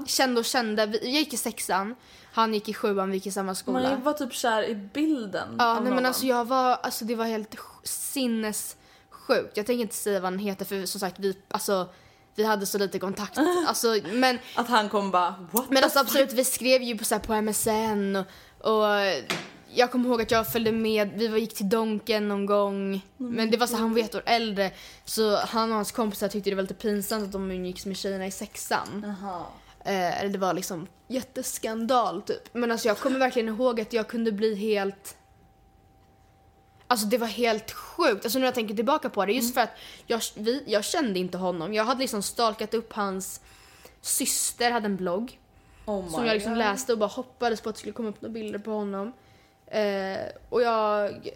kände 0.06 0.40
och 0.40 0.46
kände. 0.46 0.82
Jag 0.84 1.04
gick 1.04 1.32
i 1.32 1.36
sexan, 1.36 1.94
han 2.32 2.54
gick 2.54 2.68
i 2.68 2.74
sjuan, 2.74 3.10
vi 3.10 3.16
gick 3.16 3.26
i 3.26 3.30
samma 3.30 3.54
skola. 3.54 3.90
Man 3.90 4.02
var 4.02 4.12
typ 4.12 4.32
kär 4.32 4.62
i 4.68 4.74
bilden. 4.74 5.56
Ja, 5.58 5.80
nej 5.80 5.92
men 5.92 6.06
alltså 6.06 6.26
jag 6.26 6.44
var, 6.44 6.76
alltså 6.82 7.04
det 7.04 7.14
var 7.14 7.24
helt 7.24 7.54
sj- 7.54 7.80
sinnessjukt. 7.84 9.56
Jag 9.56 9.66
tänker 9.66 9.82
inte 9.82 9.94
säga 9.94 10.20
vad 10.20 10.32
han 10.32 10.38
heter 10.38 10.64
för 10.64 10.86
som 10.86 11.00
sagt 11.00 11.18
vi, 11.18 11.36
alltså 11.50 11.88
vi 12.34 12.44
hade 12.44 12.66
så 12.66 12.78
lite 12.78 12.98
kontakt. 12.98 13.38
Alltså, 13.66 13.96
men 14.12 14.38
Att 14.56 14.68
han 14.68 14.88
kom 14.88 15.10
bara 15.10 15.34
what 15.50 15.70
men 15.70 15.84
alltså 15.84 15.98
absolut, 15.98 16.32
vi 16.32 16.44
skrev 16.44 16.82
ju 16.82 16.98
på, 16.98 17.04
så 17.04 17.14
här, 17.14 17.22
på 17.22 17.42
MSN 17.42 18.16
och, 18.60 18.82
och 18.82 18.88
jag 19.74 19.90
kommer 19.92 20.08
ihåg 20.08 20.22
att 20.22 20.30
jag 20.30 20.52
följde 20.52 20.72
med, 20.72 21.12
vi 21.14 21.28
var, 21.28 21.38
gick 21.38 21.54
till 21.54 21.68
Donken 21.68 22.28
någon 22.28 22.46
gång. 22.46 23.06
Men 23.16 23.50
det 23.50 23.56
var 23.56 23.66
så 23.66 23.76
han 23.76 23.92
var 23.94 24.00
ett 24.00 24.14
år 24.14 24.22
äldre 24.26 24.70
så 25.04 25.36
han 25.36 25.70
och 25.70 25.76
hans 25.76 25.92
kompisar 25.92 26.28
tyckte 26.28 26.50
det 26.50 26.56
var 26.56 26.62
lite 26.62 26.74
pinsamt 26.74 27.24
att 27.24 27.32
de 27.32 27.50
umgicks 27.50 27.86
med 27.86 27.96
tjejerna 27.96 28.26
i 28.26 28.30
sexan. 28.30 29.16
Jaha. 29.20 29.42
Eh, 29.84 30.20
eller 30.20 30.30
det 30.30 30.38
var 30.38 30.54
liksom 30.54 30.86
jätteskandal 31.08 32.22
typ. 32.22 32.54
Men 32.54 32.70
alltså 32.70 32.88
jag 32.88 32.98
kommer 32.98 33.18
verkligen 33.18 33.48
ihåg 33.48 33.80
att 33.80 33.92
jag 33.92 34.08
kunde 34.08 34.32
bli 34.32 34.54
helt... 34.54 35.16
Alltså 36.86 37.06
det 37.06 37.18
var 37.18 37.26
helt 37.26 37.70
sjukt. 37.72 38.24
Alltså 38.24 38.38
när 38.38 38.46
jag 38.46 38.54
tänker 38.54 38.74
tillbaka 38.74 39.08
på 39.10 39.26
det. 39.26 39.32
Just 39.32 39.54
för 39.54 39.60
att 39.60 39.70
jag, 40.06 40.20
vi, 40.36 40.62
jag 40.66 40.84
kände 40.84 41.18
inte 41.18 41.38
honom. 41.38 41.74
Jag 41.74 41.84
hade 41.84 42.00
liksom 42.00 42.22
stalkat 42.22 42.74
upp 42.74 42.92
hans 42.92 43.40
syster, 44.00 44.70
hade 44.70 44.86
en 44.86 44.96
blogg. 44.96 45.38
Oh 45.86 46.08
Som 46.08 46.26
jag 46.26 46.34
liksom 46.34 46.52
God. 46.52 46.58
läste 46.58 46.92
och 46.92 46.98
bara 46.98 47.08
hoppades 47.08 47.60
på 47.60 47.68
att 47.68 47.74
det 47.74 47.78
skulle 47.78 47.92
komma 47.92 48.08
upp 48.08 48.22
några 48.22 48.32
bilder 48.32 48.58
på 48.58 48.70
honom. 48.70 49.12
Eh, 49.66 50.18
och 50.48 50.62
jag... 50.62 51.28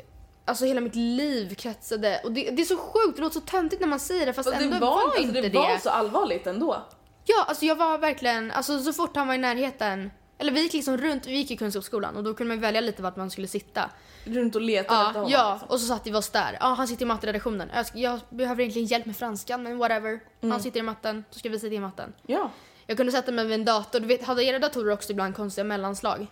Alltså 0.45 0.65
hela 0.65 0.81
mitt 0.81 0.95
liv 0.95 1.55
kretsade. 1.55 2.21
Och 2.25 2.33
det, 2.33 2.51
det 2.51 2.63
är 2.63 2.67
så 2.67 2.77
sjukt, 2.77 3.17
det 3.17 3.23
låter 3.23 3.41
så 3.41 3.47
töntigt 3.47 3.81
när 3.81 3.89
man 3.89 4.01
säger 4.01 4.27
det 4.27 4.33
fast 4.33 4.51
Fast 4.51 4.63
ändå 4.63 4.75
det 4.75 4.81
var, 4.81 4.95
var 4.95 5.03
alltså, 5.03 5.23
inte 5.23 5.41
det 5.41 5.49
det. 5.49 5.59
var 5.59 5.79
så 5.79 5.91
allvarligt 5.91 6.47
ändå. 6.47 6.83
Ja, 7.29 7.45
alltså 7.49 7.65
jag 7.65 7.77
var 7.77 7.99
verkligen, 7.99 8.51
alltså 8.51 8.81
så 8.83 8.93
fort 8.93 9.17
han 9.17 9.27
var 9.27 9.35
i 9.35 9.39
närheten, 9.39 10.11
eller 10.39 10.53
vi 10.53 10.63
gick 10.63 10.73
liksom 10.73 10.97
runt, 10.97 11.27
vi 11.27 11.33
gick 11.37 11.51
i 11.51 11.57
kunskapsskolan 11.57 12.17
och 12.17 12.25
då 12.25 12.35
kunde 12.35 12.55
man 12.55 12.61
välja 12.61 12.81
lite 12.81 13.03
vart 13.03 13.17
man 13.17 13.31
skulle 13.31 13.49
sitta. 13.49 13.91
Runt 14.25 14.57
och 14.57 14.63
efter 14.63 14.95
Ja, 14.95 15.05
honom. 15.05 15.31
ja 15.31 15.53
liksom. 15.53 15.69
och 15.71 15.81
så 15.81 15.87
satt 15.87 16.07
vi 16.07 16.15
oss 16.15 16.31
där. 16.31 16.57
Ja, 16.61 16.67
han 16.67 16.89
sitter 16.89 17.03
i 17.03 17.07
matteredaktionen. 17.07 17.71
Jag, 17.75 17.87
jag 17.95 18.21
behöver 18.31 18.61
egentligen 18.63 18.89
hjälp 18.89 19.07
med 19.07 19.17
franskan 19.17 19.63
men 19.63 19.79
whatever. 19.79 20.21
Mm. 20.41 20.51
Han 20.53 20.61
sitter 20.63 20.81
i 20.81 20.83
matten, 20.83 21.25
så 21.31 21.39
ska 21.39 21.49
vi 21.49 21.59
sitta 21.61 21.75
i 21.75 21.81
matten. 21.81 22.13
ja. 22.27 22.51
Jag 22.89 22.97
kunde 22.97 23.13
sätta 23.13 23.33
mig 23.33 23.45
vid 23.45 23.55
en 23.55 23.65
dator, 23.65 24.01
du 24.01 24.07
vet, 24.07 24.25
hade 24.25 24.45
era 24.45 24.59
datorer 24.59 24.93
också 24.93 25.13
ibland 25.13 25.37
konstiga 25.37 25.65
mellanslag? 25.65 26.27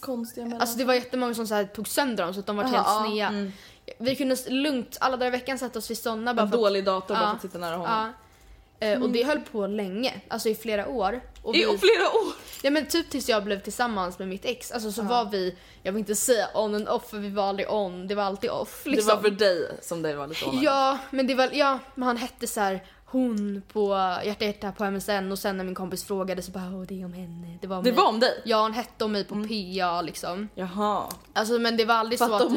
Konstiga 0.00 0.44
mellan... 0.46 0.60
Alltså 0.60 0.78
det 0.78 0.84
var 0.84 0.94
jättemånga 0.94 1.34
som 1.34 1.46
så 1.46 1.64
tog 1.74 1.88
sönder 1.88 2.24
dem 2.24 2.34
så 2.34 2.40
att 2.40 2.46
de 2.46 2.56
var 2.56 2.64
helt 2.64 2.76
ja, 2.76 3.04
sneda. 3.06 3.26
mm. 3.28 3.52
Vi 3.98 4.16
kunde 4.16 4.36
lugnt 4.48 4.96
alla 5.00 5.16
dagar 5.16 5.26
i 5.26 5.30
veckan 5.30 5.58
sätta 5.58 5.78
oss 5.78 5.90
vid 5.90 5.98
sådana 5.98 6.34
bara 6.34 6.42
en 6.42 6.50
dålig 6.50 6.84
dator 6.84 7.14
bara 7.14 7.26
för 7.26 7.34
att 7.36 7.42
sitta 7.42 7.58
nära 7.58 7.76
honom. 7.76 8.12
Eh, 8.80 9.02
Och 9.02 9.10
det 9.10 9.24
höll 9.26 9.40
på 9.40 9.66
länge, 9.66 10.20
alltså 10.28 10.48
i 10.48 10.54
flera 10.54 10.88
år. 10.88 11.20
Och 11.42 11.56
I 11.56 11.58
vi- 11.58 11.64
flera 11.78 12.08
år! 12.08 12.32
Ja 12.62 12.70
men 12.70 12.86
typ 12.86 13.10
tills 13.10 13.28
jag 13.28 13.44
blev 13.44 13.60
tillsammans 13.60 14.18
med 14.18 14.28
mitt 14.28 14.44
ex, 14.44 14.72
alltså 14.72 14.92
så 14.92 15.02
var 15.02 15.24
vi, 15.30 15.56
jag 15.82 15.92
vill 15.92 15.98
inte 15.98 16.14
säga 16.14 16.48
on 16.54 16.74
and 16.74 16.88
off 16.88 17.10
för 17.10 17.18
vi 17.18 17.28
var 17.30 17.44
aldrig 17.44 17.70
on, 17.72 18.06
det 18.08 18.14
var 18.14 18.22
alltid 18.24 18.50
off 18.50 18.82
liksom. 18.86 19.08
Det 19.08 19.14
var 19.14 19.22
för 19.22 19.30
dig 19.30 19.70
som 19.82 20.02
det 20.02 20.14
var 20.14 20.26
lite 20.26 20.44
onödigt. 20.44 20.62
Ja, 20.64 20.98
men 21.10 21.26
det 21.26 21.34
var, 21.34 21.48
ja, 21.52 21.78
men 21.94 22.06
han 22.06 22.16
hette 22.16 22.46
så 22.46 22.60
här 22.60 22.84
hon 23.06 23.62
på 23.72 23.88
Hjärta 24.24 24.44
Hjärta 24.44 24.72
på 24.72 24.84
MSN 24.90 25.32
och 25.32 25.38
sen 25.38 25.56
när 25.56 25.64
min 25.64 25.74
kompis 25.74 26.04
frågade 26.04 26.42
så 26.42 26.50
bara 26.52 26.64
åh 26.76 26.82
det 26.82 27.00
är 27.00 27.04
om 27.04 27.12
henne. 27.12 27.58
Det 27.60 27.66
var 27.66 27.76
om 27.76 27.84
Det 27.84 27.90
mig. 27.92 27.98
var 28.00 28.08
om 28.08 28.20
dig? 28.20 28.42
Ja, 28.44 28.62
han 28.62 28.72
hette 28.72 29.04
om 29.04 29.12
mig 29.12 29.24
på 29.24 29.34
PA 29.34 30.02
liksom. 30.02 30.48
Jaha. 30.54 31.06
Alltså 31.32 31.58
men 31.58 31.76
det 31.76 31.84
var 31.84 31.94
aldrig 31.94 32.18
så 32.18 32.28
Fatta 32.28 32.44
att... 32.44 32.52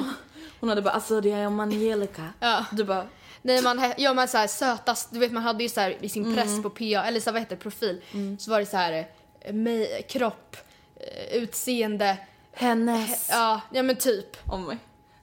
hon 0.59 0.69
hade 0.69 0.82
bara 0.82 0.93
alltså 0.93 1.21
det 1.21 1.32
är 1.32 1.47
om 1.47 1.59
Angelica. 1.59 2.28
Ja. 2.39 2.65
Du 2.71 2.84
bara 2.84 3.05
Nej 3.45 3.61
man, 3.61 3.79
he- 3.79 3.93
ja 3.97 4.13
men 4.13 4.27
såhär 4.27 4.47
sötast, 4.47 5.11
du 5.11 5.19
vet 5.19 5.31
man 5.31 5.43
hade 5.43 5.63
ju 5.63 5.69
såhär 5.69 5.95
i 6.01 6.09
sin 6.09 6.35
press 6.35 6.61
på 6.63 6.69
PA, 6.69 6.83
eller 6.83 7.19
så 7.19 7.25
här, 7.29 7.31
vad 7.31 7.41
heter 7.41 7.55
profil, 7.55 8.01
så 8.39 8.51
var 8.51 8.59
det 8.59 8.65
så 8.65 8.77
här 8.77 9.07
eh, 9.41 9.53
mig, 9.53 10.05
kropp, 10.09 10.57
eh, 10.95 11.35
utseende, 11.35 12.17
hennes. 12.53 13.29
ja, 13.29 13.61
ja 13.71 13.83
men 13.83 13.95
typ. 13.95 14.37
Mig. 14.67 14.77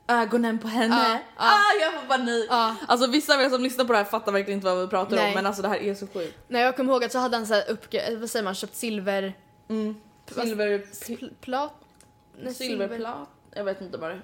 Ögonen 0.08 0.58
på 0.58 0.68
henne. 0.68 0.96
Ja, 0.96 1.10
ja. 1.12 1.20
Ah, 1.36 1.82
jag 1.84 1.92
får 1.94 2.08
panik. 2.08 2.46
Ja. 2.50 2.76
Alltså 2.88 3.06
vissa 3.10 3.34
av 3.34 3.40
er 3.40 3.48
som 3.50 3.62
lyssnar 3.62 3.84
på 3.84 3.92
det 3.92 3.98
här 3.98 4.04
fattar 4.04 4.32
verkligen 4.32 4.58
inte 4.58 4.66
vad 4.66 4.80
vi 4.80 4.86
pratar 4.86 5.16
Nej. 5.16 5.28
om 5.28 5.34
men 5.34 5.46
alltså 5.46 5.62
det 5.62 5.68
här 5.68 5.76
är 5.82 5.94
så 5.94 6.06
sjukt. 6.06 6.38
Nej 6.48 6.62
jag 6.62 6.76
kommer 6.76 6.92
ihåg 6.92 7.04
att 7.04 7.12
så 7.12 7.18
hade 7.18 7.36
han 7.36 7.46
så 7.46 7.54
här 7.54 7.64
uppgre- 7.68 8.16
vad 8.16 8.30
säger 8.30 8.44
man, 8.44 8.54
köpt 8.54 8.74
silver... 8.76 9.34
Silver... 10.34 10.84
Plat? 11.40 11.72
Nej, 12.42 12.54
Silverplat? 12.54 13.28
Jag 13.54 13.64
vet 13.64 13.80
inte 13.80 13.98
vad 13.98 14.10
det 14.10 14.20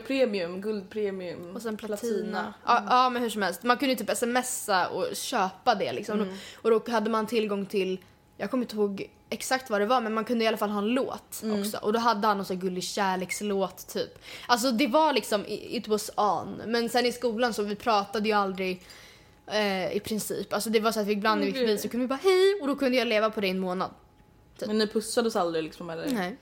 premium, 0.00 0.60
guld 0.60 0.90
premium. 0.90 1.56
Och 1.56 1.62
sen 1.62 1.76
platina. 1.76 2.54
Ja, 2.66 2.84
ja 2.88 3.10
men 3.10 3.22
hur 3.22 3.30
som 3.30 3.42
helst. 3.42 3.62
Man 3.62 3.76
kunde 3.76 3.94
ju 3.94 4.04
typ 4.04 4.16
smsa 4.16 4.88
och 4.88 5.16
köpa 5.16 5.74
det 5.74 5.92
liksom. 5.92 6.38
Och 6.62 6.70
då 6.70 6.82
hade 6.90 7.10
man 7.10 7.26
tillgång 7.26 7.66
till, 7.66 7.98
jag 8.36 8.50
kommer 8.50 8.64
inte 8.64 8.76
ihåg 8.76 9.10
exakt 9.30 9.70
vad 9.70 9.80
det 9.80 9.86
var 9.86 10.00
men 10.00 10.14
man 10.14 10.24
kunde 10.24 10.44
i 10.44 10.48
alla 10.48 10.56
fall 10.56 10.70
ha 10.70 10.78
en 10.78 10.88
låt 10.88 11.42
också. 11.60 11.78
Och 11.82 11.92
då 11.92 11.98
hade 11.98 12.26
han 12.26 12.36
någon 12.36 12.46
sån 12.46 12.58
gullig 12.58 12.84
kärlekslåt 12.84 13.88
typ. 13.88 14.18
Alltså 14.46 14.70
det 14.70 14.86
var 14.86 15.12
liksom, 15.12 15.44
it 15.48 15.88
was 15.88 16.10
on. 16.16 16.62
Men 16.66 16.88
sen 16.88 17.06
i 17.06 17.12
skolan 17.12 17.54
så 17.54 17.62
vi 17.62 17.74
pratade 17.74 18.28
ju 18.28 18.34
aldrig 18.34 18.82
eh, 19.46 19.96
i 19.96 20.00
princip. 20.00 20.52
Alltså 20.52 20.70
det 20.70 20.80
var 20.80 20.92
så 20.92 21.00
att 21.00 21.06
vi 21.06 21.12
ibland 21.12 21.40
när 21.40 21.46
vi 21.46 21.52
gick 21.52 21.60
förbi 21.60 21.78
så 21.78 21.88
kunde 21.88 22.04
vi 22.04 22.08
bara 22.08 22.20
hej 22.22 22.60
och 22.60 22.66
då 22.66 22.76
kunde 22.76 22.98
jag 22.98 23.08
leva 23.08 23.30
på 23.30 23.40
det 23.40 23.46
i 23.46 23.50
en 23.50 23.58
månad. 23.58 23.90
Men 24.66 24.78
ni 24.78 24.86
pussades 24.86 25.36
aldrig 25.36 25.64
liksom 25.64 25.90
eller? 25.90 26.10
Nej. 26.10 26.36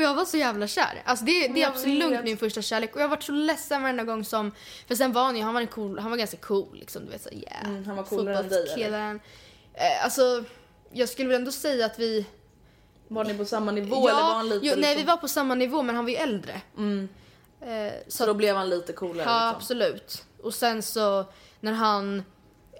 Och 0.00 0.04
jag 0.04 0.14
var 0.14 0.24
så 0.24 0.36
jävla 0.36 0.66
kär. 0.66 1.02
Alltså 1.04 1.24
det, 1.24 1.48
det 1.48 1.62
är 1.62 1.68
absolut 1.68 2.12
vet. 2.12 2.24
min 2.24 2.36
första 2.36 2.62
kärlek. 2.62 2.94
Och 2.94 3.00
jag 3.00 3.04
har 3.04 3.10
varit 3.10 3.22
så 3.22 3.32
ledsen 3.32 3.82
varenda 3.82 4.04
gång 4.04 4.24
som... 4.24 4.52
För 4.88 4.94
sen 4.94 5.12
var 5.12 5.24
han 5.24 5.36
ju, 5.36 5.42
han 5.42 5.54
var, 5.54 5.60
en 5.60 5.66
cool, 5.66 5.98
han 5.98 6.10
var 6.10 6.18
ganska 6.18 6.36
cool 6.36 6.78
liksom. 6.78 7.04
Du 7.04 7.10
vet 7.10 7.22
så 7.22 7.30
yeah. 7.32 7.64
Mm, 7.64 7.84
han 7.84 7.96
var 7.96 8.04
coolare 8.04 8.38
än 8.38 8.48
dig, 8.48 8.82
eller? 8.82 9.14
Eh, 9.74 10.04
alltså, 10.04 10.44
jag 10.92 11.08
skulle 11.08 11.28
väl 11.28 11.36
ändå 11.36 11.52
säga 11.52 11.86
att 11.86 11.98
vi... 11.98 12.26
Var 13.08 13.24
ni 13.24 13.34
på 13.34 13.44
samma 13.44 13.70
nivå 13.70 14.08
eller 14.08 14.22
var 14.22 14.34
han 14.34 14.48
lite 14.48 14.66
jo, 14.66 14.72
nej 14.76 14.80
liksom, 14.80 14.96
vi 14.96 15.02
var 15.04 15.16
på 15.16 15.28
samma 15.28 15.54
nivå 15.54 15.82
men 15.82 15.96
han 15.96 16.04
var 16.04 16.10
ju 16.10 16.16
äldre. 16.16 16.60
Mm. 16.76 17.08
Eh, 17.60 17.92
Så 18.08 18.26
då 18.26 18.34
blev 18.34 18.56
han 18.56 18.70
lite 18.70 18.92
coolare 18.92 19.28
Ja, 19.28 19.34
liksom. 19.34 19.56
absolut. 19.56 20.24
Och 20.42 20.54
sen 20.54 20.82
så 20.82 21.24
när 21.60 21.72
han... 21.72 22.22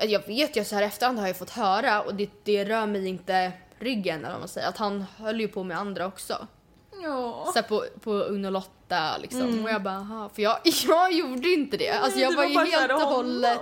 Jag 0.00 0.26
vet 0.26 0.56
ju 0.56 0.64
så 0.64 0.74
här 0.74 0.82
efterhand 0.82 1.18
har 1.18 1.26
jag 1.26 1.36
fått 1.36 1.50
höra 1.50 2.02
och 2.02 2.14
det, 2.14 2.30
det 2.44 2.64
rör 2.64 2.86
mig 2.86 3.06
inte 3.06 3.52
ryggen 3.78 4.18
eller 4.18 4.30
vad 4.30 4.38
man 4.38 4.48
säger. 4.48 4.68
Att 4.68 4.76
han 4.76 5.04
höll 5.16 5.40
ju 5.40 5.48
på 5.48 5.62
med 5.62 5.78
andra 5.78 6.06
också. 6.06 6.46
Ja. 7.03 7.53
Så 7.55 7.62
på, 7.62 7.84
på 8.01 8.12
Ung 8.12 8.44
och 8.44 8.53
Lotta 8.53 9.18
liksom. 9.18 9.64
Och 9.64 9.70
jag 9.70 9.82
bara, 9.82 9.94
aha. 9.94 10.30
För 10.34 10.42
jag, 10.42 10.59
jag 10.88 11.12
gjorde 11.12 11.48
inte 11.48 11.76
det. 11.76 11.90
Alltså 11.90 12.18
jag 12.18 12.30
var 12.36 12.55
var 12.55 12.64
ju 12.64 12.70
helt 12.70 12.92
och 12.92 13.01
hållet 13.01 13.61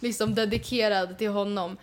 liksom 0.00 0.34
dedikerad 0.34 1.18
till 1.18 1.30
honom. 1.30 1.76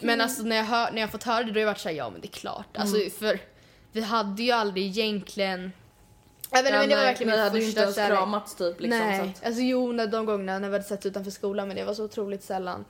Men 0.00 0.20
alltså 0.20 0.42
när 0.42 0.56
jag, 0.56 0.64
hör, 0.64 0.90
när 0.92 1.00
jag 1.00 1.10
fått 1.10 1.22
höra 1.22 1.44
det 1.44 1.50
då 1.50 1.54
har 1.54 1.60
jag 1.60 1.66
varit 1.66 1.78
såhär, 1.78 1.96
ja 1.96 2.10
men 2.10 2.20
det 2.20 2.26
är 2.26 2.32
klart. 2.32 2.76
Alltså 2.76 2.96
för 3.18 3.38
vi 3.92 4.00
hade 4.00 4.42
ju 4.42 4.50
aldrig 4.50 4.86
egentligen... 4.86 5.72
Jag 6.50 6.62
vet 6.62 6.72
Ja, 6.72 6.78
men 6.78 6.88
det 6.88 6.96
var 6.96 7.02
verkligen 7.02 7.30
min 7.30 7.40
hade 7.40 7.58
ju 7.60 7.68
inte 7.68 7.80
ens 7.80 7.96
kramats 7.96 8.54
typ 8.54 8.80
liksom. 8.80 8.98
nej, 8.98 9.18
Så 9.18 9.24
att, 9.24 9.46
alltså 9.46 9.62
jo 9.62 9.92
när 9.92 10.06
de 10.06 10.26
gångerna 10.26 10.58
när 10.58 10.68
vi 10.68 10.74
hade 10.74 10.84
sett 10.84 11.06
utanför 11.06 11.30
skolan 11.30 11.68
men 11.68 11.76
det 11.76 11.84
var 11.84 11.94
så 11.94 12.04
otroligt 12.04 12.42
sällan. 12.44 12.84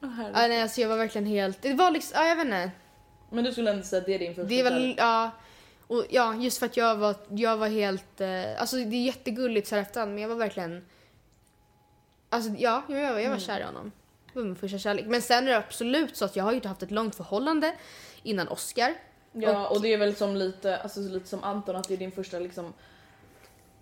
Herregud. 0.00 0.32
Ja, 0.34 0.48
nej, 0.48 0.62
alltså 0.62 0.80
jag 0.80 0.88
var 0.88 0.96
verkligen 0.96 1.26
helt, 1.26 1.62
det 1.62 1.74
var 1.74 1.90
liksom, 1.90 2.12
ja 2.20 2.26
jag 2.28 2.36
vet 2.36 2.44
inte. 2.44 2.70
Men 3.30 3.44
du 3.44 3.52
skulle 3.52 3.70
ändå 3.70 3.82
säga 3.82 4.00
att 4.00 4.06
det 4.06 4.14
är 4.14 4.18
din 4.18 4.34
första 4.34 4.48
Det 4.48 4.60
är 4.60 4.64
väl, 4.64 4.72
kärlek? 4.72 4.96
ja. 4.98 5.30
Och 5.86 6.04
ja, 6.10 6.34
just 6.34 6.58
för 6.58 6.66
att 6.66 6.76
jag 6.76 6.96
var, 6.96 7.14
jag 7.28 7.56
var 7.56 7.68
helt, 7.68 8.20
eh, 8.20 8.60
alltså 8.60 8.76
det 8.76 8.96
är 8.96 9.04
jättegulligt 9.04 9.68
så 9.68 9.74
här 9.74 9.82
efterhand 9.82 10.12
men 10.12 10.22
jag 10.22 10.28
var 10.28 10.36
verkligen, 10.36 10.84
alltså 12.30 12.50
ja, 12.58 12.82
jag, 12.88 13.00
jag, 13.00 13.12
var- 13.12 13.20
jag 13.20 13.30
var 13.30 13.38
kär 13.38 13.60
i 13.60 13.62
honom. 13.62 13.92
Det 14.32 14.38
var 14.38 14.46
min 14.46 14.56
första 14.56 14.78
kärlek. 14.78 15.06
Men 15.06 15.22
sen 15.22 15.44
är 15.44 15.50
det 15.50 15.56
absolut 15.56 16.16
så 16.16 16.24
att 16.24 16.36
jag 16.36 16.44
har 16.44 16.50
ju 16.50 16.56
inte 16.56 16.68
haft 16.68 16.82
ett 16.82 16.90
långt 16.90 17.14
förhållande 17.14 17.74
innan 18.22 18.48
Oscar. 18.48 18.94
Ja 19.32 19.68
och 19.68 19.80
det 19.82 19.92
är 19.92 19.98
väl 19.98 20.16
som 20.16 20.36
lite, 20.36 20.76
alltså 20.78 21.00
lite 21.00 21.28
som 21.28 21.44
Anton 21.44 21.76
att 21.76 21.88
det 21.88 21.94
är 21.94 21.98
din 21.98 22.12
första 22.12 22.38
liksom 22.38 22.72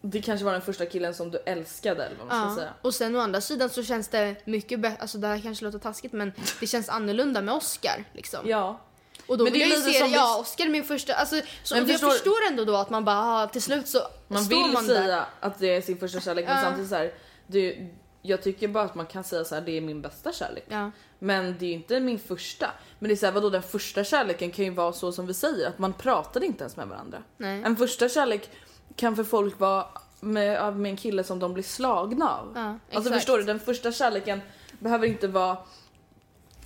Det 0.01 0.23
kanske 0.23 0.45
var 0.45 0.53
den 0.53 0.63
första 0.63 0.87
killen 0.87 1.15
som 1.15 1.31
du 1.31 1.39
älskade 1.39 2.05
eller 2.05 2.17
vad 2.17 2.27
man 2.27 2.41
ska 2.41 2.51
Ja. 2.51 2.57
säga. 2.57 2.75
Och 2.83 2.95
sen 2.95 3.17
å 3.17 3.19
andra 3.21 3.41
sidan 3.41 3.71
så 3.71 3.83
känns 3.83 4.09
det 4.09 4.37
mycket 4.45 4.81
bättre, 4.81 4.97
alltså 5.01 5.19
det 5.19 5.27
här 5.27 5.41
kanske 5.41 5.65
låter 5.65 5.79
taskigt 5.79 6.13
men 6.13 6.33
det 6.61 6.67
känns 6.67 6.89
annorlunda 6.89 7.43
med 7.43 7.55
Oscar 7.55 8.05
liksom. 8.13 8.41
Ja. 8.49 8.81
Och 9.27 9.39
då 9.39 9.45
Men 9.45 9.53
vill 9.53 9.61
det 9.61 9.67
är 9.67 9.79
jag 9.79 9.87
ju 9.87 9.93
se, 9.93 9.99
som 10.01 10.13
ja 10.13 10.39
Oscar 10.41 10.69
min 10.69 10.85
första, 10.85 11.15
alltså 11.15 11.41
så 11.63 11.75
Men 11.75 11.83
jag 11.89 11.91
förstår- 12.01 12.11
förstår 12.11 12.47
ändå 12.51 12.65
då 12.65 12.77
att 12.77 12.91
man 12.91 13.05
bara, 13.05 13.19
ah, 13.43 13.47
till 13.47 13.63
slut 13.63 13.89
så 13.89 13.99
Man 14.29 14.45
står 14.45 14.57
vill 14.65 14.73
man 14.73 14.87
där. 14.87 14.95
säga 14.95 15.27
att 15.41 15.59
det 15.59 15.77
är 15.77 15.81
sin 15.81 15.99
första 15.99 16.21
kärlek 16.21 16.45
men 16.47 16.57
Ja. 16.57 16.63
samtidigt 16.63 16.91
så 16.91 16.97
här, 16.97 17.13
det, 17.47 17.91
jag 18.23 18.43
tycker 18.43 18.69
bara 18.69 18.85
att 18.85 18.95
man 18.95 19.07
kan 19.07 19.25
säga 19.25 19.45
så 19.45 19.55
här, 19.55 19.63
det 19.63 19.77
är 19.77 19.81
min 19.81 20.03
bästa 20.03 20.33
kärlek. 20.33 20.65
Ja. 20.69 20.91
Men 21.19 21.57
det 21.59 21.65
är 21.65 21.69
ju 21.69 21.75
inte 21.75 22.01
min 22.01 22.19
första. 22.19 22.71
Men 22.99 23.09
det 23.09 23.15
är 23.15 23.17
såhär 23.17 23.33
vadå 23.33 23.51
den 23.51 23.63
första 23.63 24.05
kärleken 24.05 24.51
kan 24.51 24.65
ju 24.65 24.71
vara 24.71 24.93
så 24.93 25.13
som 25.13 25.27
vi 25.27 25.35
säger 25.35 25.69
att 25.69 25.79
man 25.79 25.93
pratade 25.93 26.47
inte 26.47 26.63
ens 26.65 26.77
med 26.77 26.89
varandra. 26.89 27.23
Nej. 27.37 27.63
En 27.65 27.77
första 27.77 28.09
kärlek 28.09 28.51
kan 28.97 29.17
för 29.17 29.25
folk 29.25 29.59
vara 29.61 29.87
med, 30.21 30.77
med 30.77 30.91
en 30.91 30.97
kille 30.97 31.25
som 31.25 31.39
de 31.39 31.55
blir 31.55 31.65
slagna 31.65 32.31
av. 32.31 32.53
Ja, 32.55 32.97
alltså 32.97 33.13
förstår 33.13 33.39
du, 33.39 33.45
den 33.45 33.61
första 33.61 33.93
kärleken 33.93 34.41
behöver 34.79 35.07
inte 35.07 35.29
vara 35.29 35.57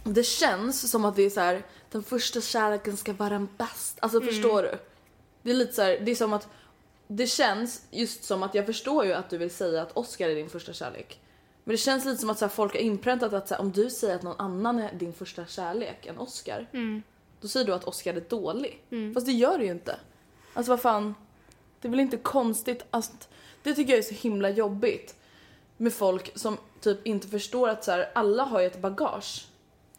det 0.04 0.22
känns 0.22 0.90
som 0.90 1.04
att 1.04 1.16
det 1.16 1.22
är 1.22 1.30
så 1.30 1.40
här. 1.40 1.62
Den 1.96 2.02
första 2.02 2.40
kärleken 2.40 2.96
ska 2.96 3.12
vara 3.12 3.28
den 3.28 3.48
bästa. 3.58 4.00
Alltså 4.02 4.18
Mm. 4.18 4.28
förstår 4.28 4.62
du? 4.62 4.78
Det 5.42 5.50
är 5.50 5.54
lite 5.54 5.72
så 5.72 5.82
här, 5.82 5.98
det 6.04 6.10
är 6.10 6.14
som 6.14 6.32
att 6.32 6.48
det 7.06 7.26
känns 7.26 7.82
just 7.90 8.24
som 8.24 8.42
att 8.42 8.54
jag 8.54 8.66
förstår 8.66 9.04
ju 9.04 9.12
att 9.12 9.30
du 9.30 9.38
vill 9.38 9.50
säga 9.50 9.82
att 9.82 9.96
Oscar 9.96 10.28
är 10.28 10.34
din 10.34 10.48
första 10.50 10.72
kärlek. 10.72 11.20
Men 11.64 11.72
det 11.72 11.78
känns 11.78 12.04
lite 12.04 12.20
som 12.20 12.30
att 12.30 12.38
så 12.38 12.44
här, 12.44 12.50
folk 12.50 12.72
har 12.72 12.80
inpräntat 12.80 13.32
att 13.32 13.48
så 13.48 13.54
här, 13.54 13.60
om 13.60 13.72
du 13.72 13.90
säger 13.90 14.14
att 14.14 14.22
någon 14.22 14.40
annan 14.40 14.78
är 14.78 14.92
din 14.94 15.12
första 15.12 15.46
kärlek 15.46 16.06
än 16.06 16.18
Oscar. 16.18 16.66
Mm. 16.72 17.02
Då 17.40 17.48
säger 17.48 17.66
du 17.66 17.74
att 17.74 17.84
Oscar 17.84 18.14
är 18.14 18.20
dålig. 18.20 18.82
Fast 19.14 19.26
det 19.26 19.32
gör 19.32 19.58
du 19.58 19.64
ju 19.64 19.70
inte. 19.70 19.96
Alltså 20.54 20.72
vad 20.72 20.80
fan. 20.80 21.14
Det 21.80 21.88
är 21.88 21.90
väl 21.90 22.00
inte 22.00 22.16
konstigt 22.16 22.84
att... 22.90 23.28
Det 23.62 23.74
tycker 23.74 23.92
jag 23.92 23.98
är 23.98 24.02
så 24.02 24.14
himla 24.14 24.50
jobbigt. 24.50 25.14
Med 25.76 25.92
folk 25.92 26.38
som 26.38 26.56
typ 26.80 27.06
inte 27.06 27.28
förstår 27.28 27.68
att 27.68 27.84
så 27.84 27.90
här, 27.90 28.10
alla 28.14 28.42
har 28.42 28.60
ju 28.60 28.66
ett 28.66 28.80
bagage. 28.80 29.46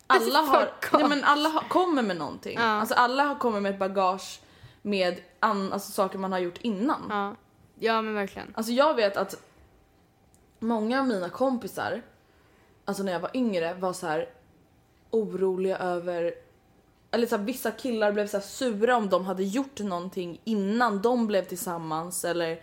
Alla 0.07 0.39
har, 0.39 0.71
nej 0.93 1.09
men 1.09 1.23
alla 1.23 1.49
har, 1.49 1.61
kommer 1.61 2.01
med 2.01 2.17
någonting. 2.17 2.57
Ja. 2.57 2.63
Alltså 2.63 2.95
alla 2.95 3.23
har 3.23 3.35
kommit 3.35 3.61
med 3.61 3.71
ett 3.73 3.79
bagage 3.79 4.41
med 4.81 5.21
an, 5.39 5.73
alltså 5.73 5.91
saker 5.91 6.19
man 6.19 6.31
har 6.31 6.39
gjort 6.39 6.57
innan. 6.61 7.01
Ja. 7.09 7.35
ja 7.79 8.01
men 8.01 8.13
verkligen. 8.13 8.53
Alltså 8.55 8.71
jag 8.71 8.93
vet 8.93 9.17
att 9.17 9.35
många 10.59 10.99
av 10.99 11.07
mina 11.07 11.29
kompisar, 11.29 12.01
alltså 12.85 13.03
när 13.03 13.11
jag 13.11 13.19
var 13.19 13.31
yngre, 13.33 13.73
var 13.73 13.93
så 13.93 14.07
här 14.07 14.29
oroliga 15.11 15.77
över 15.77 16.33
eller 17.11 17.27
så 17.27 17.37
här, 17.37 17.43
vissa 17.43 17.71
killar 17.71 18.11
blev 18.11 18.27
så 18.27 18.41
sura 18.41 18.95
om 18.95 19.09
de 19.09 19.25
hade 19.25 19.43
gjort 19.43 19.79
någonting 19.79 20.41
innan 20.43 21.01
de 21.01 21.27
blev 21.27 21.45
tillsammans 21.45 22.25
eller 22.25 22.61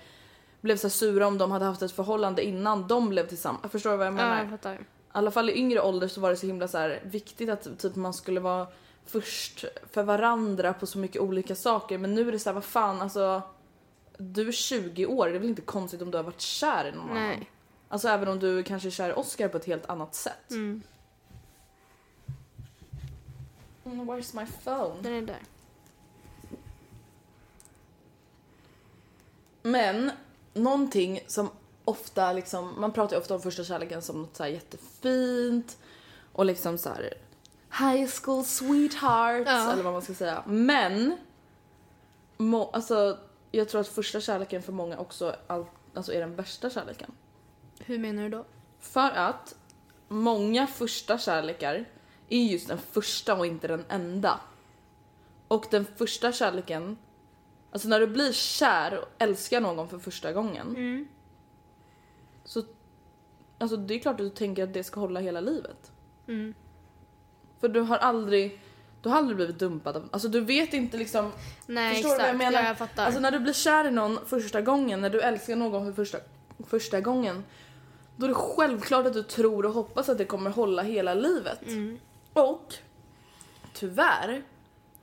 blev 0.60 0.76
så 0.76 0.90
sura 0.90 1.26
om 1.26 1.38
de 1.38 1.50
hade 1.50 1.64
haft 1.64 1.82
ett 1.82 1.92
förhållande 1.92 2.44
innan 2.44 2.88
de 2.88 3.08
blev 3.08 3.26
tillsammans. 3.28 3.72
Förstår 3.72 3.90
du 3.90 3.96
vad 3.96 4.06
jag 4.06 4.14
menar? 4.14 4.36
Ja, 4.36 4.42
jag 4.42 4.50
fattar. 4.50 4.78
I 5.14 5.16
alla 5.18 5.30
fall 5.30 5.50
i 5.50 5.58
yngre 5.58 5.80
ålder 5.80 6.08
så 6.08 6.20
var 6.20 6.30
det 6.30 6.36
så 6.36 6.46
himla 6.46 6.68
så 6.68 6.78
här 6.78 7.00
viktigt 7.04 7.48
att 7.48 7.78
typ 7.78 7.96
man 7.96 8.14
skulle 8.14 8.40
vara 8.40 8.66
först 9.06 9.64
för 9.92 10.02
varandra 10.02 10.72
på 10.72 10.86
så 10.86 10.98
mycket 10.98 11.22
olika 11.22 11.54
saker 11.54 11.98
men 11.98 12.14
nu 12.14 12.28
är 12.28 12.32
det 12.32 12.38
så 12.38 12.48
här 12.48 12.54
vad 12.54 12.64
fan 12.64 13.02
alltså 13.02 13.42
du 14.18 14.48
är 14.48 14.52
20 14.52 15.06
år, 15.06 15.26
det 15.26 15.34
är 15.34 15.38
väl 15.38 15.48
inte 15.48 15.62
konstigt 15.62 16.02
om 16.02 16.10
du 16.10 16.16
har 16.16 16.24
varit 16.24 16.40
kär 16.40 16.84
i 16.84 16.96
någon 16.96 17.10
annan? 17.10 17.28
Nej. 17.28 17.50
Alltså 17.88 18.08
även 18.08 18.28
om 18.28 18.38
du 18.38 18.62
kanske 18.62 18.88
är 18.88 18.90
kär 18.90 19.10
i 19.10 19.12
Oscar 19.12 19.48
på 19.48 19.56
ett 19.56 19.64
helt 19.64 19.86
annat 19.86 20.14
sätt. 20.14 20.50
Mm. 20.50 20.82
Mm, 23.84 24.10
where's 24.10 24.40
my 24.40 24.46
phone? 24.64 25.02
Den 25.02 25.12
är 25.12 25.22
där. 25.22 25.42
Men 29.62 30.10
någonting 30.54 31.20
som 31.26 31.50
ofta 31.84 32.32
liksom, 32.32 32.80
man 32.80 32.92
pratar 32.92 33.16
ju 33.16 33.20
ofta 33.22 33.34
om 33.34 33.42
första 33.42 33.64
kärleken 33.64 34.02
som 34.02 34.22
något 34.22 34.36
så 34.36 34.46
jättefint 34.46 35.78
och 36.32 36.44
liksom 36.44 36.78
så 36.78 36.88
här 36.88 37.14
high 37.78 38.10
school 38.22 38.44
sweethearts 38.44 39.50
Ja. 39.50 39.72
eller 39.72 39.82
vad 39.82 39.92
man 39.92 40.02
ska 40.02 40.14
säga. 40.14 40.42
Men 40.46 41.16
må, 42.36 42.70
alltså, 42.70 43.18
jag 43.50 43.68
tror 43.68 43.80
att 43.80 43.88
första 43.88 44.20
kärleken 44.20 44.62
för 44.62 44.72
många 44.72 44.98
också 44.98 45.36
all, 45.46 45.64
alltså 45.94 46.12
är 46.12 46.20
den 46.20 46.36
värsta 46.36 46.70
kärleken. 46.70 47.12
Hur 47.78 47.98
menar 47.98 48.22
du 48.22 48.28
då? 48.28 48.44
För 48.80 49.10
att 49.10 49.54
många 50.08 50.66
första 50.66 51.18
kärlekar 51.18 51.84
är 52.28 52.42
just 52.44 52.68
den 52.68 52.78
första 52.78 53.34
och 53.34 53.46
inte 53.46 53.68
den 53.68 53.84
enda. 53.88 54.40
Och 55.48 55.66
den 55.70 55.86
första 55.96 56.32
kärleken, 56.32 56.96
alltså 57.70 57.88
när 57.88 58.00
du 58.00 58.06
blir 58.06 58.32
kär 58.32 58.98
och 58.98 59.08
älskar 59.18 59.60
någon 59.60 59.88
för 59.88 59.98
första 59.98 60.32
gången. 60.32 60.74
Så, 62.44 62.62
alltså 63.58 63.76
det 63.76 63.94
är 63.94 63.98
klart 63.98 64.12
att 64.12 64.18
du 64.26 64.30
tänker 64.30 64.64
att 64.64 64.74
det 64.74 64.84
ska 64.84 65.00
hålla 65.00 65.20
hela 65.20 65.40
livet. 65.40 65.92
För 67.60 67.68
du 67.68 67.80
har 67.80 67.96
aldrig, 67.98 68.60
du 69.02 69.08
har 69.08 69.16
aldrig 69.16 69.36
blivit 69.36 69.58
dumpad 69.58 69.96
av, 69.96 70.08
alltså 70.12 70.28
du 70.28 70.40
vet 70.40 70.74
inte 70.74 70.96
liksom 70.96 71.32
Nej 71.66 71.94
Förstår 71.94 72.08
du 72.08 72.14
exakt, 72.14 72.22
vad 72.22 72.28
jag 72.28 72.52
menar? 72.52 72.62
Ja, 72.62 72.68
jag 72.68 72.78
fattar. 72.78 73.06
Alltså 73.06 73.20
när 73.20 73.30
du 73.30 73.38
blir 73.40 73.52
kär 73.52 73.88
i 73.88 73.90
någon 73.90 74.18
första 74.26 74.60
gången, 74.62 75.00
när 75.00 75.10
du 75.10 75.20
älskar 75.20 75.56
någon 75.56 75.84
för 75.84 75.92
första, 76.04 76.18
första 76.66 77.00
gången. 77.00 77.44
Då 78.16 78.24
är 78.26 78.28
det 78.28 78.34
självklart 78.34 79.06
att 79.06 79.12
du 79.12 79.22
tror 79.22 79.66
och 79.66 79.72
hoppas 79.72 80.08
att 80.08 80.18
det 80.18 80.24
kommer 80.24 80.50
hålla 80.50 80.82
hela 80.82 81.14
livet. 81.14 81.62
Mm. 81.66 81.98
Och 82.32 82.74
tyvärr 83.72 84.42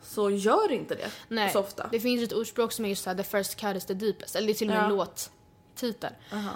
så 0.02 0.30
gör 0.30 0.72
inte 0.72 0.96
det 0.96 1.12
Nej, 1.28 1.50
så 1.52 1.60
ofta. 1.60 1.88
det 1.92 2.00
finns 2.00 2.24
ett 2.24 2.34
ordspråk 2.34 2.72
som 2.72 2.86
är 2.86 2.90
just 2.90 3.04
såhär 3.04 3.18
the 3.18 3.24
first 3.24 3.56
cut 3.56 3.76
is 3.76 3.86
the 3.86 3.94
deepest. 3.94 4.36
Eller 4.36 4.48
det 4.48 4.54
är 4.54 4.56
till 4.56 4.70
och 4.70 4.76
med 4.76 4.84
en 4.84 4.90
Ja. 4.98 5.06
låttitel. 5.76 6.14
Aha. 6.34 6.50
Eh, 6.50 6.56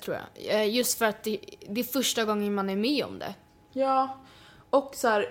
tror 0.00 0.16
jag. 0.16 0.60
Eh, 0.60 0.74
just 0.74 0.98
för 0.98 1.04
att 1.04 1.22
det, 1.22 1.40
det 1.68 1.80
är 1.80 1.84
första 1.84 2.24
gången 2.24 2.54
man 2.54 2.70
är 2.70 2.76
med 2.76 3.04
om 3.04 3.18
det. 3.18 3.34
Ja, 3.72 4.18
och 4.70 4.94
så 4.94 5.08
här. 5.08 5.28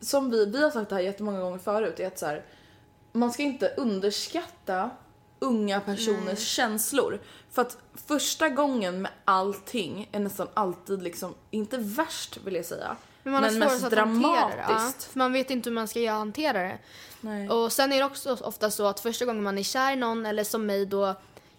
Som 0.00 0.30
vi, 0.30 0.46
vi 0.46 0.62
har 0.62 0.70
sagt 0.70 0.88
det 0.88 0.94
här 0.94 1.02
jättemånga 1.02 1.40
gånger 1.40 1.58
förut, 1.58 2.00
är 2.00 2.06
att 2.06 2.18
så 2.18 2.26
här, 2.26 2.44
man 3.12 3.32
ska 3.32 3.42
inte 3.42 3.68
underskatta 3.76 4.90
unga 5.38 5.80
personers 5.80 6.48
känslor. 6.48 7.20
För 7.50 7.62
att 7.62 7.78
första 8.06 8.48
gången 8.48 9.02
med 9.02 9.10
allting 9.24 10.08
är 10.12 10.20
nästan 10.20 10.48
alltid 10.54 11.02
liksom, 11.02 11.34
inte 11.50 11.78
värst 11.78 12.38
vill 12.44 12.54
jag 12.54 12.64
säga. 12.64 12.96
Men 13.22 13.32
man 13.32 13.42
svårast 13.42 13.58
mest 13.58 13.90
det. 13.90 13.96
Ja, 13.96 14.04
dramatiskt. 14.04 15.04
för 15.04 15.18
man 15.18 15.32
vet 15.32 15.50
inte 15.50 15.70
hur 15.70 15.74
man 15.74 15.88
ska 15.88 16.10
hantera 16.10 16.62
det. 16.62 16.78
Nej. 17.20 17.48
Och 17.48 17.72
sen 17.72 17.92
är 17.92 17.98
det 17.98 18.04
också 18.04 18.36
ofta 18.40 18.70
så 18.70 18.86
att 18.86 19.00
första 19.00 19.24
gången 19.24 19.42
man 19.42 19.58
är 19.58 19.62
kär 19.62 19.92
i 19.92 19.96
någon 19.96 20.26
eller 20.26 20.44
som 20.44 20.66
mig 20.66 20.86
då, 20.86 21.14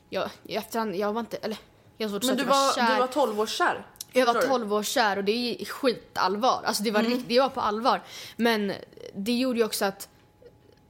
jag, 0.10 0.30
i 0.44 0.56
efterhand, 0.56 0.96
jag 0.96 1.14
var 1.14 1.20
inte, 1.20 1.38
eller 1.38 1.58
jag 1.98 2.08
har 2.08 2.12
svårt 2.12 2.24
att 2.24 2.28
Men 2.30 2.38
du 2.38 2.44
var 2.44 2.74
kär. 2.76 2.94
du 2.94 3.00
var 3.00 3.08
12 3.08 3.40
år 3.40 3.46
kär. 3.48 3.86
Jag 4.14 4.26
var 4.26 4.34
förstår 4.34 4.50
du? 4.50 4.60
12 4.60 4.74
år 4.74 4.84
kär 4.84 5.18
och 5.18 5.24
det 5.24 5.32
är 5.62 5.66
skitallvar. 5.66 6.62
Alltså 6.66 6.84
det 6.84 6.92
var, 6.92 7.00
Mm. 7.00 7.24
det 7.28 7.40
var 7.40 7.50
på 7.50 7.62
allvar. 7.62 8.02
Men 8.36 8.74
det 9.16 9.32
gjorde 9.32 9.60
ju 9.60 9.66
också 9.66 9.86
att, 9.86 10.10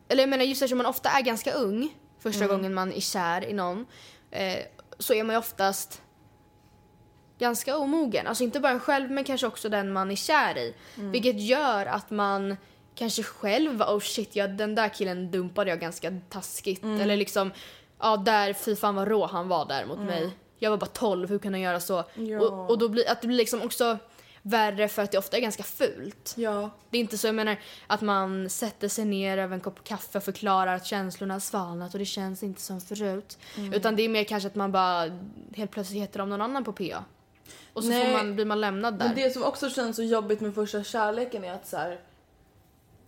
eller 0.07 0.23
jag 0.23 0.29
menar 0.29 0.45
just 0.45 0.61
eftersom 0.61 0.77
man 0.77 0.87
ofta 0.87 1.09
är 1.09 1.21
ganska 1.21 1.53
ung 1.53 1.93
första 2.19 2.43
Mm. 2.45 2.55
gången 2.57 2.73
man 2.73 2.91
är 2.93 2.99
kär 2.99 3.45
i 3.45 3.53
någon, 3.53 3.85
eh, 4.31 4.57
så 4.99 5.13
är 5.13 5.23
man 5.23 5.33
ju 5.35 5.39
oftast 5.39 6.01
ganska 7.39 7.77
omogen. 7.77 8.27
Alltså 8.27 8.43
inte 8.43 8.59
bara 8.59 8.79
själv 8.79 9.11
men 9.11 9.23
kanske 9.23 9.47
också 9.47 9.69
den 9.69 9.93
man 9.93 10.11
är 10.11 10.15
kär 10.15 10.57
i. 10.57 10.73
Mm. 10.97 11.11
Vilket 11.11 11.39
gör 11.41 11.85
att 11.85 12.09
man 12.09 12.57
kanske 12.95 13.23
själv 13.23 13.81
oh 13.81 13.99
shit, 13.99 14.35
ja, 14.35 14.47
den 14.47 14.75
där 14.75 14.89
killen 14.89 15.31
dumpade 15.31 15.69
jag 15.69 15.79
ganska 15.79 16.13
taskigt. 16.29 16.83
Eller 16.83 17.17
liksom, 17.17 17.51
ja 17.99 18.17
där, 18.17 18.53
fy 18.53 18.75
fan 18.75 18.95
vad 18.95 19.07
rå 19.07 19.25
han 19.25 19.47
var 19.47 19.65
där 19.65 19.85
mot 19.85 19.99
mig. 19.99 20.31
Jag 20.59 20.69
var 20.69 20.77
bara 20.77 20.85
12, 20.85 21.29
hur 21.29 21.39
kan 21.39 21.53
han 21.53 21.61
göra 21.61 21.79
så? 21.79 22.03
Ja. 22.15 22.39
Och, 22.39 22.69
och 22.69 22.77
då 22.77 22.89
blir 22.89 23.09
att 23.09 23.21
det 23.21 23.27
blir 23.27 23.37
liksom 23.37 23.61
också 23.61 23.97
värre 24.41 24.87
för 24.87 25.01
att 25.01 25.11
det 25.11 25.17
ofta 25.17 25.37
är 25.37 25.41
ganska 25.41 25.63
fult. 25.63 26.33
Ja. 26.37 26.69
Det 26.89 26.97
är 26.97 27.01
inte 27.01 27.17
så, 27.17 27.27
jag 27.27 27.35
menar, 27.35 27.57
att 27.87 28.01
man 28.01 28.49
sätter 28.49 28.87
sig 28.87 29.05
ner 29.05 29.37
över 29.37 29.53
en 29.53 29.61
kopp 29.61 29.83
kaffe 29.83 30.17
och 30.17 30.23
förklarar 30.23 30.75
att 30.75 30.85
känslorna 30.85 31.33
har 31.33 31.39
svalnat 31.39 31.93
och 31.93 31.99
det 31.99 32.05
känns 32.05 32.43
inte 32.43 32.61
som 32.61 32.81
förut. 32.81 33.37
Utan 33.73 33.95
det 33.95 34.03
är 34.03 34.09
mer 34.09 34.23
kanske 34.23 34.47
att 34.47 34.55
man 34.55 34.71
bara 34.71 35.19
helt 35.55 35.71
plötsligt 35.71 36.01
heter 36.01 36.21
om 36.21 36.29
någon 36.29 36.41
annan 36.41 36.63
på 36.63 36.73
PA. 36.73 37.03
Och 37.73 37.83
så 37.83 37.89
Nej. 37.89 38.13
man, 38.13 38.35
blir 38.35 38.45
man 38.45 38.61
lämnad 38.61 38.99
där. 38.99 39.05
Men 39.05 39.15
det 39.15 39.31
som 39.31 39.43
också 39.43 39.69
känns 39.69 39.95
så 39.95 40.03
jobbigt 40.03 40.41
med 40.41 40.55
första 40.55 40.83
kärleken 40.83 41.43
är 41.43 41.53
att 41.53 41.67
så 41.67 41.77
här. 41.77 41.99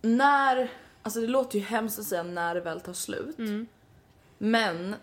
När, 0.02 0.70
alltså 1.02 1.20
det 1.20 1.26
låter 1.26 1.58
ju 1.58 1.64
hemskt 1.64 1.98
att 1.98 2.04
säga 2.04 2.22
när 2.22 2.54
det 2.54 2.60
väl 2.60 2.80
tar 2.80 2.92
slut. 2.92 3.38
Mm. 3.38 3.66
Men 4.42 4.94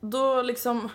då 0.00 0.42
liksom, 0.42 0.88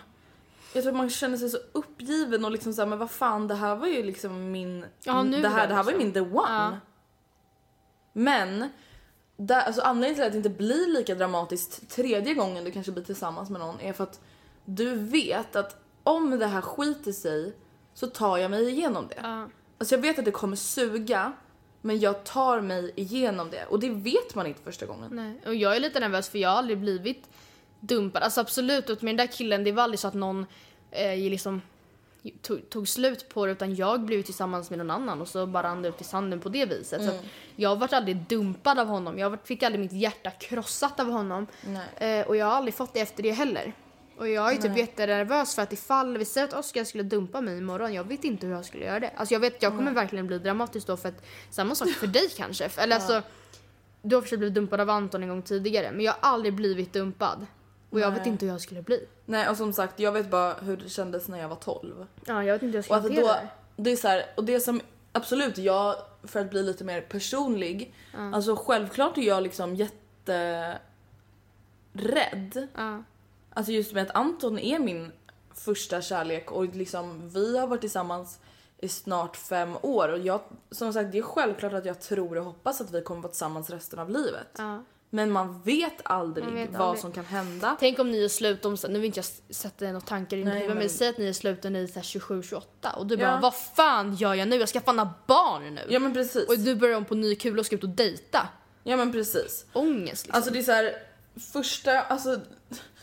jag 0.74 0.84
tror 0.84 0.92
man 0.92 1.10
känner 1.10 1.38
sig 1.38 1.50
så 1.50 1.58
uppgiven 1.72 2.44
och 2.44 2.50
liksom 2.50 2.72
såhär 2.72 2.88
men 2.88 2.98
vad 2.98 3.10
fan 3.10 3.48
det 3.48 3.54
här 3.54 3.76
var 3.76 3.86
ju 3.86 4.02
liksom 4.02 4.50
min, 4.50 4.86
Ja, 5.04 5.22
det 5.22 5.48
här, 5.48 5.68
det 5.68 5.74
här 5.74 5.82
var 5.82 5.92
ju 5.92 5.98
liksom. 5.98 6.22
min 6.22 6.30
the 6.30 6.36
one. 6.36 6.48
Ja. 6.48 6.76
Men 8.12 8.68
där, 9.36 9.60
alltså 9.60 9.82
anledningen 9.82 10.14
till 10.14 10.24
att 10.24 10.32
det 10.32 10.36
inte 10.36 10.62
blir 10.62 10.88
lika 10.98 11.14
dramatiskt 11.14 11.90
tredje 11.90 12.34
gången 12.34 12.64
du 12.64 12.70
kanske 12.70 12.92
blir 12.92 13.04
tillsammans 13.04 13.50
med 13.50 13.60
någon 13.60 13.80
är 13.80 13.92
för 13.92 14.04
att 14.04 14.20
du 14.64 14.94
vet 14.94 15.56
att 15.56 15.76
om 16.02 16.38
det 16.38 16.46
här 16.46 16.60
skiter 16.60 17.12
sig 17.12 17.56
så 17.94 18.06
tar 18.06 18.38
jag 18.38 18.50
mig 18.50 18.68
igenom 18.68 19.08
det. 19.08 19.20
Ja. 19.22 19.48
Alltså 19.78 19.94
jag 19.94 20.02
vet 20.02 20.18
att 20.18 20.24
det 20.24 20.30
kommer 20.30 20.56
suga 20.56 21.32
men 21.82 22.00
jag 22.00 22.24
tar 22.24 22.60
mig 22.60 22.92
igenom 22.96 23.50
det 23.50 23.64
och 23.64 23.80
det 23.80 23.90
vet 23.90 24.34
man 24.34 24.46
inte 24.46 24.62
första 24.62 24.86
gången. 24.86 25.10
Nej. 25.12 25.40
Och 25.46 25.54
jag 25.54 25.76
är 25.76 25.80
lite 25.80 26.00
nervös 26.00 26.28
för 26.28 26.38
jag 26.38 26.48
har 26.48 26.56
aldrig 26.56 26.78
blivit 26.78 27.28
dumpad. 27.80 28.22
Alltså 28.22 28.40
absolut, 28.40 28.88
med 28.88 28.98
den 28.98 29.16
där 29.16 29.32
killen, 29.32 29.64
det 29.64 29.72
var 29.72 29.82
aldrig 29.82 29.98
så 29.98 30.08
att 30.08 30.14
någon 30.14 30.46
eh, 30.90 31.16
liksom 31.16 31.62
tog, 32.42 32.70
tog 32.70 32.88
slut 32.88 33.28
på 33.28 33.46
det 33.46 33.52
utan 33.52 33.74
jag 33.74 34.00
blev 34.00 34.22
tillsammans 34.22 34.70
med 34.70 34.78
någon 34.78 34.90
annan 34.90 35.20
och 35.20 35.28
så 35.28 35.46
bara 35.46 35.62
rann 35.62 35.82
det 35.82 35.88
ut 35.88 36.00
i 36.00 36.04
sanden 36.04 36.40
på 36.40 36.48
det 36.48 36.66
viset. 36.66 37.04
Så 37.04 37.10
att 37.10 37.24
jag 37.56 37.76
vart 37.76 37.92
aldrig 37.92 38.16
dumpad 38.16 38.78
av 38.78 38.86
honom. 38.86 39.18
Jag 39.18 39.38
fick 39.44 39.62
aldrig 39.62 39.80
mitt 39.80 39.92
hjärta 39.92 40.30
krossat 40.30 41.00
av 41.00 41.10
honom. 41.10 41.46
Eh, 41.96 42.26
och 42.26 42.36
jag 42.36 42.46
har 42.46 42.52
aldrig 42.52 42.74
fått 42.74 42.94
det 42.94 43.00
efter 43.00 43.22
det 43.22 43.32
heller. 43.32 43.72
Och 44.22 44.28
jag 44.28 44.52
är 44.52 44.56
typ 44.56 44.76
jättenervös 44.76 45.54
för 45.54 45.62
att 45.62 45.72
ifall 45.72 46.18
vi 46.18 46.24
säger 46.24 46.48
att 46.48 46.54
Oskar 46.54 46.84
skulle 46.84 47.02
dumpa 47.02 47.40
mig 47.40 47.58
imorgon, 47.58 47.94
jag 47.94 48.04
vet 48.04 48.24
inte 48.24 48.46
hur 48.46 48.54
jag 48.54 48.64
skulle 48.64 48.84
göra 48.84 49.00
det. 49.00 49.10
Alltså 49.16 49.34
jag 49.34 49.40
vet, 49.40 49.62
jag 49.62 49.76
kommer 49.76 49.92
verkligen 49.92 50.26
bli 50.26 50.38
dramatisk 50.38 50.86
då 50.86 50.96
för 50.96 51.08
att 51.08 51.24
samma 51.50 51.74
sak 51.74 51.88
för 51.88 52.06
dig 52.18 52.28
kanske. 52.36 52.70
Eller 52.76 52.96
alltså, 52.96 53.22
du 54.02 54.14
har 54.16 54.22
försökt 54.22 54.40
bli 54.40 54.50
dumpad 54.50 54.80
av 54.80 54.90
Anton 54.90 55.22
en 55.22 55.28
gång 55.28 55.42
tidigare 55.42 55.92
men 55.92 56.00
jag 56.00 56.12
har 56.12 56.18
aldrig 56.30 56.54
blivit 56.54 56.92
dumpad. 56.92 57.46
Och 57.90 58.00
jag 58.00 58.10
vet 58.10 58.26
inte 58.26 58.46
hur 58.46 58.52
jag 58.52 58.60
skulle 58.60 58.82
bli. 58.82 59.06
Nej 59.24 59.48
och 59.48 59.56
som 59.56 59.72
sagt 59.72 60.00
jag 60.00 60.12
vet 60.12 60.30
bara 60.30 60.54
hur 60.54 60.76
det 60.76 60.88
kändes 60.88 61.28
när 61.28 61.38
jag 61.38 61.48
var 61.48 61.56
12. 61.56 62.06
Ja, 62.24 62.44
jag 62.44 62.52
vet 62.54 62.62
inte 62.62 62.72
hur 62.72 62.78
jag 62.78 62.84
skulle 62.84 63.00
hantera 63.00 63.26
då, 63.26 63.28
det. 63.28 63.48
det 63.76 63.92
är 63.92 63.96
så 63.96 64.08
här, 64.08 64.24
och 64.36 64.44
det 64.44 64.60
som 64.60 64.80
absolut 65.12 65.58
jag, 65.58 65.96
för 66.24 66.40
att 66.40 66.50
bli 66.50 66.62
lite 66.62 66.84
mer 66.84 67.00
personlig, 67.00 67.94
alltså 68.32 68.56
självklart 68.56 69.18
är 69.18 69.22
jag 69.22 69.42
liksom 69.42 69.76
jätterädd. 69.76 70.78
Ja. 72.74 73.02
Alltså 73.54 73.72
just 73.72 73.92
med 73.92 74.02
att 74.02 74.16
Anton 74.16 74.58
är 74.58 74.78
min 74.78 75.12
första 75.54 76.02
kärlek 76.02 76.50
och 76.52 76.64
liksom 76.76 77.28
vi 77.28 77.58
har 77.58 77.66
varit 77.66 77.80
tillsammans 77.80 78.38
i 78.78 78.88
snart 78.88 79.36
fem 79.36 79.76
år 79.82 80.08
och 80.08 80.18
jag, 80.18 80.40
som 80.70 80.92
sagt 80.92 81.12
det 81.12 81.18
är 81.18 81.22
självklart 81.22 81.72
att 81.72 81.84
jag 81.86 82.00
tror 82.00 82.38
och 82.38 82.44
hoppas 82.44 82.80
att 82.80 82.90
vi 82.90 83.02
kommer 83.02 83.22
vara 83.22 83.30
tillsammans 83.32 83.70
resten 83.70 83.98
av 83.98 84.10
livet. 84.10 84.48
Ja. 84.58 84.82
Men 85.14 85.30
man 85.30 85.60
vet 85.62 85.92
aldrig 86.02 86.44
Man 86.46 86.54
vet 86.54 86.70
vad 86.72 86.80
aldrig. 86.80 87.00
som 87.00 87.12
kan 87.12 87.24
hända. 87.24 87.76
Tänk 87.80 87.98
om 87.98 88.10
ni 88.10 88.24
är 88.24 88.28
slut 88.28 88.64
om, 88.64 88.76
nu 88.88 88.98
vill 88.98 89.04
inte 89.04 89.18
jag 89.18 89.54
sätta 89.56 89.84
några 89.84 90.00
tankar 90.00 90.36
i 90.36 90.44
Nej, 90.44 90.52
ditt 90.54 90.62
huvud 90.62 90.68
men 90.76 90.78
men- 90.78 90.90
säg 90.90 91.08
att 91.08 91.18
ni 91.18 91.28
är 91.28 91.32
slut 91.32 91.64
och 91.64 91.72
ni 91.72 91.82
är 91.82 91.86
27-28 92.02 92.90
och 92.96 93.06
du 93.06 93.14
Ja. 93.14 93.26
bara 93.30 93.40
vad 93.40 93.54
fan 93.54 94.14
gör 94.14 94.34
jag 94.34 94.48
nu? 94.48 94.56
Jag 94.56 94.68
ska 94.68 94.80
fan 94.80 94.98
ha 94.98 95.08
barn 95.26 95.74
nu. 95.74 95.80
Ja 95.88 95.98
men 95.98 96.12
precis. 96.14 96.48
Och 96.48 96.58
du 96.58 96.74
börjar 96.74 96.96
om 96.96 97.04
på 97.04 97.14
ny 97.14 97.34
kula 97.34 97.60
och 97.60 97.66
ska 97.66 97.76
ut 97.76 97.82
och 97.82 97.88
dejta. 97.88 98.48
Ja 98.82 98.96
men 98.96 99.12
precis. 99.12 99.66
Ångest 99.72 100.26
liksom. 100.26 100.34
Alltså 100.36 100.50
det 100.50 100.58
är 100.58 100.62
så 100.62 100.72
här, 100.72 100.94
första, 101.52 102.00
alltså 102.00 102.40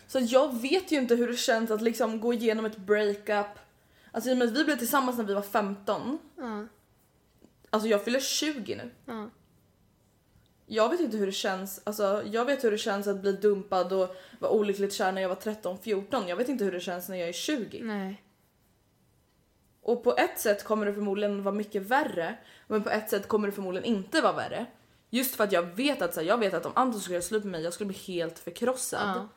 så 0.10 0.20
jag 0.20 0.62
vet 0.62 0.92
ju 0.92 0.98
inte 0.98 1.16
hur 1.16 1.28
det 1.28 1.38
känns 1.38 1.72
att 1.72 1.82
liksom 1.82 2.20
gå 2.20 2.34
igenom 2.34 2.66
ett 2.66 2.78
breakup. 2.78 3.60
Alltså 4.12 4.30
i 4.30 4.34
och 4.34 4.38
med 4.38 4.48
att 4.48 4.58
vi 4.58 4.64
blev 4.64 4.78
tillsammans 4.78 5.18
när 5.18 5.26
vi 5.26 5.34
var 5.34 5.42
15. 5.42 6.20
Ja. 6.38 6.66
Alltså 7.70 7.90
jag 7.90 8.06
fyller 8.06 8.20
20 8.20 8.76
nu. 8.76 8.92
Ja. 9.06 9.30
Jag 10.66 10.90
vet 10.90 11.00
inte 11.00 11.18
hur 11.18 11.26
det 11.26 11.32
känns, 11.32 11.82
alltså 11.84 12.24
jag 12.26 12.46
vet 12.46 12.64
hur 12.64 12.72
det 12.72 12.78
känns 12.78 13.08
att 13.08 13.22
bli 13.22 13.32
dumpad 13.32 13.94
och 13.94 14.16
vara 14.40 14.52
olyckligt 14.52 14.94
kär 14.94 15.12
när 15.12 15.22
jag 15.22 15.30
var 15.30 15.36
13-14. 15.36 16.28
Jag 16.28 16.36
vet 16.36 16.50
inte 16.50 16.64
hur 16.64 16.72
det 16.72 16.80
känns 16.80 17.10
när 17.10 17.18
jag 17.18 17.30
är 17.30 17.34
20. 17.34 17.84
Nej. 17.84 18.24
Och 19.82 20.04
på 20.04 20.16
ett 20.16 20.40
sätt 20.40 20.64
kommer 20.64 20.86
det 20.86 20.94
förmodligen 20.94 21.44
vara 21.44 21.56
mycket 21.56 21.82
värre, 21.82 22.38
men 22.68 22.84
på 22.84 22.90
ett 22.90 23.10
sätt 23.10 23.28
kommer 23.28 23.48
det 23.48 23.52
förmodligen 23.52 23.96
inte 23.96 24.22
vara 24.22 24.34
värre. 24.34 24.66
Just 25.10 25.36
för 25.36 25.44
att 25.44 25.52
jag 25.52 25.64
vet 25.64 26.02
att 26.02 26.14
så 26.14 26.20
här, 26.20 26.28
jag 26.28 26.38
vet 26.38 26.54
att 26.54 26.66
om 26.66 26.72
Anton 26.76 27.02
skulle 27.02 27.16
göra 27.16 27.24
slut 27.24 27.44
med 27.44 27.52
mig, 27.52 27.64
jag 27.64 27.74
skulle 27.74 27.88
bli 27.88 27.98
helt 27.98 28.40
förkrossad. 28.40 29.10
Ja. 29.16 29.28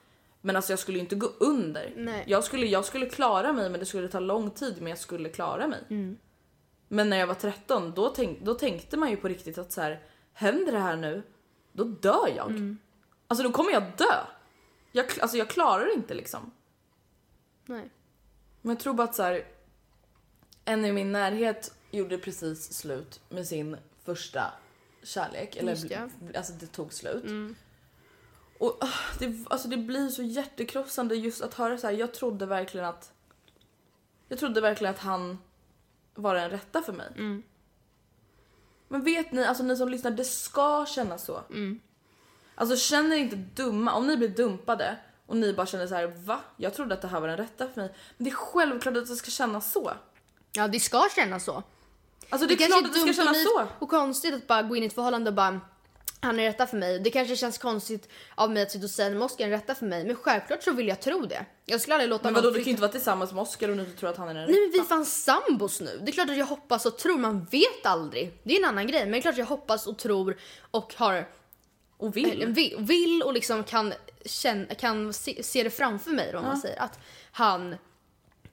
Men 0.45 0.57
alltså 0.57 0.72
jag 0.72 0.78
skulle 0.78 0.99
ju 0.99 1.03
inte 1.03 1.14
gå 1.14 1.26
under. 1.40 1.93
Nej. 1.97 2.24
Jag 2.26 2.45
skulle, 2.45 2.66
jag 2.66 2.84
skulle 2.84 3.07
klara 3.07 3.53
mig 3.53 3.70
men 3.70 3.80
det 3.80 3.86
skulle 3.86 4.09
ta 4.09 4.20
lång 4.20 4.51
tid 4.51 4.74
men 4.78 4.86
jag 4.86 4.99
skulle 4.99 5.28
klara 5.28 5.66
mig. 5.66 5.80
Mm. 5.90 6.18
Men 6.88 7.11
när 7.11 7.16
jag 7.16 7.26
var 7.26 7.34
13 7.34 7.93
då, 7.95 8.09
tänk, 8.09 8.40
då 8.40 8.55
tänkte 8.55 8.97
man 8.97 9.11
ju 9.11 9.16
på 9.16 9.28
riktigt 9.28 9.59
att 9.59 9.72
så 9.72 9.80
här, 9.80 10.03
händer 10.32 10.72
det 10.72 10.78
här 10.78 10.97
nu, 10.97 11.22
då 11.72 11.84
dör 11.84 12.32
jag. 12.36 12.51
Mm. 12.51 12.78
Alltså 13.28 13.45
då 13.45 13.53
kommer 13.53 13.72
jag 13.72 13.82
dö. 13.82 14.14
Jag, 14.93 15.07
alltså 15.20 15.36
jag 15.36 15.51
klarar 15.51 15.86
det 15.86 15.93
inte 15.93 16.14
liksom. 16.14 16.53
Nej. 17.66 17.90
Men 18.62 18.74
jag 18.74 18.80
tror 18.80 18.95
bara 18.95 19.09
att 19.09 19.14
så 19.14 19.22
här, 19.22 19.47
en 20.64 20.84
i 20.84 20.93
min 20.93 21.12
närhet 21.12 21.74
gjorde 21.90 22.18
precis 22.18 22.72
slut 22.72 23.20
med 23.28 23.47
sin 23.47 23.76
första 24.05 24.53
kärlek. 25.03 25.57
Eller. 25.57 25.93
Mm. 25.93 26.11
alltså 26.36 26.53
det 26.53 26.66
tog 26.66 26.93
slut. 26.93 27.24
Och 28.62 28.78
ah, 28.80 28.88
det, 29.18 29.46
alltså 29.50 29.68
det 29.68 29.76
blir 29.76 30.08
så 30.08 30.22
hjärtekrossande 30.22 31.14
just 31.14 31.42
att 31.42 31.54
höra 31.54 31.78
så 31.78 31.86
här. 31.86 31.94
jag 31.94 32.14
trodde 32.14 32.46
verkligen 32.46 32.86
att 32.86 33.12
jag 34.28 34.38
trodde 34.38 34.60
verkligen 34.60 34.94
att 34.94 35.00
han 35.00 35.38
var 36.14 36.34
den 36.34 36.50
rätta 36.50 36.82
för 36.82 36.92
mig. 36.92 37.06
Mm. 37.16 37.42
Men 38.88 39.04
vet 39.04 39.32
ni, 39.32 39.44
alltså 39.44 39.62
ni 39.62 39.76
som 39.76 39.88
lyssnar, 39.88 40.10
det 40.10 40.24
ska 40.24 40.86
kännas 40.86 41.24
så. 41.24 41.40
Mm. 41.50 41.80
Alltså 42.54 42.76
känner 42.76 43.16
er 43.16 43.20
inte 43.20 43.36
dumma, 43.36 43.94
om 43.94 44.06
ni 44.06 44.16
blir 44.16 44.28
dumpade 44.28 44.96
och 45.26 45.36
ni 45.36 45.52
bara 45.52 45.66
känner 45.66 45.86
så 45.86 45.94
här: 45.94 46.06
va? 46.06 46.40
Jag 46.56 46.74
trodde 46.74 46.94
att 46.94 47.02
det 47.02 47.08
här 47.08 47.20
var 47.20 47.28
den 47.28 47.36
rätta 47.36 47.68
för 47.68 47.80
mig. 47.80 47.94
Men 48.16 48.24
det 48.24 48.30
är 48.30 48.34
självklart 48.34 48.96
att 48.96 49.08
det 49.08 49.16
ska 49.16 49.30
kännas 49.30 49.72
så. 49.72 49.92
Ja, 50.52 50.68
det 50.68 50.80
ska 50.80 51.08
kännas 51.16 51.44
så. 51.44 51.62
Alltså 52.28 52.48
det 52.48 52.54
är 52.54 52.58
kanske 52.58 52.80
klart 52.80 52.84
att 52.84 52.94
det 52.94 53.12
ska 53.12 53.22
kännas 53.22 53.44
så. 53.44 53.66
Och 53.78 53.90
konstigt 53.90 54.34
att 54.34 54.46
bara 54.46 54.62
gå 54.62 54.76
in 54.76 54.82
i 54.82 54.86
ett 54.86 54.94
förhållande 54.94 55.30
och 55.30 55.34
bara 55.36 55.60
han 56.22 56.40
är 56.40 56.44
rätta 56.44 56.66
för 56.66 56.76
mig. 56.76 56.98
Det 56.98 57.10
kanske 57.10 57.36
känns 57.36 57.58
konstigt 57.58 58.08
av 58.34 58.50
mig 58.50 58.62
att 58.62 58.70
sitta 58.70 58.84
och 58.84 58.90
säga 58.90 59.16
att 59.16 59.22
Oskar 59.22 59.46
är 59.46 59.50
rätta 59.50 59.74
för 59.74 59.86
mig. 59.86 60.04
Men 60.04 60.16
självklart 60.16 60.62
så 60.62 60.72
vill 60.72 60.88
jag 60.88 61.00
tro 61.00 61.26
det. 61.26 61.46
Jag 61.64 61.80
skulle 61.80 61.94
aldrig 61.94 62.10
låta 62.10 62.24
Men 62.24 62.32
någon 62.32 62.42
vadå, 62.42 62.50
du 62.50 62.58
kan 62.58 62.64
ju 62.64 62.70
inte 62.70 62.80
vara 62.82 62.92
tillsammans 62.92 63.32
med 63.32 63.42
Oscar 63.42 63.68
och 63.68 63.76
du 63.76 63.82
inte 63.82 63.98
tror 63.98 64.10
att 64.10 64.16
han 64.16 64.28
är 64.28 64.34
den 64.34 64.50
Nej 64.50 64.60
men 64.60 64.70
vi 64.72 64.78
är 64.78 64.84
fan 64.84 65.04
sambos 65.04 65.80
nu. 65.80 66.00
Det 66.02 66.10
är 66.10 66.12
klart 66.12 66.30
att 66.30 66.36
jag 66.36 66.46
hoppas 66.46 66.86
och 66.86 66.98
tror. 66.98 67.18
Man 67.18 67.44
vet 67.44 67.86
aldrig. 67.86 68.40
Det 68.42 68.54
är 68.54 68.58
en 68.58 68.68
annan 68.68 68.86
grej. 68.86 69.00
Men 69.00 69.12
det 69.12 69.18
är 69.18 69.22
klart 69.22 69.32
att 69.32 69.38
jag 69.38 69.46
hoppas 69.46 69.86
och 69.86 69.98
tror 69.98 70.36
och 70.70 70.94
har 70.96 71.28
Och 71.96 72.16
vill. 72.16 72.30
eller 72.30 72.46
vill, 72.46 72.76
vill 72.78 73.22
och 73.22 73.32
liksom 73.32 73.64
kan, 73.64 73.92
känna, 74.24 74.74
kan 74.74 75.12
se, 75.12 75.42
se 75.42 75.62
det 75.62 75.70
framför 75.70 76.10
mig 76.10 76.28
då, 76.32 76.38
om 76.38 76.44
man 76.44 76.56
säger 76.56 76.82
att 76.82 76.98
han 77.32 77.76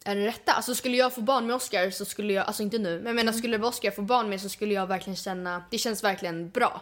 är 0.05 0.15
den 0.15 0.25
rätta. 0.25 0.51
Alltså 0.51 0.75
skulle 0.75 0.97
jag 0.97 1.13
få 1.13 1.21
barn 1.21 1.47
med 1.47 1.55
Oscar 1.55 1.89
så 1.89 2.05
skulle 2.05 2.33
jag, 2.33 2.45
alltså 2.45 2.63
inte 2.63 2.77
nu, 2.77 2.97
men 2.97 3.05
jag 3.05 3.15
menar 3.15 3.33
skulle 3.33 3.57
Oscar 3.57 3.91
få 3.91 4.01
barn 4.01 4.29
med 4.29 4.41
så 4.41 4.49
skulle 4.49 4.73
jag 4.73 4.87
verkligen 4.87 5.17
känna, 5.17 5.63
det 5.71 5.77
känns 5.77 6.03
verkligen 6.03 6.49
bra 6.49 6.81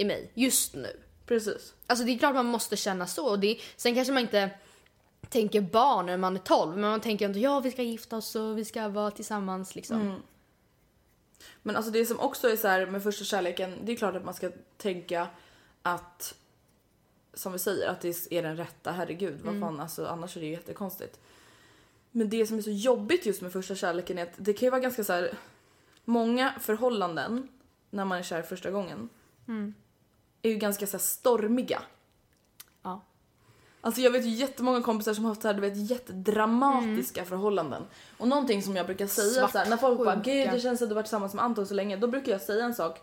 i 0.00 0.04
mig 0.04 0.30
just 0.34 0.74
nu. 0.74 1.00
Precis. 1.26 1.74
Alltså 1.86 2.04
det 2.04 2.12
är 2.12 2.18
klart 2.18 2.34
man 2.34 2.46
måste 2.46 2.76
känna 2.76 3.06
så. 3.06 3.28
Och 3.30 3.38
det, 3.38 3.58
sen 3.76 3.94
kanske 3.94 4.12
man 4.12 4.22
inte 4.22 4.50
tänker 5.28 5.60
barn 5.60 6.06
när 6.06 6.16
man 6.16 6.36
är 6.36 6.40
12 6.40 6.72
men 6.72 6.90
man 6.90 7.00
tänker 7.00 7.24
ändå 7.24 7.38
ja 7.38 7.60
vi 7.60 7.70
ska 7.70 7.82
gifta 7.82 8.16
oss 8.16 8.36
och 8.36 8.58
vi 8.58 8.64
ska 8.64 8.88
vara 8.88 9.10
tillsammans 9.10 9.74
liksom. 9.74 10.22
Men 11.62 11.76
alltså 11.76 11.92
det 11.92 12.06
som 12.06 12.20
också 12.20 12.48
är 12.48 12.56
så 12.56 12.68
här 12.68 12.86
med 12.86 13.02
första 13.02 13.24
kärleken, 13.24 13.78
det 13.84 13.92
är 13.92 13.96
klart 13.96 14.16
att 14.16 14.24
man 14.24 14.34
ska 14.34 14.50
tänka 14.76 15.28
att 15.82 16.34
som 17.34 17.52
vi 17.52 17.58
säger 17.58 17.88
att 17.88 18.00
det 18.00 18.26
är 18.30 18.42
den 18.42 18.56
rätta, 18.56 18.92
herregud 18.92 19.40
vad 19.40 19.60
fan 19.60 19.80
alltså 19.80 20.06
annars 20.06 20.36
är 20.36 20.40
det 20.40 20.46
ju 20.46 20.52
jättekonstigt. 20.52 21.20
Men 22.10 22.28
det 22.28 22.46
som 22.46 22.58
är 22.58 22.62
så 22.62 22.70
jobbigt 22.70 23.26
just 23.26 23.42
med 23.42 23.52
första 23.52 23.74
kärleken 23.74 24.18
är 24.18 24.22
att 24.22 24.34
det 24.36 24.52
kan 24.52 24.66
ju 24.66 24.70
vara 24.70 24.80
ganska 24.80 25.04
så 25.04 25.12
här 25.12 25.34
många 26.04 26.54
förhållanden 26.60 27.48
när 27.90 28.04
man 28.04 28.18
är 28.18 28.22
kär 28.22 28.42
första 28.42 28.70
gången 28.70 29.08
är 30.42 30.50
ju 30.50 30.56
ganska 30.56 30.86
så 30.86 30.98
stormiga. 30.98 31.82
Ja. 32.82 33.00
Alltså 33.80 34.00
jag 34.00 34.10
vet 34.10 34.24
ju 34.24 34.30
jättemånga 34.30 34.82
kompisar 34.82 35.14
som 35.14 35.24
har 35.24 35.30
haft 35.30 35.42
så 35.42 35.48
här, 35.48 35.54
du 35.54 35.60
vet, 35.60 35.90
jättedramatiska 35.90 37.24
förhållanden. 37.24 37.82
Och 38.18 38.28
någonting 38.28 38.62
som 38.62 38.76
jag 38.76 38.86
brukar 38.86 39.06
säga 39.06 39.48
så 39.48 39.58
här, 39.58 39.70
när 39.70 39.76
folk 39.76 39.98
bara 39.98 40.16
gud 40.16 40.50
det 40.52 40.60
känns 40.60 40.82
att 40.82 40.88
du 40.88 40.94
varit 40.94 41.06
tillsammans 41.06 41.34
med 41.34 41.44
Anton 41.44 41.66
så 41.66 41.74
länge. 41.74 41.96
Då 41.96 42.06
brukar 42.06 42.32
jag 42.32 42.40
säga 42.40 42.64
en 42.64 42.74
sak. 42.74 43.00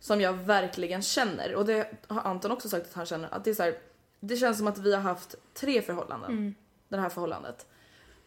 som 0.00 0.20
jag 0.20 0.32
verkligen 0.32 1.02
känner 1.02 1.54
och 1.54 1.66
det 1.66 1.90
har 2.08 2.22
Anton 2.22 2.50
också 2.50 2.68
sagt 2.68 2.86
att 2.86 2.94
han 2.94 3.06
känner 3.06 3.34
att 3.34 3.44
det 3.44 3.50
är 3.50 3.54
så 3.54 3.62
här, 3.62 3.78
det 4.20 4.36
känns 4.36 4.58
som 4.58 4.66
att 4.66 4.78
vi 4.78 4.94
har 4.94 5.00
haft 5.00 5.34
tre 5.54 5.82
förhållanden. 5.82 6.54
Det 6.88 6.96
här 6.96 7.08
förhållandet. 7.08 7.66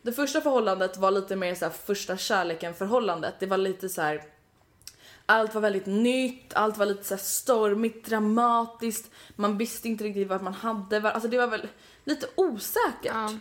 Det 0.01 0.11
första 0.11 0.41
förhållandet 0.41 0.97
var 0.97 1.11
lite 1.11 1.35
mer 1.35 1.55
så 1.55 1.65
här 1.65 1.71
första 1.71 2.17
kärleken 2.17 2.73
förhållandet. 2.73 3.33
Det 3.39 3.45
var 3.45 3.57
lite 3.57 3.89
så 3.89 4.01
här 4.01 4.23
allt 5.25 5.53
var 5.53 5.61
väldigt 5.61 5.85
nytt, 5.85 6.53
allt 6.53 6.77
var 6.77 6.85
lite 6.85 7.03
så 7.03 7.17
stormigt, 7.17 8.05
dramatiskt. 8.05 9.11
Man 9.35 9.57
visste 9.57 9.87
inte 9.87 10.03
riktigt 10.03 10.27
vad 10.27 10.41
man 10.41 10.53
hade. 10.53 11.11
Alltså 11.11 11.29
det 11.29 11.37
var 11.37 11.47
väl 11.47 11.67
lite 12.03 12.27
osäkert. 12.35 13.05
Ja. 13.05 13.33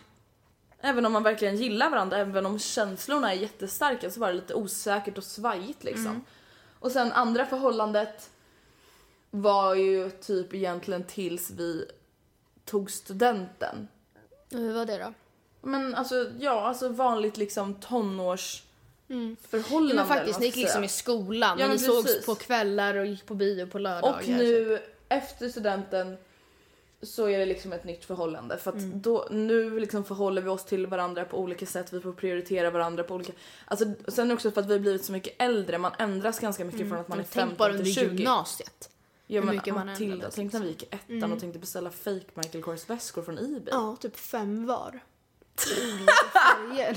Även 0.79 1.05
om 1.05 1.13
man 1.13 1.23
verkligen 1.23 1.55
gillar 1.55 1.89
varandra, 1.89 2.17
även 2.17 2.45
om 2.45 2.59
känslorna 2.59 3.33
är 3.33 3.37
jättestarka 3.37 4.11
så 4.11 4.19
var 4.19 4.27
det 4.27 4.33
lite 4.33 4.53
osäkert 4.53 5.17
och 5.17 5.23
svajigt 5.23 5.83
liksom. 5.83 6.25
Och 6.79 6.91
sen 6.91 7.11
andra 7.11 7.45
förhållandet 7.45 8.29
var 9.31 9.75
ju 9.75 10.09
typ 10.09 10.53
egentligen 10.53 11.03
tills 11.03 11.51
vi 11.51 11.85
tog 12.65 12.91
studenten. 12.91 13.87
Hur 14.49 14.73
var 14.73 14.85
det 14.85 14.97
då? 14.97 15.13
Men 15.61 15.95
alltså 15.95 16.31
ja, 16.39 16.67
alltså 16.67 16.89
vanligt 16.89 17.37
liksom 17.37 17.73
tonårsförhållande. 19.07 19.95
Ja, 19.95 19.95
men 19.95 20.07
faktiskt, 20.17 20.39
ni 20.39 20.45
gick 20.45 20.55
liksom 20.55 20.83
i 20.83 20.87
skolan 20.87 21.49
Ja, 21.59 21.67
men 21.67 21.67
men 21.67 21.77
ni 21.77 21.83
sågs 21.83 22.05
precis. 22.05 22.25
på 22.25 22.35
kvällar 22.35 22.95
och 22.95 23.05
gick 23.05 23.25
på 23.25 23.33
bio 23.35 23.65
på 23.67 23.79
lördagar. 23.79 24.19
Och 24.19 24.27
nu 24.27 24.79
efter 25.09 25.49
studenten 25.49 26.17
så 27.01 27.29
är 27.29 27.39
det 27.39 27.45
liksom 27.45 27.73
ett 27.73 27.83
nytt 27.83 28.05
förhållande 28.05 28.57
för 28.57 28.71
att 28.71 28.77
Mm. 28.77 29.01
då, 29.01 29.27
nu 29.31 29.79
liksom 29.79 30.03
förhåller 30.05 30.41
vi 30.41 30.49
oss 30.49 30.65
till 30.65 30.87
varandra 30.87 31.25
på 31.25 31.39
olika 31.39 31.65
sätt, 31.65 31.93
vi 31.93 32.01
får 32.01 32.13
prioritera 32.13 32.69
varandra 32.71 33.03
på 33.03 33.13
olika... 33.15 33.33
Alltså 33.65 33.85
sen 34.07 34.31
också 34.31 34.51
för 34.51 34.61
att 34.61 34.67
vi 34.67 34.73
har 34.73 34.79
blivit 34.79 35.05
så 35.05 35.11
mycket 35.11 35.33
äldre, 35.41 35.77
man 35.77 35.91
ändras 35.99 36.39
ganska 36.39 36.65
mycket 36.65 36.89
från 36.89 36.97
att 36.99 37.07
man 37.07 37.19
är 37.19 37.23
Mm. 37.23 37.27
Men 37.35 37.47
15 37.47 37.47
tänk 37.49 37.57
bara 37.57 37.71
under 37.71 37.83
till 37.83 37.93
20. 37.95 38.01
gymnasiet. 38.15 38.89
Ja, 39.27 39.39
hur 39.39 39.45
men 39.45 39.55
mycket 39.55 39.73
man 39.73 39.85
Matilda, 39.87 40.13
ändrades, 40.13 40.35
tänk 40.35 40.53
när 40.53 40.59
vi 40.59 40.67
gick 40.67 40.83
i 40.83 40.87
ettan 40.91 41.31
och 41.33 41.39
tänkte 41.39 41.59
beställa 41.59 41.89
fake 41.91 42.25
Michael 42.33 42.63
Kors 42.63 42.89
väskor 42.89 43.21
från 43.21 43.37
Ebay. 43.37 43.61
Ja, 43.71 43.95
typ 44.01 44.17
fem 44.17 44.65
var. 44.65 44.99
I 45.67 45.93
olika 45.93 46.13
färger. 46.33 46.95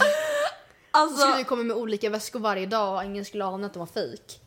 Så 0.99 1.03
Alltså, 1.03 1.19
skulle 1.19 1.37
vi 1.37 1.45
komma 1.45 1.63
med 1.63 1.77
olika 1.77 2.11
väskor 2.11 2.41
varje 2.41 2.67
dag 2.67 2.97
och 2.97 3.05
ingen 3.05 3.25
skulle 3.25 3.45
ana 3.45 3.67
att 3.67 3.73
de 3.73 3.79
var 3.79 3.87
fejk. 3.87 4.41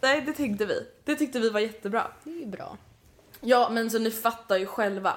nej 0.00 0.20
det 0.20 0.32
tänkte 0.32 0.66
vi. 0.66 0.86
Det 1.04 1.16
tyckte 1.16 1.40
vi 1.40 1.50
var 1.50 1.60
jättebra. 1.60 2.06
Det 2.24 2.30
är 2.30 2.38
ju 2.38 2.46
bra. 2.46 2.76
Ja 3.40 3.68
men 3.70 3.90
så 3.90 3.98
ni 3.98 4.10
fattar 4.10 4.56
ju 4.56 4.66
själva. 4.66 5.14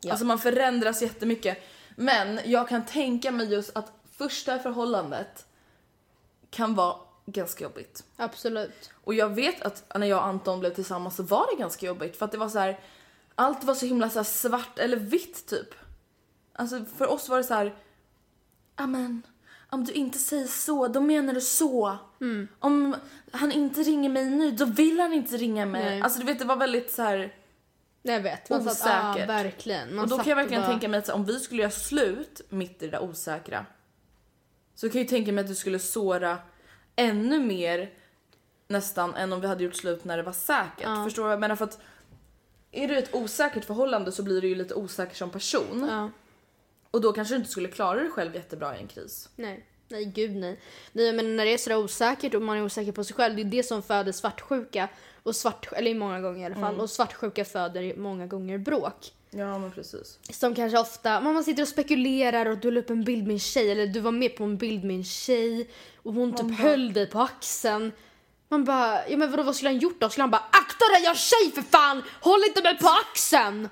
Ja. 0.00 0.10
Alltså 0.10 0.26
man 0.26 0.38
förändras 0.38 1.02
jättemycket. 1.02 1.58
Men 1.96 2.40
jag 2.44 2.68
kan 2.68 2.86
tänka 2.86 3.30
mig 3.30 3.52
just 3.52 3.76
att 3.76 3.92
första 4.16 4.58
förhållandet 4.58 5.46
kan 6.50 6.74
vara 6.74 6.96
ganska 7.26 7.64
jobbigt. 7.64 8.04
Absolut. 8.16 8.90
Och 9.04 9.14
jag 9.14 9.28
vet 9.28 9.62
att 9.62 9.84
när 9.98 10.06
jag 10.06 10.18
och 10.18 10.26
Anton 10.26 10.60
blev 10.60 10.74
tillsammans 10.74 11.16
så 11.16 11.22
var 11.22 11.46
det 11.56 11.60
ganska 11.60 11.86
jobbigt 11.86 12.16
för 12.16 12.24
att 12.24 12.32
det 12.32 12.38
var 12.38 12.48
så 12.48 12.58
här. 12.58 12.80
allt 13.34 13.64
var 13.64 13.74
så 13.74 13.86
himla 13.86 14.10
så 14.10 14.24
svart 14.24 14.78
eller 14.78 14.96
vitt 14.96 15.46
typ. 15.46 15.74
Alltså 16.52 16.84
för 16.84 17.06
oss 17.06 17.28
var 17.28 17.36
det 17.36 17.44
så 17.44 17.54
här. 17.54 17.74
Amen, 18.74 19.22
om 19.70 19.84
du 19.84 19.92
inte 19.92 20.18
säger 20.18 20.46
så, 20.46 20.88
då 20.88 21.00
menar 21.00 21.34
du 21.34 21.40
så. 21.40 21.98
Mm. 22.20 22.48
Om 22.58 22.96
han 23.32 23.52
inte 23.52 23.82
ringer 23.82 24.08
mig 24.10 24.30
nu, 24.30 24.50
då 24.50 24.64
vill 24.64 25.00
han 25.00 25.12
inte 25.12 25.36
ringa 25.36 25.66
mig. 25.66 25.84
Nej. 25.84 26.02
Alltså 26.02 26.18
du 26.20 26.26
vet, 26.26 26.38
det 26.38 26.44
var 26.44 26.56
väldigt 26.56 26.90
så 26.92 27.02
här. 27.02 27.34
Jag 28.02 28.20
vet. 28.20 28.50
Man 28.50 28.64
satt, 28.64 28.78
ja, 28.90 29.10
Osäkert. 29.10 29.28
verkligen. 29.28 29.94
Man 29.94 30.04
och 30.04 30.10
då 30.10 30.16
satt 30.16 30.24
kan 30.24 30.30
jag 30.30 30.36
verkligen 30.36 30.62
bara- 30.62 30.70
tänka 30.70 30.88
mig 30.88 30.98
att 30.98 31.08
om 31.08 31.24
vi 31.24 31.40
skulle 31.40 31.62
göra 31.62 31.70
slut 31.72 32.40
mitt 32.48 32.82
i 32.82 32.86
det 32.86 32.90
där 32.90 33.02
osäkra. 33.02 33.66
Så 34.74 34.88
kan 34.88 34.98
jag 35.00 35.04
ju 35.04 35.08
tänka 35.08 35.32
mig 35.32 35.42
att 35.42 35.48
du 35.48 35.54
skulle 35.54 35.78
såra 35.78 36.38
ännu 36.96 37.38
mer 37.40 37.90
nästan 38.68 39.14
än 39.14 39.32
om 39.32 39.40
vi 39.40 39.46
hade 39.46 39.64
gjort 39.64 39.74
slut 39.74 40.04
när 40.04 40.16
det 40.16 40.22
var 40.22 40.32
säkert. 40.32 41.04
Förstår 41.04 41.22
du 41.22 41.26
vad 41.26 41.32
jag 41.32 41.40
menar? 41.40 41.56
För 41.56 41.64
att 41.64 41.80
är 42.72 42.88
du 42.88 42.96
ett 42.98 43.14
osäkert 43.14 43.64
förhållande 43.64 44.12
så 44.12 44.22
blir 44.22 44.40
du 44.40 44.48
ju 44.48 44.54
lite 44.54 44.74
osäker 44.74 45.14
som 45.16 45.30
person. 45.30 45.88
Ja. 45.90 46.10
Och 46.90 47.00
då 47.00 47.12
kanske 47.12 47.34
du 47.34 47.38
inte 47.38 47.50
skulle 47.50 47.68
klara 47.68 48.00
dig 48.00 48.10
själv 48.10 48.34
jättebra 48.34 48.76
i 48.76 48.80
en 48.80 48.88
kris. 48.88 49.28
Nej. 49.36 49.66
Nej, 49.88 50.04
gud 50.04 50.36
nej. 50.36 50.60
nej. 50.92 51.12
Men 51.12 51.36
när 51.36 51.44
det 51.44 51.52
är 51.52 51.58
sådär 51.58 51.76
osäkert 51.76 52.34
och 52.34 52.42
man 52.42 52.56
är 52.56 52.64
osäker 52.64 52.92
på 52.92 53.04
sig 53.04 53.16
själv, 53.16 53.36
det 53.36 53.42
är 53.42 53.44
det 53.44 53.62
som 53.62 53.82
föder 53.82 54.12
svartsjuka. 54.12 54.88
Och 55.22 55.36
svart, 55.36 55.68
eller 55.72 55.94
många 55.94 56.20
gånger 56.20 56.40
i 56.40 56.44
alla 56.44 56.54
fall. 56.54 56.80
Och 56.80 56.90
svartsjuka 56.90 57.44
föder 57.44 57.96
många 57.96 58.26
gånger 58.26 58.58
bråk. 58.58 59.12
Ja 59.30 59.58
men 59.58 59.72
precis. 59.72 60.18
Som 60.30 60.54
kanske 60.54 60.78
ofta, 60.78 61.20
man 61.20 61.44
sitter 61.44 61.62
och 61.62 61.68
spekulerar 61.68 62.46
och 62.46 62.58
du 62.58 62.70
la 62.70 62.80
upp 62.80 62.90
en 62.90 63.04
bild 63.04 63.26
med 63.26 63.32
en 63.32 63.38
tjej 63.38 63.70
eller 63.70 63.86
du 63.86 64.00
var 64.00 64.12
med 64.12 64.36
på 64.36 64.44
en 64.44 64.56
bild 64.56 64.84
med 64.84 64.96
en 64.96 65.04
tjej 65.04 65.70
och 65.96 66.12
hon 66.12 66.36
typ 66.36 66.58
höll 66.58 66.92
dig 66.92 67.06
på 67.06 67.20
axeln. 67.20 67.92
Man 68.48 68.64
bara, 68.64 69.08
ja 69.08 69.16
men 69.16 69.30
vadå 69.30 69.42
vad 69.42 69.56
skulle 69.56 69.70
han 69.70 69.78
gjort 69.78 70.00
då? 70.00 70.08
Skulle 70.08 70.22
han 70.22 70.30
bara 70.30 70.44
akta 70.50 70.84
dig 70.94 71.02
jag 71.02 71.10
är 71.10 71.14
tjej 71.14 71.52
för 71.54 71.62
fan! 71.62 72.02
Håll 72.20 72.40
inte 72.48 72.62
mig 72.62 72.78
på 72.78 72.88
axeln! 72.88 73.68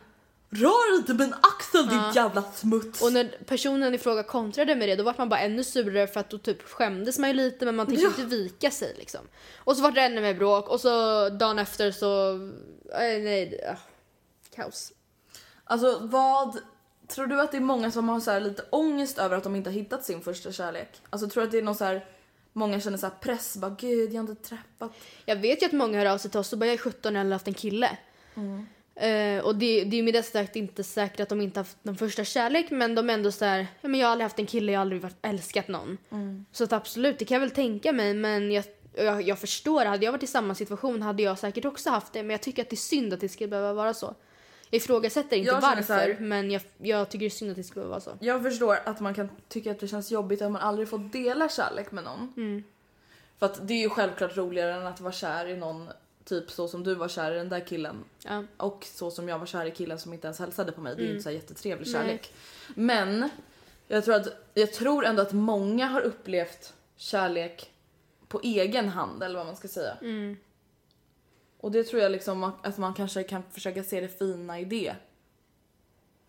Rör 0.55 0.97
inte 0.97 1.15
min 1.15 1.35
axel 1.35 1.89
din 1.89 2.03
jävla 2.15 2.43
smuts! 2.43 3.03
Och 3.03 3.13
när 3.13 3.39
personen 3.47 3.95
i 3.95 3.99
fråga 3.99 4.23
kontrade 4.23 4.75
med 4.75 4.89
det 4.89 4.97
då 4.97 5.05
var 5.05 5.15
man 5.19 5.29
bara 5.29 5.41
ännu 5.41 5.65
surare 5.65 6.07
för 6.07 6.21
att 6.21 6.31
då 6.31 6.39
typ 6.39 6.63
skämdes 6.63 7.19
man 7.19 7.31
ju 7.31 7.35
lite 7.35 7.65
men 7.65 7.77
man 7.77 7.87
tänkte 7.87 8.05
Ja. 8.05 8.09
inte 8.09 8.37
vika 8.37 8.71
sig 8.71 8.95
liksom. 8.99 9.21
Och 9.57 9.77
så 9.77 9.83
var 9.83 9.91
det 9.91 10.01
ännu 10.01 10.21
mer 10.21 10.35
bråk 10.35 10.69
och 10.69 10.81
så 10.81 11.29
dagen 11.29 11.59
efter 11.59 11.91
så, 11.93 12.33
äh, 12.93 12.99
nej, 12.99 13.61
ah, 13.73 13.77
kaos. 14.57 14.93
Alltså 15.65 15.99
vad... 16.03 16.59
Tror 17.09 17.27
du 17.27 17.41
att 17.41 17.51
det 17.51 17.57
är 17.57 17.61
många 17.61 17.91
som 17.91 18.09
har 18.09 18.21
så 18.21 18.39
lite 18.39 18.65
ångest 18.71 19.19
över 19.19 19.37
att 19.37 19.43
de 19.45 19.57
inte 19.57 19.71
har 19.71 19.75
hittat 19.75 20.05
sin 20.05 20.21
första 20.21 20.53
kärlek? 20.53 20.89
Alltså 21.11 21.29
tror 21.29 21.41
du 21.43 21.47
att 21.47 21.53
det 21.53 21.59
är 21.59 21.63
någon 21.63 21.75
så 21.75 21.85
här... 21.85 22.07
Många 22.53 22.81
känner 22.81 22.99
så 22.99 23.07
här 23.07 23.15
press, 23.21 23.57
bara 23.57 23.77
gud 23.79 24.13
jag 24.13 24.23
har 24.23 24.31
inte 24.31 24.49
träffat... 24.49 24.93
Jag 25.25 25.37
vet 25.37 25.63
ju 25.63 25.67
att 25.67 25.73
många 25.73 25.99
hör 25.99 26.07
av 26.07 26.19
sig 26.19 26.31
till 26.31 26.41
oss 26.41 26.53
och 26.53 26.59
bara 26.59 26.67
jag 26.67 26.75
är 26.75 26.79
17 26.79 27.17
och 27.17 27.23
har 27.23 27.31
haft 27.31 27.49
en 27.49 27.55
kille. 27.55 27.99
Eh, 28.97 29.45
och 29.45 29.57
det, 29.57 29.85
det 29.85 29.97
är 29.97 29.99
ju 29.99 30.03
med 30.03 30.15
det 30.15 30.23
sagt 30.23 30.57
inte 30.57 30.85
säkert 30.85 31.21
att 31.21 31.29
de 31.29 31.41
inte 31.41 31.61
haft 31.61 31.77
den 31.83 31.97
första 31.97 32.25
kärlek 32.25 32.71
men 32.71 32.95
de 32.95 33.11
är 33.11 33.15
ändå 33.15 33.33
så 33.33 33.45
här, 33.45 33.67
ja 33.81 33.89
men 33.89 34.01
jag 34.01 34.07
har 34.07 34.13
aldrig 34.13 34.25
haft 34.25 34.39
en 34.39 34.47
kille, 34.47 34.73
jag 34.73 34.79
har 34.79 34.83
aldrig 34.83 35.03
varit, 35.03 35.17
älskat 35.23 35.69
någon. 35.69 35.99
Så 36.53 36.65
att 36.65 36.73
absolut, 36.73 37.19
det 37.19 37.25
kan 37.25 37.35
jag 37.35 37.41
väl 37.41 37.51
tänka 37.51 37.93
mig 37.93 38.15
men 38.15 38.53
jag, 38.53 38.65
jag, 38.97 39.23
jag 39.23 39.39
förstår, 39.39 39.85
hade 39.85 40.05
jag 40.05 40.13
varit 40.13 40.23
i 40.23 40.27
samma 40.27 40.55
situation 40.55 41.03
hade 41.03 41.23
jag 41.23 41.39
säkert 41.39 41.65
också 41.65 41.91
haft 41.91 42.13
det 42.13 42.23
men 42.23 42.31
jag 42.31 42.41
tycker 42.43 42.63
att 42.63 42.71
det 42.71 42.75
är 42.75 42.77
synd 42.77 43.13
att 43.13 43.21
det 43.21 43.29
ska 43.29 43.47
behöva 43.47 43.73
vara 43.73 43.95
så. 43.95 44.15
Jag 44.71 44.77
ifrågasätter 44.77 45.37
inte 45.37 45.49
Jag 45.51 45.61
varför 45.61 45.95
här- 45.95 46.17
men 46.21 46.51
jag, 46.51 46.63
jag 46.79 47.09
tycker 47.11 47.21
det 47.21 47.29
är 47.29 47.31
synd 47.31 47.51
att 47.51 47.57
det 47.57 47.63
ska 47.65 47.75
behöva 47.75 47.91
vara 47.91 48.01
så. 48.01 48.11
Jag 48.21 48.43
förstår 48.43 48.79
att 48.85 49.01
man 49.01 49.15
kan 49.15 49.29
tycka 49.49 49.71
att 49.71 49.81
det 49.81 49.89
känns 49.89 50.11
jobbigt 50.11 50.43
att 50.43 50.51
man 50.53 50.63
aldrig 50.63 50.89
får 50.89 50.99
dela 50.99 51.49
kärlek 51.49 51.93
med 51.93 52.05
någon. 52.05 52.33
För 53.39 53.47
att 53.47 53.69
det 53.69 53.75
är 53.75 53.79
ju 53.83 53.89
självklart 53.89 54.37
roligare 54.37 54.75
än 54.75 54.87
att 54.87 55.01
vara 55.01 55.13
kär 55.13 55.47
i 55.47 55.57
någon 55.57 55.89
typ 56.25 56.51
så 56.51 56.68
som 56.68 56.85
du 56.85 56.95
var 56.95 57.09
kär 57.09 57.33
i 57.33 57.35
den 57.35 57.49
där 57.49 57.61
killen. 57.61 58.05
Ja. 58.25 58.45
Och 58.57 58.85
så 58.85 59.11
som 59.11 59.29
jag 59.29 59.39
var 59.39 59.47
kär 59.47 59.66
i 59.66 59.70
killen 59.70 59.99
som 59.99 60.12
inte 60.12 60.27
ens 60.27 60.39
hälsade 60.39 60.72
på 60.72 60.81
mig. 60.81 60.97
Det 60.97 61.03
är 61.03 61.05
ju 61.05 61.11
inte 61.11 61.22
så 61.22 61.31
jättetrevlig 61.31 61.89
kärlek. 61.89 62.35
Men 62.75 63.29
jag 63.89 64.05
tror, 64.05 64.14
att, 64.14 64.29
jag 64.55 64.72
tror 64.72 65.05
ändå 65.05 65.22
att 65.22 65.33
många 65.33 65.87
har 65.87 66.01
upplevt 66.01 66.75
kärlek 66.97 67.70
på 68.29 68.41
egen 68.43 68.89
hand 68.89 69.22
eller 69.22 69.37
vad 69.37 69.47
man 69.47 69.57
ska 69.57 69.68
säga. 69.68 69.97
Och 71.59 71.70
det 71.70 71.85
tror 71.85 72.03
jag 72.03 72.12
liksom 72.12 72.53
att 72.62 72.79
man 72.79 72.95
kanske 72.95 73.22
kan 73.22 73.43
försöka 73.51 73.85
se 73.85 74.01
det 74.01 74.09
fina 74.09 74.61
i 74.61 74.64
det. 74.64 74.95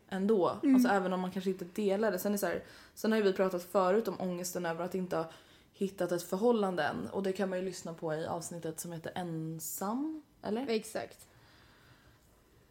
Ändå. 0.09 0.59
Alltså 0.63 0.89
även 0.89 1.13
om 1.13 1.19
man 1.19 1.31
kanske 1.31 1.49
inte 1.49 1.65
delar 1.65 2.11
det. 2.11 2.19
Sen, 2.19 2.33
är 2.33 2.37
så 2.37 2.45
här, 2.45 2.63
sen 2.93 3.11
har 3.11 3.17
ju 3.17 3.23
vi 3.23 3.33
pratat 3.33 3.63
förut 3.63 4.07
om 4.07 4.21
ångesten 4.21 4.65
över 4.65 4.85
att 4.85 4.95
inte 4.95 5.15
ha 5.15 5.31
hittat 5.77 6.11
ett 6.11 6.23
förhållande 6.23 6.83
än. 6.83 7.09
Och 7.09 7.23
det 7.23 7.33
kan 7.33 7.49
man 7.49 7.59
ju 7.59 7.65
lyssna 7.65 7.93
på 7.93 8.13
i 8.13 8.25
avsnittet 8.25 8.79
som 8.79 8.91
heter 8.91 9.11
Ensam. 9.15 10.23
Eller? 10.41 10.67
Exakt. 10.69 11.27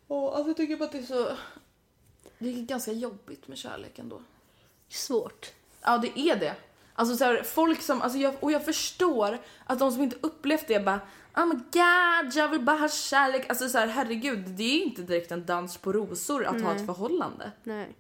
Och 0.07 0.37
alltså 0.37 0.49
jag 0.49 0.57
tycker 0.57 0.77
bara 0.77 0.85
att 0.85 0.93
det 0.93 0.99
är 0.99 1.03
så... 1.03 1.37
Det 2.39 2.49
är 2.49 2.63
ganska 2.63 2.93
jobbigt 2.93 3.49
med 3.49 3.59
kärlek 3.59 3.99
ändå. 3.99 4.23
Svårt. 4.89 5.53
Ja 5.83 5.99
det 5.99 6.19
är 6.19 6.37
det. 6.37 6.57
Alltså 6.95 7.17
så 7.17 7.25
här, 7.25 7.43
folk 7.43 7.83
som, 7.83 8.03
alltså 8.03 8.19
jag, 8.19 8.35
och 8.41 8.53
jag 8.53 8.65
förstår 8.65 9.39
att 9.65 9.79
de 9.79 9.93
som 9.93 10.03
inte 10.03 10.17
upplevt 10.21 10.69
det 10.69 10.81
bara 10.81 11.01
Oh 11.37 11.47
my 11.47 11.55
god, 11.55 12.35
jag 12.35 12.49
vill 12.49 12.61
bara 12.61 12.77
ha 12.77 12.89
kärlek. 12.89 13.49
Alltså 13.49 13.69
så 13.69 13.79
här, 13.79 13.87
herregud, 13.87 14.49
det 14.49 14.63
är 14.63 14.83
inte 14.83 15.03
direkt 15.03 15.33
en 15.33 15.47
dans 15.47 15.77
på 15.77 15.93
rosor 15.93 16.45
att 16.45 16.63
ha 16.63 16.75
ett 16.75 16.87
förhållande. 16.87 17.53
Nej. 17.63 17.95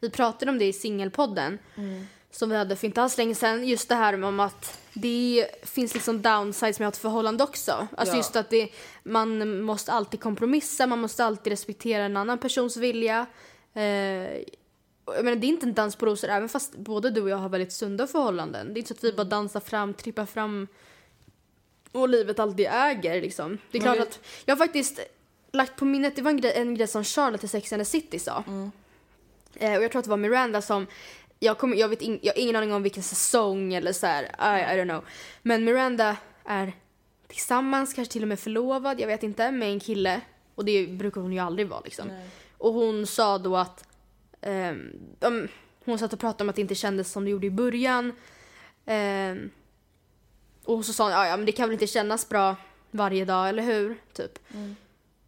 Vi 0.00 0.10
pratade 0.10 0.50
om 0.50 0.58
det 0.58 0.64
i 0.64 0.72
singelpodden 0.72 1.58
som 2.36 2.50
vi 2.50 2.56
hade 2.56 2.76
för 2.76 2.86
inte 2.86 3.02
alls 3.02 3.18
länge 3.18 3.34
sedan. 3.34 3.66
Just 3.68 3.88
det 3.88 3.94
här 3.94 4.24
om 4.24 4.40
att 4.40 4.78
det 4.92 5.46
finns 5.62 5.94
liksom 5.94 6.22
downsides 6.22 6.78
med 6.78 6.88
att 6.88 6.94
ha 6.94 6.96
ett 6.98 7.02
förhållande 7.02 7.44
också. 7.44 7.88
Alltså 7.96 8.14
Ja. 8.14 8.16
just 8.18 8.36
att 8.36 8.50
det, 8.50 8.68
man 9.02 9.60
måste 9.60 9.92
alltid 9.92 10.20
kompromissa, 10.20 10.86
man 10.86 10.98
måste 11.00 11.24
alltid 11.24 11.50
respektera 11.50 12.04
en 12.04 12.16
annan 12.16 12.38
persons 12.38 12.76
vilja. 12.76 13.26
Eh, 13.74 13.82
jag 15.06 15.24
menar, 15.24 15.34
det 15.36 15.46
är 15.46 15.48
inte 15.48 15.66
en 15.66 15.74
dans 15.74 15.96
på 15.96 16.06
rosor 16.06 16.28
även 16.30 16.48
fast 16.48 16.76
både 16.76 17.10
du 17.10 17.22
och 17.22 17.28
jag 17.28 17.36
har 17.36 17.48
väldigt 17.48 17.72
sunda 17.72 18.06
förhållanden. 18.06 18.66
Det 18.74 18.78
är 18.78 18.80
inte 18.80 18.88
så 18.88 18.94
att 18.94 19.04
vi 19.04 19.12
bara 19.12 19.24
dansar 19.24 19.60
fram, 19.60 19.94
trippar 19.94 20.26
fram 20.26 20.68
och 21.92 22.08
livet 22.08 22.38
alltid 22.38 22.66
äger 22.72 23.20
liksom. 23.20 23.58
Det 23.70 23.78
är 23.78 23.82
klart 23.82 23.96
vi- 23.96 24.00
att 24.02 24.20
jag 24.44 24.56
har 24.56 24.66
faktiskt 24.66 25.00
lagt 25.52 25.76
på 25.76 25.84
minnet, 25.84 26.16
det 26.16 26.22
var 26.22 26.30
en 26.30 26.40
grej, 26.40 26.52
en 26.56 26.74
grej 26.74 26.86
som 26.88 27.04
Charlotte 27.04 27.44
i 27.44 27.48
Sex 27.48 27.72
and 27.72 27.80
the 27.80 27.84
City 27.84 28.18
sa. 28.18 28.44
Eh, 29.54 29.76
och 29.76 29.82
jag 29.84 29.90
tror 29.90 29.98
att 29.98 30.04
det 30.04 30.10
var 30.10 30.16
Miranda 30.16 30.62
som, 30.62 30.86
jag, 31.44 31.58
kommer, 31.58 31.76
jag, 31.76 31.88
vet 31.88 32.02
in, 32.02 32.18
jag 32.22 32.32
har 32.34 32.40
ingen 32.40 32.56
aning 32.56 32.72
om 32.72 32.82
vilken 32.82 33.02
säsong 33.02 33.74
eller 33.74 33.92
så 33.92 34.06
här, 34.06 34.22
I, 34.22 34.76
I 34.78 34.80
don't 34.82 34.88
know. 34.88 35.04
Men 35.42 35.64
Miranda 35.64 36.16
är 36.44 36.72
tillsammans, 37.26 37.94
kanske 37.94 38.12
till 38.12 38.22
och 38.22 38.28
med 38.28 38.40
förlovad, 38.40 39.00
jag 39.00 39.06
vet 39.06 39.22
inte, 39.22 39.50
med 39.50 39.68
en 39.68 39.80
kille. 39.80 40.20
Och 40.54 40.64
det 40.64 40.86
brukar 40.86 41.20
hon 41.20 41.32
ju 41.32 41.38
aldrig 41.38 41.68
vara 41.68 41.80
liksom. 41.80 42.06
Och 42.58 42.72
hon 42.72 43.06
sa 43.06 43.38
då 43.38 43.56
att 43.56 43.84
de, 45.18 45.48
hon 45.84 45.98
satt 45.98 46.12
och 46.12 46.20
pratade 46.20 46.44
om 46.44 46.48
att 46.48 46.56
det 46.56 46.62
inte 46.62 46.74
kändes 46.74 47.12
som 47.12 47.24
det 47.24 47.30
gjorde 47.30 47.46
i 47.46 47.50
början. 47.50 48.12
Ehm, 48.86 49.50
och 50.64 50.84
så 50.84 50.92
sa 50.92 51.04
hon, 51.04 51.12
ja, 51.12 51.36
men 51.36 51.46
det 51.46 51.52
kan 51.52 51.68
väl 51.68 51.72
inte 51.72 51.86
kännas 51.86 52.28
bra 52.28 52.56
varje 52.90 53.24
dag, 53.24 53.48
eller 53.48 53.62
hur? 53.62 53.96
Typ. 54.12 54.38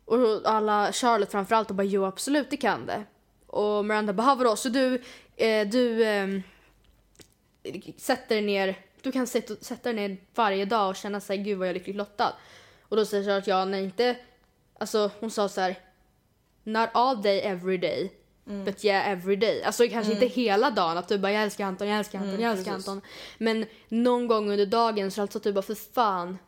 Och 0.05 0.41
alla, 0.45 0.93
Charlotte 0.93 1.31
framförallt, 1.33 1.71
och 1.71 1.77
bara 1.77 1.85
jo 1.85 2.05
absolut 2.05 2.51
det 2.51 2.57
kan 2.57 2.87
det. 2.87 3.05
Och 3.47 3.85
Miranda 3.85 4.13
bara, 4.13 4.23
"Ha, 4.23 4.35
vadå, 4.35 4.57
så 4.57 4.69
du, 4.69 5.03
eh, 5.37 5.69
du 5.69 6.05
ehm, 6.05 6.43
sätter 7.97 8.35
dig 8.35 8.45
ner, 8.45 8.79
du 9.03 9.13
kan 9.13 9.27
sätta, 9.27 9.57
sätta 9.61 9.93
dig 9.93 10.09
ner 10.09 10.17
varje 10.35 10.65
dag 10.65 10.89
och 10.89 10.97
känna 10.97 11.21
sig 11.21 11.39
gud 11.39 11.59
vad 11.59 11.67
jag 11.69 11.71
är 11.71 11.75
lyckligt 11.75 11.97
lottad. 11.97 12.33
Och 12.83 12.97
då 12.97 13.05
säger 13.05 13.25
Charlotte, 13.25 13.47
ja 13.47 13.65
nej 13.65 13.85
inte, 13.85 14.17
alltså 14.79 15.11
hon 15.21 15.31
sa 15.31 15.49
så 15.49 15.61
här, 15.61 15.79
not 16.65 16.89
all 16.93 17.23
day 17.23 17.41
every 17.41 17.79
day. 17.79 18.13
But 18.49 18.85
yeah 18.85 19.11
every 19.11 19.37
day. 19.37 19.63
Alltså 19.63 19.89
kanske 19.89 20.13
inte 20.13 20.27
hela 20.27 20.71
dagen 20.71 20.99
att 20.99 21.09
du 21.09 21.19
bara 21.19 21.33
jag 21.33 21.43
älskar 21.43 21.65
Anton, 21.65 21.89
jag 21.89 21.99
älskar 21.99 22.19
Anton, 22.19 22.41
jag 22.41 22.53
älskar 22.53 22.73
precis. 22.73 22.89
Anton. 22.89 23.09
Men 23.39 23.67
någon 23.89 24.27
gång 24.27 24.51
under 24.51 24.67
dagen 24.67 25.11
så 25.11 25.23
alltså 25.23 25.39
att 25.39 25.45
du 25.45 25.53
bara 25.53 25.63
för 25.63 25.75
fan 25.75 26.39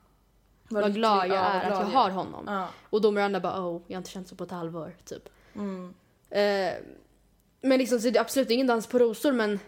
vad, 0.69 0.85
lycklig- 0.85 0.95
glad 0.95 1.29
jag 1.29 1.37
ja, 1.37 1.43
vad 1.43 1.53
är 1.53 1.61
att 1.61 1.67
glad 1.67 1.81
jag 1.81 1.87
jag 1.87 1.91
är. 1.91 1.95
har 1.97 2.11
honom. 2.11 2.45
Ja. 2.47 2.69
Och 2.91 3.01
då 3.01 3.11
Miranda 3.11 3.41
bara 3.41 3.61
oh, 3.61 3.83
jag 3.87 3.95
har 3.95 3.99
inte 3.99 4.11
känt 4.11 4.29
så 4.29 4.37
på 4.37 4.45
ett 4.45 4.51
halvår 4.51 4.97
typ. 5.05 5.29
Mm. 5.55 5.95
Eh, 6.31 6.73
men 7.61 7.79
liksom 7.79 8.01
så 8.01 8.09
är 8.09 8.13
det 8.13 8.21
absolut 8.21 8.51
ingen 8.51 8.67
dans 8.67 8.87
på 8.87 8.99
rosor 8.99 9.33
men 9.33 9.61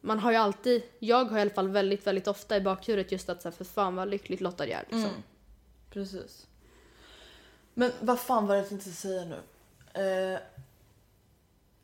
man 0.00 0.18
har 0.18 0.30
ju 0.30 0.36
alltid, 0.36 0.82
jag 0.98 1.24
har 1.24 1.38
i 1.38 1.40
alla 1.40 1.50
fall 1.50 1.68
väldigt, 1.68 2.06
väldigt 2.06 2.28
ofta 2.28 2.56
i 2.56 2.60
bakhuvudet 2.60 3.12
just 3.12 3.28
att 3.28 3.42
så 3.42 3.48
här, 3.48 3.56
för 3.56 3.64
fan 3.64 3.96
vad 3.96 4.08
lyckligt 4.08 4.40
lottad 4.40 4.66
jag 4.66 4.80
är 4.80 4.82
liksom. 4.82 5.00
Mm. 5.00 5.22
Precis. 5.90 6.46
Men 7.74 7.92
vad 8.00 8.20
fan 8.20 8.46
var 8.46 8.54
det 8.54 8.60
jag 8.60 8.68
tänkte 8.68 8.90
säga 8.90 9.24
nu? 9.24 9.36
Eh, 10.02 10.38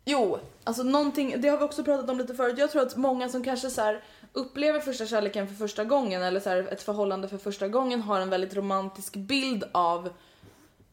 jo, 0.05 0.39
alltså 0.65 0.83
någonting, 0.83 1.41
det 1.41 1.49
har 1.49 1.59
vi 1.59 1.65
också 1.65 1.85
pratat 1.85 2.11
om 2.11 2.19
lite 2.19 2.35
förut. 2.35 2.59
Jag 2.59 2.71
tror 2.71 2.83
att 2.83 2.97
många 2.97 3.29
som 3.29 3.45
kanske 3.45 3.71
så 3.71 3.81
här 3.81 4.03
upplever 4.33 4.81
första 4.81 5.07
kärleken 5.07 5.49
för 5.49 5.55
första 5.55 5.85
gången 5.85 6.23
eller 6.23 6.41
så 6.41 6.49
här 6.49 6.69
ett 6.73 6.83
förhållande 6.83 7.29
för 7.29 7.39
första 7.39 7.69
gången 7.69 8.01
har 8.01 8.21
en 8.21 8.31
väldigt 8.31 8.55
romantisk 8.55 9.17
bild 9.17 9.65
av 9.73 10.11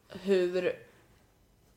hur 0.08 0.72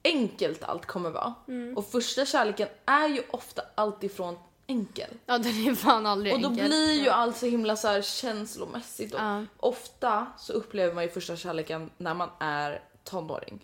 enkelt 0.06 0.64
allt 0.64 0.86
kommer 0.86 1.10
vara. 1.10 1.34
Och 1.76 1.86
första 1.86 2.26
kärleken 2.26 2.68
är 2.86 3.08
ju 3.08 3.24
ofta 3.32 3.62
alltifrån 3.76 4.38
enkel. 4.68 5.10
Ja 5.26 5.38
den 5.38 5.68
är 5.68 5.76
fan 5.76 6.06
aldrig 6.06 6.34
Och 6.34 6.42
då 6.42 6.50
enkel. 6.50 6.66
blir 6.68 7.04
ju 7.04 7.10
allt 7.10 7.38
så 7.38 7.46
himla 7.46 7.76
så 7.76 7.88
här 7.88 8.02
känslomässigt. 8.02 9.14
Och 9.14 9.20
Ja. 9.20 9.44
Ofta 9.58 10.28
så 10.38 10.54
upplever 10.54 10.94
man 10.96 11.04
ju 11.04 11.10
första 11.10 11.36
kärleken 11.36 11.90
när 11.98 12.14
man 12.14 12.30
är 12.40 12.84
tonåring. 13.04 13.60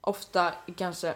Ofta 0.00 0.52
kanske 0.76 1.14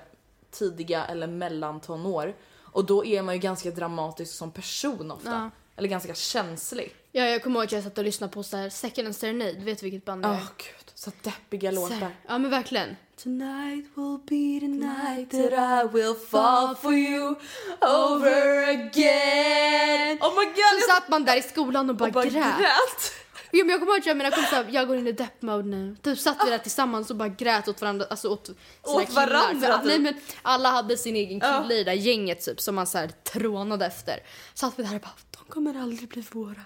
tidiga 0.51 1.05
eller 1.05 1.27
mellantonår. 1.27 2.35
Och 2.73 2.85
då 2.85 3.05
är 3.05 3.23
man 3.23 3.35
ju 3.35 3.41
ganska 3.41 3.71
dramatisk 3.71 4.35
som 4.35 4.51
person 4.51 5.11
ofta. 5.11 5.31
Ja. 5.31 5.51
Eller 5.81 5.89
ganska 5.89 6.15
känslig. 6.15 6.95
Ja, 7.13 7.25
jag 7.25 7.43
kommer 7.43 7.57
ihåg 7.61 7.65
att 7.65 7.73
jag 7.73 7.83
satt 7.85 7.99
och 7.99 8.05
lyssnade 8.05 8.33
på 8.33 8.43
så 8.43 8.57
här 8.57 8.69
Second 8.71 9.07
and 9.07 9.17
Serenade, 9.17 9.53
vet 9.53 9.79
du 9.79 9.85
vilket 9.85 10.05
band 10.05 10.23
det 10.23 10.29
Åh 10.29 10.35
är? 10.35 10.39
gud, 10.41 10.91
så 10.95 11.11
deppiga 11.23 11.71
låtar. 11.71 11.95
här- 11.97 12.17
Ja 12.29 12.39
men 12.39 12.51
verkligen. 12.51 12.97
Tonight 13.23 13.87
will 13.95 14.19
be 14.19 14.61
the 14.61 14.69
night 14.69 15.31
That 15.31 15.85
I 15.85 15.89
will 15.97 16.15
fall 16.31 16.75
for 16.77 16.93
you 16.93 17.35
over 17.81 18.69
again. 18.69 20.19
Oh 20.21 20.35
my 20.39 20.45
god! 20.47 20.55
Så 20.55 20.89
jag 20.89 20.97
satt 20.97 21.09
man 21.09 21.25
där 21.25 21.37
i 21.37 21.43
skolan 21.43 21.91
och 21.91 21.97
bara, 21.97 22.07
och 22.07 22.13
bara 22.13 22.25
grät. 22.25 22.33
grät. 22.59 23.13
Jo, 23.53 23.65
men 23.65 23.71
jag 23.71 23.81
kommer 23.81 23.93
ihåg 23.93 24.01
att 24.01 24.07
jag 24.07 24.17
mina 24.17 24.31
kompisar, 24.31 24.67
jag 24.71 24.89
går 24.89 24.97
in 24.97 25.07
i 25.07 25.13
depp 25.13 25.43
mode 25.43 25.69
nu. 25.69 25.97
Typ 26.03 26.19
satt 26.19 26.37
vi 26.47 26.51
där 26.51 26.59
tillsammans 26.59 27.11
och 27.11 27.17
bara 27.17 27.29
grät 27.29 27.69
åt 27.69 27.81
varandra, 27.81 28.07
alltså 28.11 28.29
åt 28.29 28.51
Åt 28.83 29.11
varandra, 29.11 29.77
typ. 29.79 29.87
Nej 29.87 29.99
men 29.99 30.15
alla 30.43 30.71
hade 30.71 30.97
sin 30.97 31.17
egen 31.17 31.41
kille 31.41 31.75
i 31.75 31.79
det 31.79 31.91
där 31.91 31.93
gänget 31.93 32.45
typ 32.45 32.61
som 32.61 32.75
man 32.75 32.87
så 32.87 32.99
här 32.99 33.09
trånade 33.33 33.87
efter. 33.87 34.19
Satt 34.55 34.73
vi 34.77 34.83
där 34.83 34.95
och 34.95 35.01
bara, 35.01 35.11
kommer 35.51 35.83
aldrig 35.83 36.09
bli 36.09 36.25
våra. 36.31 36.63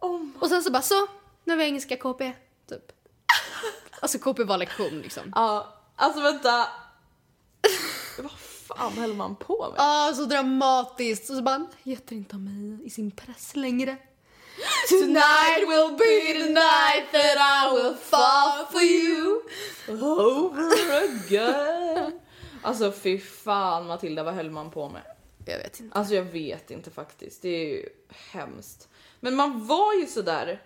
Oh 0.00 0.26
Och 0.40 0.48
sen 0.48 0.62
så 0.62 0.70
bara, 0.70 0.82
så, 0.82 1.06
nu 1.44 1.52
har 1.52 1.58
vi 1.58 1.64
engelska 1.64 1.96
KP, 1.96 2.32
typ. 2.68 2.92
Alltså 4.00 4.18
KP 4.18 4.44
var 4.44 4.58
lektion 4.58 5.00
liksom. 5.00 5.32
Ja, 5.34 5.74
alltså 5.96 6.20
vänta. 6.20 6.68
Vad 8.18 8.32
fan 8.76 8.92
höll 8.92 9.14
man 9.14 9.36
på 9.36 9.68
med? 9.70 9.74
Ah, 9.78 10.12
så 10.12 10.24
dramatiskt. 10.24 11.30
Och 11.30 11.36
så 11.36 11.42
bara, 11.42 11.66
heter 11.82 12.16
inte 12.16 12.36
mig 12.36 12.86
i 12.86 12.90
sin 12.90 13.10
press 13.10 13.56
längre. 13.56 13.96
Tonight 14.88 15.68
will 15.68 15.96
be 15.98 16.32
the 16.32 16.48
night 16.48 17.12
that 17.12 17.36
I 17.36 17.76
will 17.76 17.94
fall 17.94 18.66
for 18.66 18.82
you. 18.82 19.42
Over 19.88 21.04
again. 21.04 22.20
Alltså 22.62 22.92
fy 22.92 23.18
fan 23.18 23.86
Matilda, 23.86 24.22
vad 24.22 24.34
höll 24.34 24.50
man 24.50 24.70
på 24.70 24.88
med? 24.88 25.02
Jag 25.50 25.58
vet 25.58 25.80
inte. 25.80 25.98
Alltså 25.98 26.14
jag 26.14 26.22
vet 26.22 26.70
inte 26.70 26.90
faktiskt, 26.90 27.42
det 27.42 27.48
är 27.48 27.68
ju 27.68 27.88
hemskt. 28.08 28.88
Men 29.20 29.34
man 29.36 29.66
var 29.66 29.94
ju 29.94 30.06
sådär. 30.06 30.62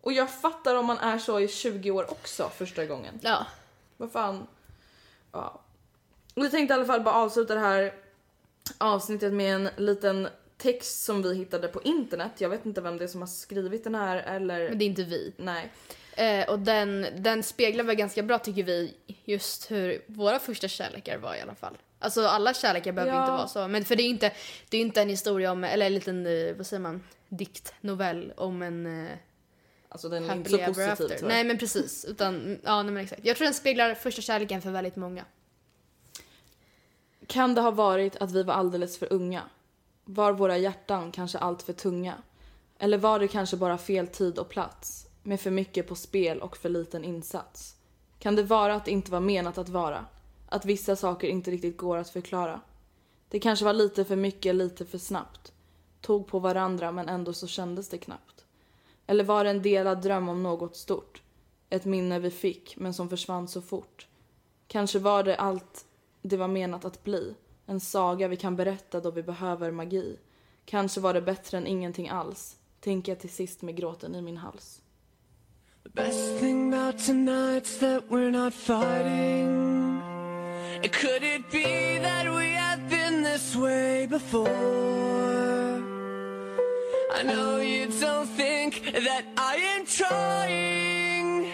Och 0.00 0.12
jag 0.12 0.40
fattar 0.40 0.74
om 0.74 0.86
man 0.86 0.98
är 0.98 1.18
så 1.18 1.40
i 1.40 1.48
20 1.48 1.90
år 1.90 2.10
också 2.10 2.50
första 2.56 2.86
gången. 2.86 3.20
Ja. 3.22 3.46
Vad 3.96 4.12
fan. 4.12 4.46
Ja. 5.32 5.60
Jag 6.34 6.50
tänkte 6.50 6.74
i 6.74 6.76
alla 6.76 6.86
fall 6.86 7.00
bara 7.00 7.14
avsluta 7.14 7.54
det 7.54 7.60
här 7.60 7.94
avsnittet 8.78 9.32
med 9.32 9.54
en 9.54 9.68
liten 9.76 10.28
text 10.56 11.04
som 11.04 11.22
vi 11.22 11.34
hittade 11.34 11.68
på 11.68 11.82
internet. 11.82 12.32
Jag 12.38 12.48
vet 12.48 12.66
inte 12.66 12.80
vem 12.80 12.98
det 12.98 13.04
är 13.04 13.08
som 13.08 13.20
har 13.20 13.28
skrivit 13.28 13.84
den 13.84 13.94
här 13.94 14.16
eller... 14.16 14.68
Men 14.68 14.78
det 14.78 14.84
är 14.84 14.86
inte 14.86 15.02
vi. 15.02 15.32
Nej. 15.36 15.70
Eh, 16.16 16.48
och 16.48 16.58
den, 16.58 17.06
den 17.16 17.42
speglar 17.42 17.84
väl 17.84 17.96
ganska 17.96 18.22
bra 18.22 18.38
tycker 18.38 18.62
vi 18.62 18.94
just 19.24 19.70
hur 19.70 20.04
våra 20.06 20.38
första 20.38 20.68
kärlekar 20.68 21.18
var 21.18 21.34
i 21.34 21.40
alla 21.40 21.54
fall. 21.54 21.76
Alltså 22.04 22.26
alla 22.26 22.54
kärlekar 22.54 22.92
behöver 22.92 23.14
Ja. 23.14 23.20
inte 23.20 23.32
vara 23.32 23.48
så. 23.48 23.68
Men 23.68 23.84
för 23.84 23.96
det 23.96 24.02
är 24.02 24.08
inte, 24.08 24.32
det 24.68 24.76
är 24.76 24.80
inte 24.80 25.02
en 25.02 25.08
historia 25.08 25.52
om, 25.52 25.64
eller 25.64 25.86
en 25.86 25.94
liten, 25.94 26.26
eh, 26.26 26.54
vad 26.56 26.66
säger 26.66 26.80
man, 26.80 27.02
dikt, 27.28 27.74
novell 27.80 28.32
om 28.36 28.62
en 28.62 29.04
eh, 29.06 29.10
Alltså 29.88 30.08
den 30.08 30.30
är 30.30 30.34
inte 30.36 30.50
så 30.50 30.58
positiv 30.58 30.90
after. 30.90 31.08
tyvärr. 31.08 31.28
Nej 31.28 31.44
men 31.44 31.58
precis, 31.58 32.04
utan 32.04 32.58
ja 32.64 32.82
nej, 32.82 32.92
men 32.92 33.02
exakt. 33.04 33.20
Jag 33.24 33.36
tror 33.36 33.44
den 33.44 33.54
speglar 33.54 33.94
första 33.94 34.22
kärleken 34.22 34.62
för 34.62 34.70
väldigt 34.70 34.96
många. 34.96 35.24
Kan 37.26 37.54
det 37.54 37.60
ha 37.60 37.70
varit 37.70 38.16
att 38.16 38.30
vi 38.32 38.42
var 38.42 38.54
alldeles 38.54 38.98
för 38.98 39.12
unga? 39.12 39.42
Var 40.04 40.32
våra 40.32 40.56
hjärtan 40.58 41.12
kanske 41.12 41.38
allt 41.38 41.62
för 41.62 41.72
tunga? 41.72 42.14
Eller 42.78 42.98
var 42.98 43.18
det 43.18 43.28
kanske 43.28 43.56
bara 43.56 43.78
fel 43.78 44.06
tid 44.08 44.38
och 44.38 44.48
plats? 44.48 45.06
Med 45.22 45.40
för 45.40 45.50
mycket 45.50 45.88
på 45.88 45.94
spel 45.94 46.40
och 46.40 46.56
för 46.56 46.68
liten 46.68 47.04
insats? 47.04 47.74
Kan 48.18 48.36
det 48.36 48.42
vara 48.42 48.74
att 48.74 48.84
det 48.84 48.90
inte 48.90 49.10
var 49.10 49.20
menat 49.20 49.58
att 49.58 49.68
vara? 49.68 50.04
Att 50.46 50.64
vissa 50.64 50.96
saker 50.96 51.28
inte 51.28 51.50
riktigt 51.50 51.76
går 51.76 51.96
att 51.96 52.10
förklara? 52.10 52.60
Det 53.28 53.40
kanske 53.40 53.64
var 53.64 53.72
lite 53.72 54.04
för 54.04 54.16
mycket, 54.16 54.54
lite 54.54 54.84
för 54.84 54.98
snabbt. 54.98 55.52
Tog 56.00 56.26
på 56.26 56.38
varandra 56.38 56.92
men 56.92 57.08
ändå 57.08 57.32
så 57.32 57.46
kändes 57.46 57.88
det 57.88 57.98
knappt. 57.98 58.44
Eller 59.06 59.24
var 59.24 59.44
det 59.44 59.50
en 59.50 59.62
delad 59.62 60.02
dröm 60.02 60.28
om 60.28 60.42
något 60.42 60.76
stort? 60.76 61.22
Ett 61.70 61.84
minne 61.84 62.18
vi 62.18 62.30
fick 62.30 62.76
men 62.76 62.94
som 62.94 63.08
försvann 63.08 63.48
så 63.48 63.62
fort. 63.62 64.06
Kanske 64.66 64.98
var 64.98 65.22
det 65.22 65.36
allt 65.36 65.86
det 66.22 66.36
var 66.36 66.48
menat 66.48 66.84
att 66.84 67.04
bli. 67.04 67.34
En 67.66 67.80
saga 67.80 68.28
vi 68.28 68.36
kan 68.36 68.56
berätta 68.56 69.00
då 69.00 69.10
vi 69.10 69.22
behöver 69.22 69.70
magi. 69.70 70.16
Kanske 70.64 71.00
var 71.00 71.14
det 71.14 71.22
bättre 71.22 71.58
än 71.58 71.66
ingenting 71.66 72.08
alls. 72.08 72.56
Tänker 72.80 73.12
jag 73.12 73.20
till 73.20 73.30
sist 73.30 73.62
med 73.62 73.76
gråten 73.76 74.14
i 74.14 74.22
min 74.22 74.36
hals. 74.36 74.80
The 75.82 75.90
best 75.90 76.38
thing 76.40 76.74
about 76.74 77.00
tonight's 77.00 77.80
that 77.80 78.04
we're 78.08 78.30
not 78.30 78.54
fighting. 78.54 79.63
Could 80.82 81.22
it 81.22 81.50
be 81.50 81.98
that 81.98 82.32
we 82.34 82.52
have 82.52 82.88
been 82.90 83.22
this 83.22 83.54
way 83.56 84.06
before? 84.06 84.48
I 87.12 87.22
know 87.22 87.58
you 87.60 87.86
don't 88.00 88.26
think 88.26 88.82
that 88.92 89.24
I 89.36 89.56
am 89.56 89.86
trying. 89.86 91.52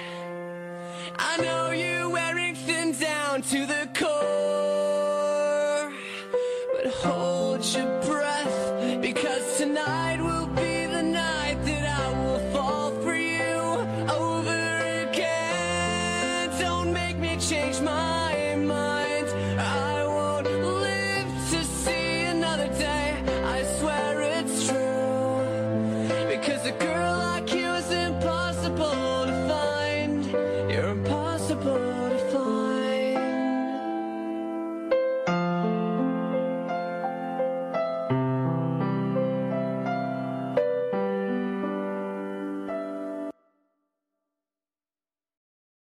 I 1.18 1.36
know 1.42 1.70
you're 1.70 2.08
wearing 2.08 2.54
thin 2.54 2.92
down 2.92 3.42
to 3.42 3.66
the 3.66 3.88